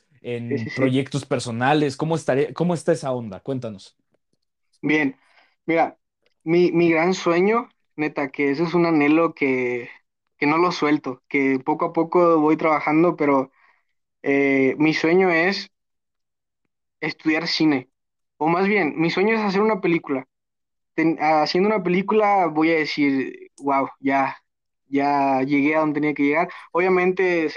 Sí, 0.48 0.58
sí, 0.58 0.70
en 0.70 0.70
sí. 0.70 0.84
proyectos 0.84 1.24
personales. 1.24 1.96
¿Cómo 1.96 2.16
estaría, 2.16 2.52
cómo 2.52 2.74
está 2.74 2.92
esa 2.92 3.12
onda? 3.12 3.40
Cuéntanos. 3.40 3.96
Bien. 4.82 5.16
Mira, 5.66 5.98
mi, 6.44 6.72
mi 6.72 6.90
gran 6.90 7.14
sueño, 7.14 7.68
neta, 7.96 8.30
que 8.30 8.50
ese 8.50 8.64
es 8.64 8.74
un 8.74 8.86
anhelo 8.86 9.34
que, 9.34 9.90
que 10.38 10.46
no 10.46 10.58
lo 10.58 10.72
suelto, 10.72 11.22
que 11.28 11.58
poco 11.64 11.86
a 11.86 11.92
poco 11.92 12.38
voy 12.40 12.56
trabajando, 12.56 13.16
pero 13.16 13.50
eh, 14.22 14.76
mi 14.78 14.94
sueño 14.94 15.30
es 15.30 15.70
estudiar 17.00 17.48
cine. 17.48 17.90
O 18.38 18.46
más 18.48 18.66
bien, 18.68 18.94
mi 19.00 19.10
sueño 19.10 19.34
es 19.34 19.40
hacer 19.40 19.62
una 19.62 19.80
película. 19.80 20.26
Ten- 20.98 21.16
haciendo 21.20 21.68
una 21.68 21.82
película 21.82 22.46
voy 22.46 22.70
a 22.72 22.76
decir, 22.78 23.50
wow, 23.58 23.88
ya, 24.00 24.36
ya 24.88 25.42
llegué 25.42 25.76
a 25.76 25.80
donde 25.80 26.00
tenía 26.00 26.14
que 26.14 26.24
llegar. 26.24 26.48
Obviamente, 26.72 27.48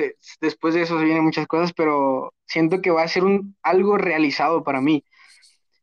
después 0.41 0.73
de 0.75 0.83
eso 0.83 0.99
se 0.99 1.05
vienen 1.05 1.23
muchas 1.25 1.47
cosas, 1.47 1.73
pero 1.73 2.33
siento 2.45 2.81
que 2.81 2.91
va 2.91 3.03
a 3.03 3.07
ser 3.07 3.23
un, 3.23 3.55
algo 3.63 3.97
realizado 3.97 4.63
para 4.63 4.81
mí. 4.81 5.03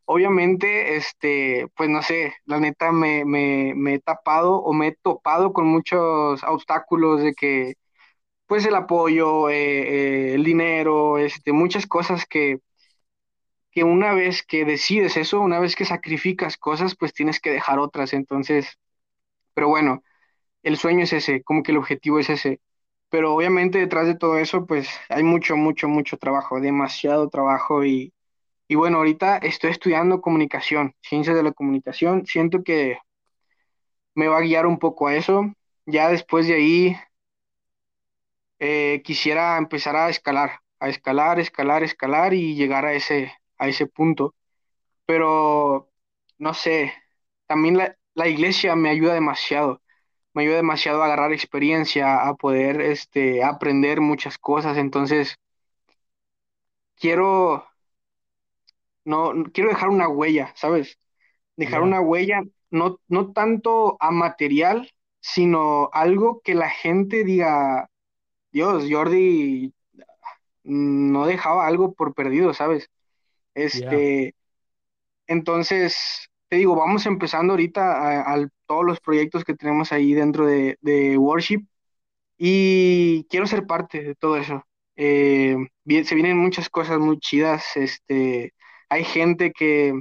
Obviamente, 0.06 0.96
este, 0.96 1.68
pues 1.76 1.90
no 1.90 2.02
sé, 2.02 2.34
la 2.46 2.60
neta 2.60 2.92
me, 2.92 3.24
me, 3.26 3.74
me 3.76 3.94
he 3.96 4.00
tapado 4.00 4.56
o 4.56 4.72
me 4.74 4.88
he 4.88 4.96
topado 5.02 5.52
con 5.52 5.66
muchos 5.66 6.42
obstáculos 6.44 7.22
de 7.22 7.34
que, 7.34 7.74
pues 8.46 8.64
el 8.66 8.74
apoyo, 8.74 9.50
eh, 9.50 10.32
eh, 10.32 10.34
el 10.34 10.44
dinero, 10.44 11.18
este, 11.18 11.52
muchas 11.52 11.86
cosas 11.86 12.26
que, 12.26 12.58
que 13.78 13.84
una 13.84 14.12
vez 14.14 14.42
que 14.42 14.64
decides 14.64 15.16
eso, 15.16 15.40
una 15.40 15.60
vez 15.60 15.76
que 15.76 15.84
sacrificas 15.84 16.56
cosas, 16.56 16.96
pues 16.96 17.12
tienes 17.14 17.38
que 17.40 17.50
dejar 17.52 17.78
otras. 17.78 18.12
Entonces, 18.12 18.78
pero 19.54 19.68
bueno, 19.68 20.02
el 20.62 20.76
sueño 20.78 21.04
es 21.04 21.12
ese, 21.14 21.42
como 21.44 21.62
que 21.62 21.72
el 21.72 21.78
objetivo 21.78 22.18
es 22.20 22.30
ese. 22.30 22.60
Pero 23.10 23.34
obviamente 23.34 23.78
detrás 23.80 24.06
de 24.08 24.16
todo 24.16 24.38
eso, 24.38 24.66
pues 24.66 24.88
hay 25.10 25.24
mucho, 25.24 25.56
mucho, 25.56 25.88
mucho 25.88 26.18
trabajo, 26.18 26.60
demasiado 26.60 27.28
trabajo 27.30 27.84
y, 27.84 28.14
y 28.68 28.76
bueno, 28.76 28.98
ahorita 28.98 29.38
estoy 29.38 29.70
estudiando 29.72 30.20
comunicación, 30.22 30.94
ciencias 31.02 31.36
de 31.36 31.44
la 31.44 31.52
comunicación. 31.52 32.26
Siento 32.26 32.64
que 32.64 32.98
me 34.14 34.28
va 34.28 34.38
a 34.38 34.40
guiar 34.42 34.66
un 34.66 34.78
poco 34.78 35.06
a 35.08 35.14
eso. 35.16 35.52
Ya 35.86 36.08
después 36.10 36.46
de 36.46 36.54
ahí 36.54 36.96
eh, 38.58 39.02
quisiera 39.04 39.56
empezar 39.58 39.96
a 39.96 40.08
escalar, 40.10 40.60
a 40.80 40.88
escalar, 40.88 41.38
escalar, 41.40 41.82
escalar 41.82 42.34
y 42.34 42.54
llegar 42.54 42.84
a 42.86 42.94
ese, 42.94 43.32
a 43.58 43.68
ese 43.68 43.86
punto. 43.86 44.34
Pero 45.06 45.90
no 46.38 46.54
sé, 46.54 46.92
también 47.46 47.76
la, 47.78 47.96
la 48.14 48.28
iglesia 48.28 48.76
me 48.76 48.90
ayuda 48.90 49.14
demasiado. 49.14 49.82
me 50.34 50.42
ayuda 50.44 50.56
demasiado 50.58 51.02
a 51.02 51.06
agarrar 51.06 51.32
experiencia, 51.32 52.28
a 52.28 52.34
poder 52.36 52.80
este, 52.82 53.44
aprender 53.44 54.00
muchas 54.02 54.38
cosas. 54.38 54.78
Entonces, 54.78 55.36
quiero, 56.96 57.64
no, 59.04 59.32
quiero 59.52 59.70
dejar 59.70 59.88
una 59.90 60.08
huella, 60.08 60.52
¿sabes? 60.56 60.98
Dejar 61.56 61.82
una 61.82 62.00
huella, 62.00 62.42
no, 62.70 63.00
no 63.08 63.32
tanto 63.32 63.98
a 64.00 64.12
material, 64.12 64.90
sino 65.20 65.90
algo 65.92 66.42
que 66.42 66.54
la 66.54 66.70
gente 66.70 67.24
diga, 67.24 67.90
Dios, 68.52 68.86
Jordi 68.90 69.74
mm, 70.64 71.12
no 71.12 71.26
dejaba 71.26 71.66
algo 71.66 71.94
por 71.94 72.14
perdido, 72.14 72.54
¿sabes? 72.54 72.90
Este, 73.58 74.34
entonces, 75.26 75.96
te 76.48 76.56
digo, 76.56 76.76
vamos 76.76 77.06
empezando 77.06 77.52
ahorita 77.54 78.32
a, 78.34 78.48
todos 78.66 78.84
los 78.84 79.00
proyectos 79.00 79.44
que 79.44 79.54
tenemos 79.54 79.92
ahí 79.92 80.14
dentro 80.14 80.46
de, 80.46 80.76
Worship 81.18 81.66
Y 82.38 83.24
quiero 83.30 83.46
ser 83.46 83.66
parte 83.66 84.02
de 84.02 84.14
todo 84.16 84.36
eso. 84.38 84.64
Eh, 84.96 85.56
bien- 85.84 86.04
se 86.06 86.14
vienen 86.14 86.38
muchas 86.38 86.68
cosas 86.70 86.98
muy 87.00 87.18
chidas. 87.20 87.76
Este, 87.76 88.54
hay 88.90 89.04
gente 89.04 89.52
que, 89.52 89.94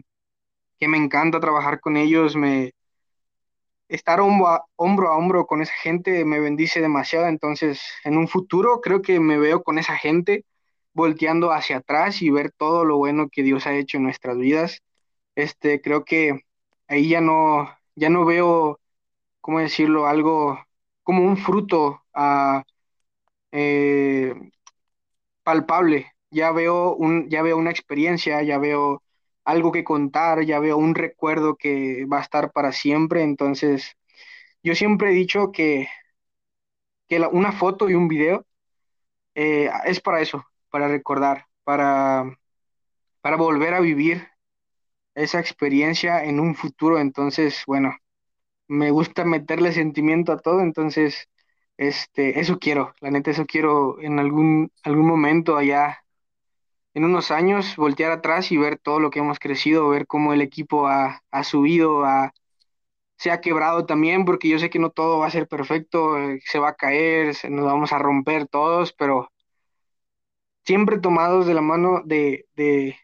que 0.79 0.87
me 0.87 0.97
encanta 0.97 1.39
trabajar 1.39 1.79
con 1.81 1.97
ellos. 1.97 2.35
Me, 2.35 2.73
estar 3.89 4.19
hombro 4.21 4.47
a 5.09 5.17
hombro 5.17 5.45
con 5.45 5.61
esa 5.61 5.73
gente 5.73 6.25
me 6.25 6.39
bendice 6.39 6.81
demasiado, 6.81 7.27
entonces 7.27 7.81
en 8.03 8.17
un 8.17 8.27
futuro 8.27 8.81
creo 8.81 9.01
que 9.01 9.19
me 9.19 9.37
veo 9.37 9.63
con 9.63 9.77
esa 9.79 9.95
gente 9.97 10.45
volteando 10.97 11.51
hacia 11.53 11.77
atrás 11.77 12.21
y 12.23 12.31
ver 12.31 12.51
todo 12.51 12.83
lo 12.83 12.97
bueno 12.97 13.29
que 13.31 13.43
Dios 13.43 13.67
ha 13.67 13.75
hecho 13.75 13.97
en 13.97 14.03
nuestras 14.03 14.37
vidas. 14.37 14.81
Este, 15.35 15.79
creo 15.81 16.03
que 16.05 16.41
ahí 16.87 17.09
ya 17.09 17.21
no, 17.21 17.69
ya 17.95 18.09
no 18.09 18.25
veo, 18.25 18.79
¿cómo 19.41 19.59
decirlo? 19.59 20.07
Algo 20.07 20.59
como 21.03 21.23
un 21.23 21.37
fruto 21.37 22.03
ah, 22.13 22.63
eh, 23.51 24.33
palpable. 25.43 26.11
Ya 26.31 26.51
veo 26.51 26.95
un, 26.95 27.29
ya 27.29 27.41
veo 27.41 27.57
una 27.57 27.71
experiencia, 27.71 28.41
ya 28.43 28.57
veo 28.57 29.03
algo 29.45 29.71
que 29.71 29.83
contar, 29.83 30.43
ya 30.45 30.59
veo 30.59 30.77
un 30.77 30.95
recuerdo 30.95 31.55
que 31.55 32.05
va 32.05 32.19
a 32.19 32.21
estar 32.21 32.51
para 32.51 32.71
siempre. 32.71 33.23
Entonces, 33.23 33.95
yo 34.63 34.75
siempre 34.75 35.11
he 35.11 35.13
dicho 35.13 35.51
que, 35.51 35.87
que 37.07 37.19
una 37.31 37.51
foto 37.51 37.89
y 37.89 37.93
un 37.95 38.07
video 38.07 38.45
eh, 39.35 39.69
es 39.85 40.01
para 40.01 40.21
eso, 40.21 40.43
para 40.69 40.87
recordar, 40.87 41.45
para, 41.63 42.25
para 43.21 43.37
volver 43.37 43.73
a 43.73 43.79
vivir 43.81 44.27
esa 45.15 45.39
experiencia 45.39 46.23
en 46.25 46.39
un 46.39 46.55
futuro. 46.55 46.99
Entonces, 46.99 47.63
bueno, 47.67 47.95
me 48.67 48.91
gusta 48.91 49.25
meterle 49.25 49.73
sentimiento 49.73 50.31
a 50.33 50.39
todo, 50.39 50.61
entonces, 50.61 51.29
este, 51.77 52.39
eso 52.41 52.59
quiero, 52.59 52.95
la 53.01 53.11
neta, 53.11 53.31
eso 53.31 53.45
quiero 53.45 54.01
en 54.01 54.19
algún, 54.19 54.71
algún 54.83 55.07
momento 55.07 55.57
allá, 55.57 55.99
en 56.93 57.05
unos 57.05 57.31
años, 57.31 57.75
voltear 57.77 58.11
atrás 58.11 58.51
y 58.51 58.57
ver 58.57 58.79
todo 58.79 58.99
lo 58.99 59.09
que 59.11 59.19
hemos 59.19 59.39
crecido, 59.39 59.89
ver 59.89 60.07
cómo 60.07 60.33
el 60.33 60.41
equipo 60.41 60.87
ha, 60.87 61.21
ha 61.31 61.43
subido, 61.43 62.05
ha, 62.05 62.33
se 63.17 63.31
ha 63.31 63.41
quebrado 63.41 63.85
también, 63.85 64.25
porque 64.25 64.49
yo 64.49 64.59
sé 64.59 64.69
que 64.69 64.79
no 64.79 64.91
todo 64.91 65.19
va 65.19 65.27
a 65.27 65.31
ser 65.31 65.47
perfecto, 65.47 66.17
eh, 66.19 66.39
se 66.45 66.59
va 66.59 66.69
a 66.69 66.75
caer, 66.75 67.35
se- 67.35 67.49
nos 67.49 67.65
vamos 67.65 67.93
a 67.93 67.99
romper 67.99 68.47
todos, 68.47 68.93
pero 68.93 69.29
siempre 70.67 70.99
tomados 70.99 71.47
de 71.47 71.55
la 71.55 71.63
mano 71.63 72.03
de, 72.05 72.47
de, 72.55 72.97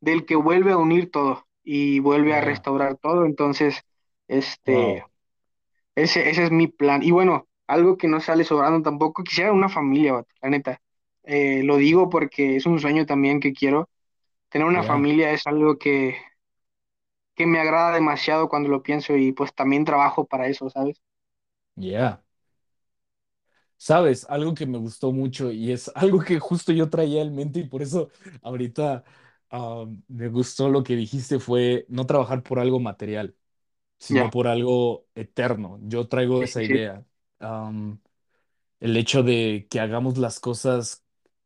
del 0.00 0.26
que 0.26 0.36
vuelve 0.36 0.72
a 0.72 0.78
unir 0.78 1.10
todo 1.10 1.46
y 1.64 2.00
vuelve 2.00 2.34
a 2.34 2.40
restaurar 2.42 2.96
todo, 2.98 3.26
entonces, 3.26 3.82
este 4.28 4.72
Wow. 4.72 5.10
Ese, 5.94 6.30
ese 6.30 6.44
es 6.44 6.50
mi 6.50 6.68
plan. 6.68 7.02
Y 7.02 7.10
bueno, 7.10 7.48
algo 7.66 7.96
que 7.98 8.08
no 8.08 8.20
sale 8.20 8.44
sobrando 8.44 8.82
tampoco, 8.82 9.22
quisiera 9.24 9.52
una 9.52 9.68
familia, 9.68 10.24
la 10.42 10.50
neta. 10.50 10.80
Eh, 11.24 11.62
lo 11.64 11.76
digo 11.76 12.08
porque 12.10 12.56
es 12.56 12.66
un 12.66 12.80
sueño 12.80 13.06
también 13.06 13.40
que 13.40 13.52
quiero. 13.52 13.90
Tener 14.50 14.68
una 14.68 14.84
familia 14.84 15.32
es 15.32 15.46
algo 15.46 15.78
que, 15.78 16.16
que 17.34 17.44
me 17.46 17.60
agrada 17.60 17.92
demasiado 17.92 18.48
cuando 18.48 18.70
lo 18.70 18.82
pienso 18.82 19.14
y 19.16 19.32
pues 19.32 19.54
también 19.54 19.84
trabajo 19.84 20.24
para 20.26 20.46
eso, 20.48 20.70
¿sabes? 20.70 21.02
Yeah. 21.76 22.21
Sabes, 23.84 24.26
algo 24.30 24.54
que 24.54 24.64
me 24.66 24.78
gustó 24.78 25.10
mucho 25.12 25.50
y 25.50 25.72
es 25.72 25.90
algo 25.96 26.20
que 26.20 26.38
justo 26.38 26.72
yo 26.72 26.88
traía 26.88 27.20
en 27.22 27.34
mente 27.34 27.58
y 27.60 27.64
por 27.68 27.82
eso 27.82 28.10
ahorita 28.42 29.02
ah, 29.50 29.86
me 30.08 30.28
gustó 30.28 30.68
lo 30.68 30.84
que 30.84 30.94
dijiste 30.94 31.40
fue 31.40 31.84
no 31.88 32.06
trabajar 32.06 32.42
por 32.44 32.60
algo 32.60 32.78
material, 32.78 33.36
sino 33.98 34.28
Ya, 34.28 34.30
por 34.30 34.48
algo 34.48 35.06
eterno. 35.14 35.78
Yo 35.84 36.08
traigo 36.08 36.42
esa 36.44 36.62
sí, 36.62 36.64
idea. 36.64 37.06
Am, 37.40 38.00
el 38.80 38.96
hecho 38.96 39.22
de 39.22 39.66
que 39.70 39.80
hagamos 39.80 40.18
las 40.18 40.40
cosas 40.40 41.04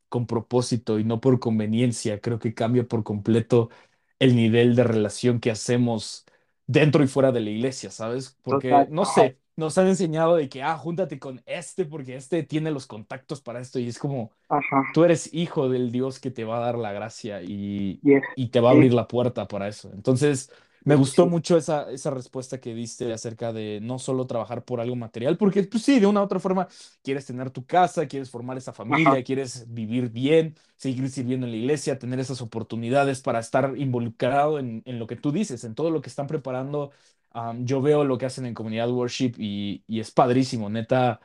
con 0.09 0.27
propósito 0.27 0.99
y 0.99 1.05
no 1.05 1.21
por 1.21 1.41
conveniencia, 1.41 2.21
creo 2.21 2.39
que 2.39 2.55
cambia 2.55 2.87
por 2.89 3.05
completo 3.05 3.71
el 4.19 4.37
nivel 4.37 4.77
de 4.77 4.85
relación 4.85 5.41
que 5.41 5.51
hacemos 5.51 6.25
dentro 6.67 7.05
y 7.05 7.09
fuera 7.09 7.33
de 7.33 7.41
la 7.41 7.51
iglesia, 7.51 7.91
¿sabes? 7.91 8.39
Porque, 8.43 8.87
total, 8.87 8.91
no 8.91 9.05
sé, 9.05 9.39
nos 9.57 9.79
han 9.79 9.89
enseñado 9.89 10.37
de 10.37 10.49
que, 10.49 10.63
ah, 10.63 10.77
júntate 10.79 11.19
con 11.19 11.43
este 11.47 11.85
porque 11.87 12.17
este 12.17 12.43
tiene 12.43 12.71
los 12.71 12.87
contactos 12.87 13.41
para 13.41 13.61
esto 13.61 13.79
y 13.79 13.89
es 13.89 13.99
como, 13.99 14.33
ajá, 14.49 14.83
tú 14.91 15.05
eres 15.05 15.33
hijo 15.35 15.69
del 15.69 15.93
Dios 15.93 16.21
que 16.21 16.31
te 16.31 16.45
va 16.45 16.59
a 16.59 16.61
dar 16.61 16.77
la 16.79 16.93
gracia 16.93 17.43
y, 17.43 18.03
yes, 18.03 18.25
y 18.35 18.49
te 18.49 18.61
va 18.61 18.71
a 18.71 18.73
abrir 18.73 18.95
la 18.95 19.09
puerta 19.09 19.49
para 19.49 19.69
eso. 19.69 19.91
Entonces, 19.93 20.51
me 20.85 20.95
gustó 20.95 21.27
sí, 21.27 21.29
mucho 21.29 21.57
esa, 21.57 21.91
esa 21.91 22.11
respuesta 22.11 22.61
que 22.61 22.75
diste 22.75 23.13
acerca 23.13 23.53
de 23.53 23.81
no 23.83 23.99
solo 23.99 24.27
trabajar 24.27 24.65
por 24.65 24.81
algo 24.81 24.95
material, 24.97 25.37
porque 25.37 25.65
pues 25.65 25.83
sí, 25.83 25.99
de 26.01 26.07
una 26.07 26.21
u 26.21 26.25
otra 26.25 26.39
forma 26.41 26.69
quieres 27.03 27.27
tener 27.27 27.51
tu 27.51 27.67
casa, 27.67 28.07
quieres 28.07 28.31
formar 28.31 28.57
esa 28.57 28.73
ajá, 28.89 29.13
familia, 29.13 29.25
quieres 29.25 29.67
vivir 29.73 30.11
bien, 30.11 30.55
seguir 30.77 31.09
sirviendo 31.11 31.47
en 31.47 31.53
la 31.53 31.59
iglesia, 31.59 31.99
tener 31.99 32.21
esas 32.21 32.41
oportunidades 32.41 33.21
para 33.21 33.41
estar 33.41 33.75
involucrado 33.77 34.59
en, 34.61 34.83
en 34.87 34.99
lo 34.99 35.07
que 35.09 35.17
tú 35.17 35.33
dices, 35.33 35.65
en 35.65 35.75
todo 35.75 35.91
lo 35.91 36.01
que 36.03 36.09
están 36.09 36.27
preparando. 36.29 36.93
Am, 37.37 37.67
yo 37.67 37.83
veo 37.83 38.05
lo 38.05 38.17
que 38.19 38.27
hacen 38.27 38.47
en 38.47 38.55
comunidad 38.55 38.91
worship 38.91 39.35
y, 39.39 39.85
y 39.87 40.01
es 40.01 40.11
padrísimo, 40.11 40.71
neta. 40.71 41.21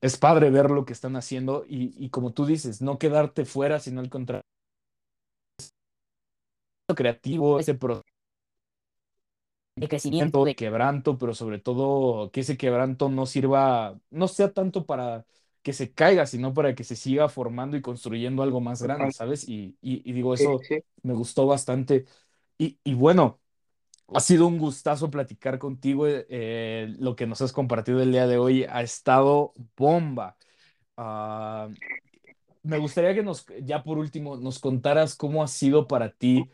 es 0.00 0.16
padre 0.18 0.50
ver 0.50 0.70
lo 0.70 0.84
que 0.84 0.92
están 0.92 1.16
haciendo 1.16 1.64
y, 1.68 1.94
y 2.02 2.10
como 2.10 2.32
tú 2.32 2.46
dices, 2.46 2.80
no 2.82 2.98
quedarte 2.98 3.44
fuera, 3.44 3.80
sino 3.80 4.00
al 4.00 4.10
contrario, 4.10 4.42
creativo, 6.96 7.58
ese 7.58 7.74
proceso 7.74 8.04
de 9.76 9.88
crecimiento, 9.88 10.44
de 10.44 10.54
quebranto, 10.54 11.16
pero 11.18 11.34
sobre 11.34 11.58
todo 11.58 12.30
que 12.30 12.40
ese 12.40 12.56
quebranto 12.56 13.08
no 13.08 13.24
sirva, 13.26 13.98
no 14.10 14.28
sea 14.28 14.52
tanto 14.52 14.84
para 14.86 15.24
que 15.62 15.72
se 15.72 15.92
caiga, 15.92 16.26
sino 16.26 16.52
para 16.54 16.74
que 16.74 16.84
se 16.84 16.96
siga 16.96 17.28
formando 17.28 17.76
y 17.76 17.82
construyendo 17.82 18.42
algo 18.42 18.60
más 18.60 18.82
grande, 18.82 19.10
¿sabes? 19.12 19.48
Y, 19.48 19.76
y, 19.80 20.08
y 20.08 20.12
digo, 20.12 20.34
sí, 20.34 20.46
eso 20.48 20.66
sí, 20.68 20.82
me 21.02 21.14
gustó 21.14 21.46
bastante. 21.46 22.04
Y, 22.58 22.78
y 22.84 22.94
bueno, 22.94 23.40
ha 24.14 24.20
sido 24.20 24.46
un 24.46 24.58
gustazo 24.58 25.10
platicar 25.10 25.58
contigo. 25.58 26.06
eh, 26.06 26.26
eh, 26.30 26.94
lo 26.98 27.16
que 27.16 27.26
nos 27.26 27.40
has 27.42 27.52
compartido 27.52 28.00
el 28.02 28.12
día 28.12 28.26
de 28.26 28.38
hoy 28.38 28.64
ha 28.64 28.82
estado 28.82 29.52
bomba. 29.76 30.36
Ah, 30.96 31.70
me 32.62 32.78
gustaría 32.78 33.14
que 33.14 33.22
nos, 33.24 33.46
ya 33.62 33.82
por 33.84 33.98
último, 33.98 34.36
nos 34.38 34.58
contaras 34.60 35.16
cómo 35.16 35.42
ha 35.44 35.48
sido 35.48 35.88
para 35.88 36.12
ti 36.12 36.50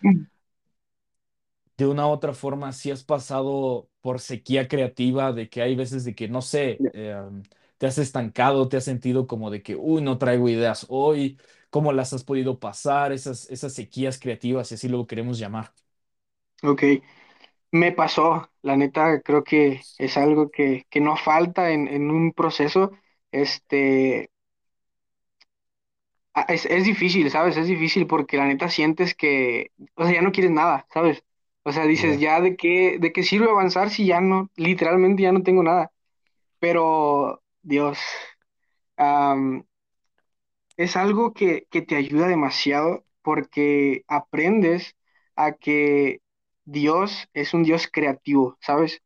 de 1.76 1.86
una 1.86 2.06
u 2.06 2.10
otra 2.10 2.32
forma, 2.34 2.72
si 2.72 2.90
has 2.90 3.04
pasado 3.04 3.90
por 4.00 4.20
sequía 4.20 4.66
creativa, 4.68 5.32
de 5.32 5.48
que 5.50 5.60
hay 5.62 5.74
veces 5.76 6.04
de 6.04 6.14
que, 6.14 6.28
no 6.28 6.40
sé, 6.42 6.84
eh, 6.92 7.14
te 7.78 7.86
has 7.86 7.98
estancado, 7.98 8.68
te 8.68 8.76
has 8.78 8.84
sentido 8.84 9.26
como 9.26 9.50
de 9.50 9.62
que, 9.62 9.76
uy, 9.76 10.00
no 10.02 10.16
traigo 10.18 10.48
ideas 10.48 10.86
hoy, 10.88 11.38
cómo 11.70 11.92
las 11.92 12.12
has 12.14 12.24
podido 12.24 12.58
pasar, 12.60 13.12
esas, 13.12 13.50
esas 13.50 13.74
sequías 13.74 14.18
creativas, 14.18 14.68
si 14.68 14.74
así 14.76 14.88
lo 14.88 15.06
queremos 15.06 15.38
llamar. 15.38 15.72
ok. 16.62 16.82
Me 17.78 17.92
pasó, 17.92 18.50
la 18.62 18.76
neta, 18.76 19.20
creo 19.22 19.44
que 19.44 19.80
es 19.98 20.16
algo 20.16 20.50
que, 20.50 20.86
que 20.90 21.00
no 21.00 21.16
falta 21.16 21.70
en, 21.70 21.88
en 21.88 22.10
un 22.10 22.32
proceso. 22.32 22.92
Este, 23.32 24.30
ah, 26.34 26.46
es, 26.48 26.66
es 26.66 26.84
difícil, 26.84 27.30
¿sabes? 27.30 27.56
Es 27.56 27.66
difícil 27.68 28.06
porque 28.06 28.36
la 28.36 28.46
neta 28.46 28.68
sientes 28.68 29.14
que, 29.14 29.72
o 29.94 30.04
sea, 30.04 30.14
ya 30.14 30.22
no 30.22 30.32
quieres 30.32 30.52
nada, 30.52 30.86
¿sabes? 30.92 31.24
O 31.62 31.72
sea, 31.72 31.84
dices, 31.86 32.18
Yeah, 32.18 32.20
ya 32.20 32.40
de 32.40 32.56
qué, 32.56 32.98
de 33.00 33.12
qué 33.12 33.22
sirve 33.24 33.50
avanzar 33.50 33.90
si 33.90 34.06
ya 34.06 34.20
no, 34.20 34.50
literalmente 34.56 35.22
ya 35.22 35.32
no 35.32 35.42
tengo 35.42 35.62
nada. 35.62 35.92
Pero, 36.60 37.42
Dios, 37.62 37.98
es 40.76 40.96
algo 40.96 41.32
que, 41.32 41.66
que 41.70 41.82
te 41.82 41.96
ayuda 41.96 42.28
demasiado 42.28 43.04
porque 43.22 44.04
aprendes 44.08 44.96
a 45.36 45.52
que 45.52 46.20
Dios 46.66 47.28
es 47.34 47.54
un 47.54 47.64
Dios 47.64 47.88
creativo, 47.92 48.58
¿sabes? 48.62 49.02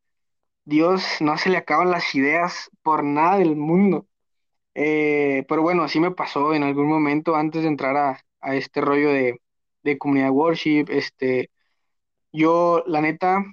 Dios 0.65 1.05
no 1.21 1.39
se 1.39 1.51
le 1.51 1.59
acaban 1.59 1.91
las 1.91 2.15
ideas 2.15 2.71
por 2.83 3.05
nada 3.05 3.39
del 3.39 3.57
mundo. 3.57 4.07
Eh, 4.75 5.45
pero 5.49 5.63
bueno, 5.63 5.85
así 5.85 6.01
me 6.01 6.13
pasó 6.13 6.55
en 6.55 6.63
algún 6.65 6.89
momento 6.89 7.37
antes 7.37 7.63
de 7.63 7.69
entrar 7.69 7.97
a, 7.97 8.21
a 8.41 8.57
este 8.57 8.81
rollo 8.83 9.11
de, 9.11 9.41
de 9.83 9.99
comunidad 9.99 10.31
worship. 10.33 10.87
Este, 10.91 11.51
yo, 12.33 12.85
la 12.87 13.01
neta, 13.03 13.45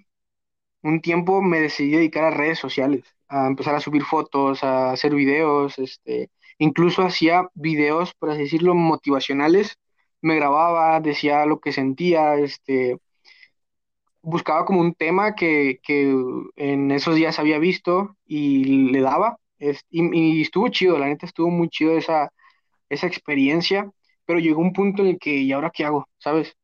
un 0.84 1.02
tiempo 1.02 1.42
me 1.42 1.60
decidí 1.62 1.92
dedicar 1.92 2.26
a 2.26 2.32
redes 2.32 2.60
sociales, 2.60 3.04
a 3.28 3.48
empezar 3.48 3.76
a 3.76 3.80
subir 3.82 4.04
fotos, 4.04 4.64
a 4.64 4.92
hacer 4.92 5.14
videos, 5.16 5.78
este, 5.80 6.30
incluso 6.60 7.02
hacía 7.04 7.50
videos, 7.54 8.14
por 8.16 8.30
así 8.32 8.44
decirlo, 8.44 8.76
motivacionales. 8.76 9.78
Me 10.22 10.36
grababa, 10.36 11.00
decía 11.02 11.46
lo 11.46 11.60
que 11.60 11.72
sentía, 11.74 12.36
este, 12.36 12.98
buscaba 14.28 14.66
como 14.66 14.82
un 14.82 14.94
tema 14.94 15.36
que, 15.36 15.80
que 15.84 16.14
en 16.58 16.92
esos 16.92 17.16
días 17.16 17.40
había 17.40 17.60
visto 17.60 18.18
y 18.26 18.90
le 18.92 19.02
daba. 19.02 19.38
Es- 19.60 19.86
y, 19.90 20.40
y 20.40 20.42
estuvo 20.42 20.68
chido, 20.70 20.98
la 21.00 21.08
neta 21.08 21.26
estuvo 21.26 21.50
muy 21.50 21.70
chido 21.70 21.98
esa, 21.98 22.32
esa 22.90 23.08
experiencia, 23.08 23.92
pero 24.26 24.40
llegó 24.40 24.62
un 24.62 24.74
punto 24.74 25.04
en 25.04 25.10
el 25.10 25.20
que, 25.20 25.32
¿y 25.38 25.52
ahora 25.54 25.72
qué 25.74 25.86
hago? 25.86 26.08
¿Sabes? 26.20 26.56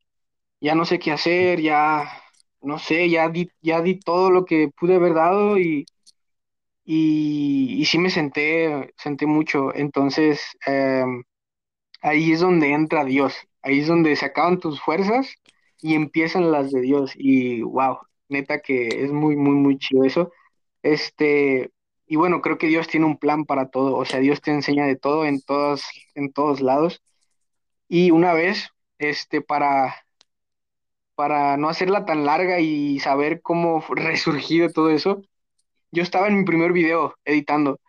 Ya 0.60 0.74
no 0.76 0.84
sé 0.86 0.98
qué 0.98 1.12
hacer, 1.12 1.60
ya 1.62 2.10
no 2.62 2.78
sé, 2.78 3.10
ya 3.10 3.28
di, 3.30 3.50
ya 3.62 3.82
di 3.82 4.00
todo 4.00 4.30
lo 4.30 4.44
que 4.46 4.70
pude 4.78 4.96
haber 4.96 5.14
dado 5.14 5.58
y, 5.58 5.86
y, 6.84 7.80
y 7.80 7.84
sí 7.86 7.98
me 7.98 8.10
senté, 8.10 8.92
senté 8.96 9.26
mucho. 9.26 9.74
Entonces, 9.74 10.40
em, 10.66 11.22
ahí 12.02 12.32
es 12.32 12.40
donde 12.40 12.72
entra 12.72 13.04
Dios, 13.04 13.34
ahí 13.62 13.80
es 13.80 13.88
donde 13.88 14.16
se 14.16 14.26
acaban 14.26 14.60
tus 14.60 14.80
fuerzas 14.82 15.34
y 15.84 15.94
empiezan 15.94 16.50
las 16.52 16.72
de 16.72 16.80
Dios. 16.80 17.12
Y 17.16 17.62
wow. 17.62 17.98
neta 18.30 18.60
que 18.60 18.88
es 19.04 19.12
muy, 19.12 19.36
muy, 19.36 19.54
muy 19.56 19.78
chido 19.78 20.04
eso. 20.04 20.32
Este, 20.82 21.72
y 22.06 22.16
bueno, 22.16 22.40
creo 22.42 22.58
que 22.58 22.68
Dios 22.68 22.88
tiene 22.88 23.06
un 23.06 23.18
plan 23.18 23.44
para 23.44 23.68
todo, 23.70 23.96
o 23.96 24.04
sea, 24.06 24.20
Dios 24.20 24.40
te 24.42 24.50
enseña 24.52 24.86
de 24.86 24.96
todo 24.96 25.26
en 25.26 25.42
todos, 25.42 25.84
en 26.14 26.32
todos 26.32 26.60
lados. 26.62 27.02
Y 27.88 28.10
una 28.12 28.34
vez, 28.34 28.70
este, 28.98 29.42
para, 29.42 29.96
para 31.14 31.56
no 31.56 31.68
hacerla 31.68 32.04
tan 32.06 32.24
larga 32.26 32.60
y 32.60 32.98
saber 33.00 33.42
cómo 33.42 33.84
resurgí 33.90 34.66
todo 34.72 34.90
eso, 34.90 35.22
yo 35.92 36.02
estaba 36.02 36.28
en 36.28 36.38
mi 36.38 36.44
primer 36.44 36.72
video 36.72 37.14
editando 37.24 37.80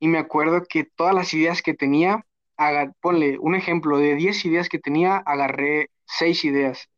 y 0.00 0.08
me 0.08 0.18
acuerdo 0.18 0.64
que 0.68 0.84
todas 0.84 1.14
las 1.14 1.34
ideas 1.34 1.62
que 1.62 1.74
tenía, 1.74 2.26
ponle 3.00 3.38
un 3.38 3.54
ejemplo, 3.54 3.98
de 3.98 4.16
10 4.16 4.44
ideas 4.46 4.68
que 4.68 4.78
tenía, 4.80 5.18
agarré 5.18 5.90
6 6.06 6.44
ideas, 6.44 6.88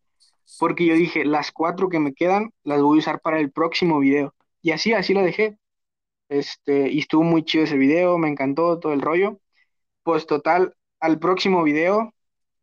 porque 0.58 0.86
yo 0.86 0.94
dije, 0.94 1.24
las 1.24 1.52
cuatro 1.52 1.88
que 1.88 2.00
me 2.00 2.14
quedan 2.14 2.52
las 2.64 2.80
voy 2.82 2.98
a 2.98 3.00
usar 3.00 3.20
para 3.20 3.40
el 3.40 3.52
próximo 3.52 3.98
video. 4.00 4.34
Y 4.62 4.72
así, 4.72 4.92
así 4.92 5.14
la 5.14 5.22
dejé. 5.22 5.58
Este, 6.28 6.90
y 6.90 7.00
estuvo 7.00 7.22
muy 7.24 7.44
chido 7.44 7.64
ese 7.64 7.76
video, 7.76 8.18
me 8.18 8.28
encantó 8.28 8.78
todo 8.78 8.92
el 8.92 9.02
rollo. 9.02 9.40
Pues 10.02 10.26
total, 10.26 10.74
al 11.00 11.18
próximo 11.18 11.62
video, 11.64 12.14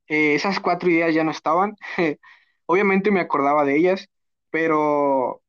eh, 0.08 0.36
esas 0.36 0.60
cuatro 0.60 0.90
ideas 0.90 1.14
ya 1.16 1.24
no 1.24 1.32
estaban. 1.32 1.76
Obviamente 2.68 3.12
me 3.12 3.22
acordaba 3.22 3.66
de 3.66 3.78
ellas, 3.78 4.08
pero 4.50 5.42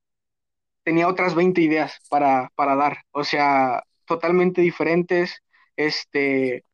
tenía 0.84 1.08
otras 1.08 1.34
20 1.34 1.60
ideas 1.62 2.00
para, 2.10 2.50
para 2.56 2.76
dar. 2.76 2.98
O 3.12 3.24
sea, 3.24 3.84
totalmente 4.06 4.60
diferentes, 4.62 5.42
este, 5.76 6.64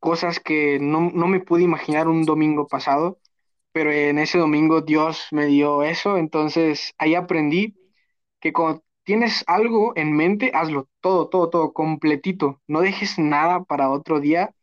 cosas 0.00 0.40
que 0.40 0.78
no, 0.80 1.10
no 1.12 1.28
me 1.28 1.40
pude 1.40 1.62
imaginar 1.62 2.08
un 2.08 2.24
domingo 2.24 2.66
pasado, 2.68 3.18
pero 3.72 3.92
en 3.92 4.18
ese 4.18 4.38
domingo 4.38 4.82
Dios 4.82 5.26
me 5.32 5.46
dio 5.46 5.82
eso, 5.82 6.16
entonces 6.18 6.92
ahí 6.98 7.14
aprendí 7.14 7.74
que 8.40 8.52
cuando 8.52 8.82
tienes 9.04 9.44
algo 9.46 9.92
en 9.96 10.14
mente, 10.16 10.52
hazlo 10.54 10.88
todo, 11.00 11.28
todo, 11.28 11.50
todo, 11.50 11.72
completito. 11.72 12.60
No 12.68 12.80
dejes 12.80 13.18
nada 13.18 13.64
para 13.64 13.90
otro 13.90 14.20
día, 14.20 14.54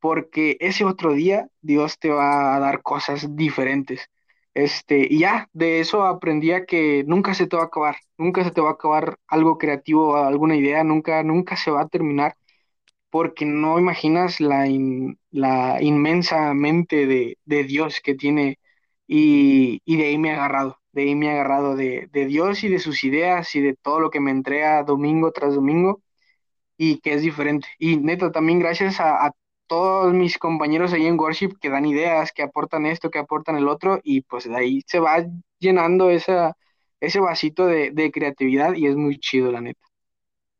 porque 0.00 0.56
ese 0.60 0.84
otro 0.84 1.14
día 1.14 1.48
Dios 1.62 1.98
te 1.98 2.10
va 2.10 2.56
a 2.56 2.60
dar 2.60 2.82
cosas 2.82 3.36
diferentes. 3.36 4.08
Este, 4.54 5.06
y 5.10 5.20
ya, 5.20 5.48
de 5.52 5.80
eso 5.80 6.04
aprendí 6.04 6.52
a 6.52 6.66
que 6.66 7.04
nunca 7.06 7.34
se 7.34 7.46
te 7.46 7.56
va 7.56 7.62
a 7.64 7.66
acabar, 7.66 7.96
nunca 8.18 8.44
se 8.44 8.50
te 8.50 8.60
va 8.60 8.70
a 8.70 8.72
acabar 8.72 9.16
algo 9.28 9.56
creativo, 9.58 10.16
alguna 10.16 10.56
idea, 10.56 10.84
nunca, 10.84 11.22
nunca 11.22 11.56
se 11.56 11.70
va 11.70 11.82
a 11.82 11.88
terminar, 11.88 12.36
porque 13.12 13.46
no 13.46 13.78
imaginas 13.80 14.40
la, 14.40 14.66
la 15.32 15.82
inmensa 15.82 16.54
mente 16.54 17.06
de, 17.06 17.38
de 17.46 17.64
Dios 17.64 18.00
que 18.02 18.16
tiene 18.16 18.60
y, 19.08 19.82
y 19.86 19.98
de 19.98 20.06
ahí 20.08 20.18
me 20.18 20.30
he 20.30 20.32
agarrado, 20.34 20.80
de 20.92 21.04
ahí 21.04 21.16
me 21.16 21.28
he 21.28 21.32
agarrado 21.32 21.76
de, 21.76 22.08
de 22.12 22.26
Dios 22.26 22.64
y 22.64 22.70
de 22.70 22.80
sus 22.80 23.04
ideas 23.04 23.54
y 23.56 23.62
de 23.62 23.76
todo 23.76 24.00
lo 24.00 24.10
que 24.10 24.20
me 24.20 24.32
entrega 24.32 24.84
domingo 24.84 25.32
tras 25.32 25.54
domingo 25.56 26.02
y 26.78 26.98
que 27.00 27.14
es 27.14 27.22
diferente. 27.22 27.68
Y 27.78 27.96
neta, 27.98 28.32
también 28.32 28.58
gracias 28.60 29.00
a, 29.00 29.26
a 29.26 29.32
todos 29.66 30.12
mis 30.14 30.38
compañeros 30.38 30.92
ahí 30.92 31.06
en 31.06 31.18
Worship 31.18 31.58
que 31.60 31.70
dan 31.70 31.86
ideas, 31.86 32.32
que 32.32 32.42
aportan 32.42 32.86
esto, 32.86 33.10
que 33.10 33.18
aportan 33.20 33.56
el 33.56 33.68
otro 33.68 34.00
y 34.02 34.22
pues 34.22 34.44
de 34.44 34.56
ahí 34.56 34.82
se 34.86 35.00
va 35.00 35.24
llenando 35.60 36.10
esa, 36.10 36.56
ese 37.00 37.20
vasito 37.20 37.66
de, 37.66 37.90
de 37.92 38.10
creatividad 38.12 38.74
y 38.74 38.86
es 38.86 38.96
muy 38.96 39.18
chido, 39.18 39.52
la 39.52 39.60
neta. 39.62 39.80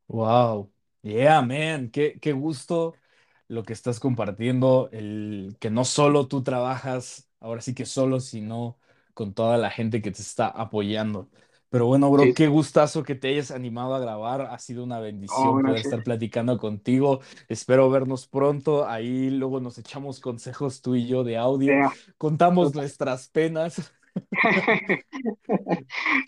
Wow, 0.09 0.70
yeah, 1.03 1.42
man, 1.42 1.90
qué, 1.90 2.18
qué 2.20 2.32
gusto 2.32 3.00
lo 3.48 3.62
que 3.64 3.72
estás 3.72 4.00
compartiendo, 4.00 4.88
el 4.92 5.57
que 5.61 5.70
no 5.70 5.84
solo 5.84 6.28
tú 6.28 6.42
trabajas, 6.42 7.28
ahora 7.40 7.61
sí 7.61 7.74
que 7.74 7.86
solo, 7.86 8.20
sino 8.20 8.78
con 9.14 9.34
toda 9.34 9.59
la 9.59 9.70
gente 9.70 10.00
que 10.03 10.11
te 10.11 10.22
está 10.22 10.48
apoyando. 10.48 11.30
Pero 11.68 11.86
bueno, 11.86 12.11
Sí, 12.11 12.11
bro, 12.11 12.34
qué 12.34 12.48
sí. 12.48 12.48
gustazo 12.48 13.03
que 13.03 13.14
te 13.14 13.28
hayas 13.28 13.50
animado 13.50 13.94
a 13.94 14.00
grabar, 14.00 14.42
ha 14.42 14.59
sido 14.59 14.84
una 14.84 15.00
Oh, 15.28 15.55
bendición 15.55 15.62
poder 15.62 15.80
gracias. 15.82 15.82
estar 15.82 16.03
platicando 16.03 16.59
contigo. 16.59 17.20
Espero 17.48 17.88
vernos 17.90 18.26
pronto, 18.28 18.86
ahí 18.88 19.30
luego 19.30 19.61
nos 19.61 19.78
echamos 19.78 20.20
consejos 20.20 20.82
tú 20.82 20.94
y 20.96 21.07
yo 21.07 21.24
de 21.24 21.36
audio, 21.38 21.82
contamos 22.18 22.74
nuestras 22.74 23.28
penas. 23.28 23.92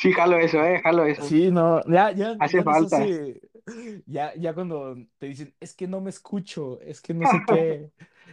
Sí, 0.01 0.13
jalo 0.13 0.39
eso, 0.39 0.63
eh, 0.65 0.81
jalo 0.83 1.05
eso. 1.07 1.25
Sí, 1.29 1.51
no, 1.51 1.81
ya, 1.87 2.11
ya, 2.13 2.37
Hace 2.39 2.63
ya 2.63 2.65
nos 2.65 2.83
falta. 2.83 2.83
hace, 2.83 3.41
ya, 4.07 4.35
ya 4.37 4.55
cuando 4.55 4.97
te 5.19 5.27
dicen, 5.27 5.55
es 5.61 5.75
que 5.75 5.87
no 5.89 6.01
me 6.01 6.11
escucho, 6.11 6.81
es 6.81 7.01
que 7.01 7.15
no 7.15 7.27
sé 7.27 7.45
qué, 7.45 7.91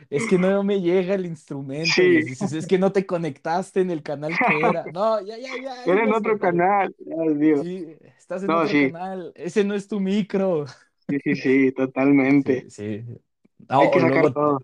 es 0.09 0.27
que 0.27 0.37
no 0.37 0.63
me 0.63 0.81
llega 0.81 1.15
el 1.15 1.25
instrumento 1.25 2.03
Sí, 2.03 2.23
dices, 2.23 2.51
es 2.53 2.67
que 2.67 2.77
no 2.77 2.91
te 2.91 3.05
conectaste 3.05 3.81
en 3.81 3.91
el 3.91 4.03
canal 4.03 4.41
que 4.41 4.67
era. 4.67 4.87
No, 4.91 5.21
ya, 5.21 5.37
ya, 5.37 5.55
ya, 5.55 5.85
era 5.85 6.03
en 6.03 6.13
otro 6.13 6.39
canal. 6.39 6.95
Dios. 7.37 7.67
Sí, 7.67 7.97
estás 8.17 8.43
en 8.43 8.53
No, 8.53 8.55
otro 8.55 8.75
sí, 8.75 8.93
canal, 8.93 9.31
ese 9.35 9.63
no 9.63 9.75
es 9.75 9.87
tu 9.87 9.99
micro. 9.99 10.65
sí, 11.09 11.17
sí, 11.23 11.35
sí, 11.35 11.71
totalmente. 11.73 12.67
sí. 12.69 13.03
No, 13.69 13.79
Hay 13.79 13.89
que 13.89 13.99
sacar 13.99 14.29
luego 14.29 14.31
todo. 14.31 14.59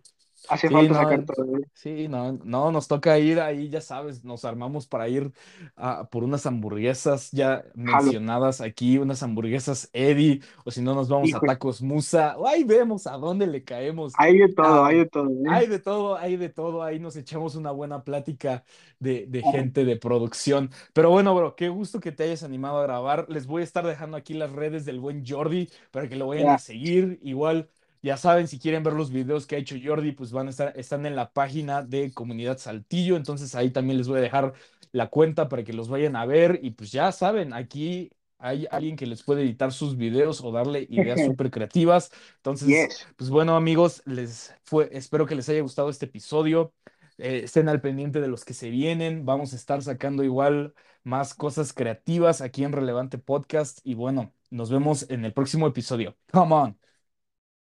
Hace 0.48 0.70
Sí, 0.70 0.70
falta 0.70 0.93
sacar 0.95 1.24
no, 1.24 1.26
todo. 1.26 1.58
¿eh? 1.58 1.70
sí, 1.74 2.08
no, 2.08 2.34
no, 2.43 2.72
nos 2.72 2.88
toca 2.88 3.18
ir 3.20 3.39
ahí, 3.39 3.70
ya 3.70 3.82
sabes, 3.82 4.24
nos 4.24 4.45
armamos 4.45 4.88
para 4.88 5.08
ir 5.10 5.32
a, 5.76 6.10
por 6.10 6.24
unas 6.24 6.45
hamburguesas 6.45 7.32
ya 7.32 7.66
mencionadas 7.76 8.62
aquí, 8.62 8.98
unas 8.98 9.24
hamburguesas 9.24 9.89
Eddie, 9.93 10.41
o 10.66 10.72
si 10.72 10.82
no 10.82 10.95
nos 10.95 11.10
vamos 11.10 11.34
a 11.34 11.43
Tacos 11.43 11.82
Musa, 11.82 12.38
o 12.38 12.48
ahí 12.48 12.64
vemos 12.64 13.08
a 13.08 13.18
dónde 13.18 13.48
le 13.48 13.64
caemos. 13.64 14.20
hay 14.20 14.38
de 14.39 14.50
todo, 14.54 14.86
hay 14.86 14.98
Ah, 15.00 15.00
de 15.00 15.06
todo, 15.06 15.30
¿eh? 15.30 15.60
hay 15.60 15.68
de 15.68 15.80
todo, 15.80 16.18
hay 16.18 16.36
de 16.38 16.50
todo, 16.50 16.84
ahí 16.84 17.00
nos 17.00 17.16
echamos 17.16 17.56
una 17.56 17.72
buena 17.72 18.04
plática 18.04 18.66
de, 19.00 19.26
de 19.28 19.43
gente 19.43 19.86
de 19.86 19.95
producción. 19.98 20.72
Pero 20.93 21.10
bueno, 21.12 21.34
bro, 21.36 21.56
qué 21.56 21.70
gusto 21.70 22.00
que 22.00 22.12
te 22.12 22.24
hayas 22.24 22.43
animado 22.43 22.80
a 22.80 22.84
grabar. 22.84 23.26
Les 23.30 23.48
voy 23.48 23.62
a 23.62 23.66
estar 23.66 23.86
dejando 23.86 24.18
aquí 24.18 24.34
las 24.34 24.52
redes 24.52 24.86
del 24.86 25.00
buen 25.00 25.24
Jordi 25.26 25.70
para 25.91 26.10
que 26.10 26.16
lo 26.16 26.28
vayan 26.28 26.50
a 26.50 26.58
seguir. 26.58 27.20
Igual. 27.24 27.70
Ya 28.02 28.18
saben, 28.18 28.48
si 28.48 28.60
quieren 28.60 28.84
ver 28.84 28.93
los 28.93 29.12
videos 29.12 29.48
que 29.48 29.56
ha 29.56 29.60
hecho 29.60 29.76
Jordi, 29.84 30.12
pues 30.12 30.32
van 30.32 30.48
a 30.48 30.50
estar, 30.50 30.74
están 30.76 31.06
en 31.06 31.16
la 31.16 31.32
página 31.32 31.82
de 31.82 32.14
Comunidad 32.14 32.58
Saltillo, 32.58 33.16
entonces 33.16 33.56
ahí 33.56 33.72
también 33.72 33.98
les 33.98 34.08
voy 34.08 34.20
a 34.20 34.22
dejar 34.22 34.54
la 34.91 35.08
cuenta 35.08 35.50
para 35.50 35.64
que 35.64 35.74
los 35.74 35.89
vayan 35.89 36.16
a 36.16 36.26
ver 36.26 36.60
y 36.64 36.72
pues 36.72 36.91
ya 36.91 37.12
saben, 37.12 37.54
aquí 37.54 38.12
hay 38.39 38.68
alguien 38.70 38.95
que 38.95 39.08
les 39.08 39.24
puede 39.24 39.41
editar 39.41 39.72
sus 39.72 39.98
videos 39.98 40.41
o 40.41 40.52
darle 40.52 40.86
ideas 40.89 41.20
súper 41.26 41.52
creativas. 41.52 42.12
Entonces, 42.38 42.68
yes. 42.68 43.08
pues 43.16 43.30
bueno 43.30 43.56
amigos, 43.56 44.02
les 44.06 44.54
fue, 44.64 44.89
espero 44.91 45.26
que 45.26 45.36
les 45.36 45.50
haya 45.50 45.62
gustado 45.62 45.89
este 45.89 46.06
episodio. 46.06 46.74
Eh, 47.18 47.41
estén 47.45 47.68
al 47.68 47.82
pendiente 47.82 48.22
de 48.22 48.28
los 48.28 48.45
que 48.45 48.54
se 48.54 48.70
vienen. 48.70 49.26
Vamos 49.26 49.54
a 49.54 49.56
estar 49.56 49.82
sacando 49.82 50.24
igual 50.24 50.74
más 51.04 51.34
cosas 51.34 51.74
creativas 51.74 52.41
aquí 52.41 52.64
en 52.64 52.74
Relevante 52.74 53.18
Podcast 53.18 53.80
y 53.84 53.95
bueno, 53.95 54.34
nos 54.50 54.70
vemos 54.70 55.10
en 55.10 55.26
el 55.26 55.34
próximo 55.34 55.68
episodio. 55.68 56.16
Come 56.32 56.54
on. 56.54 56.86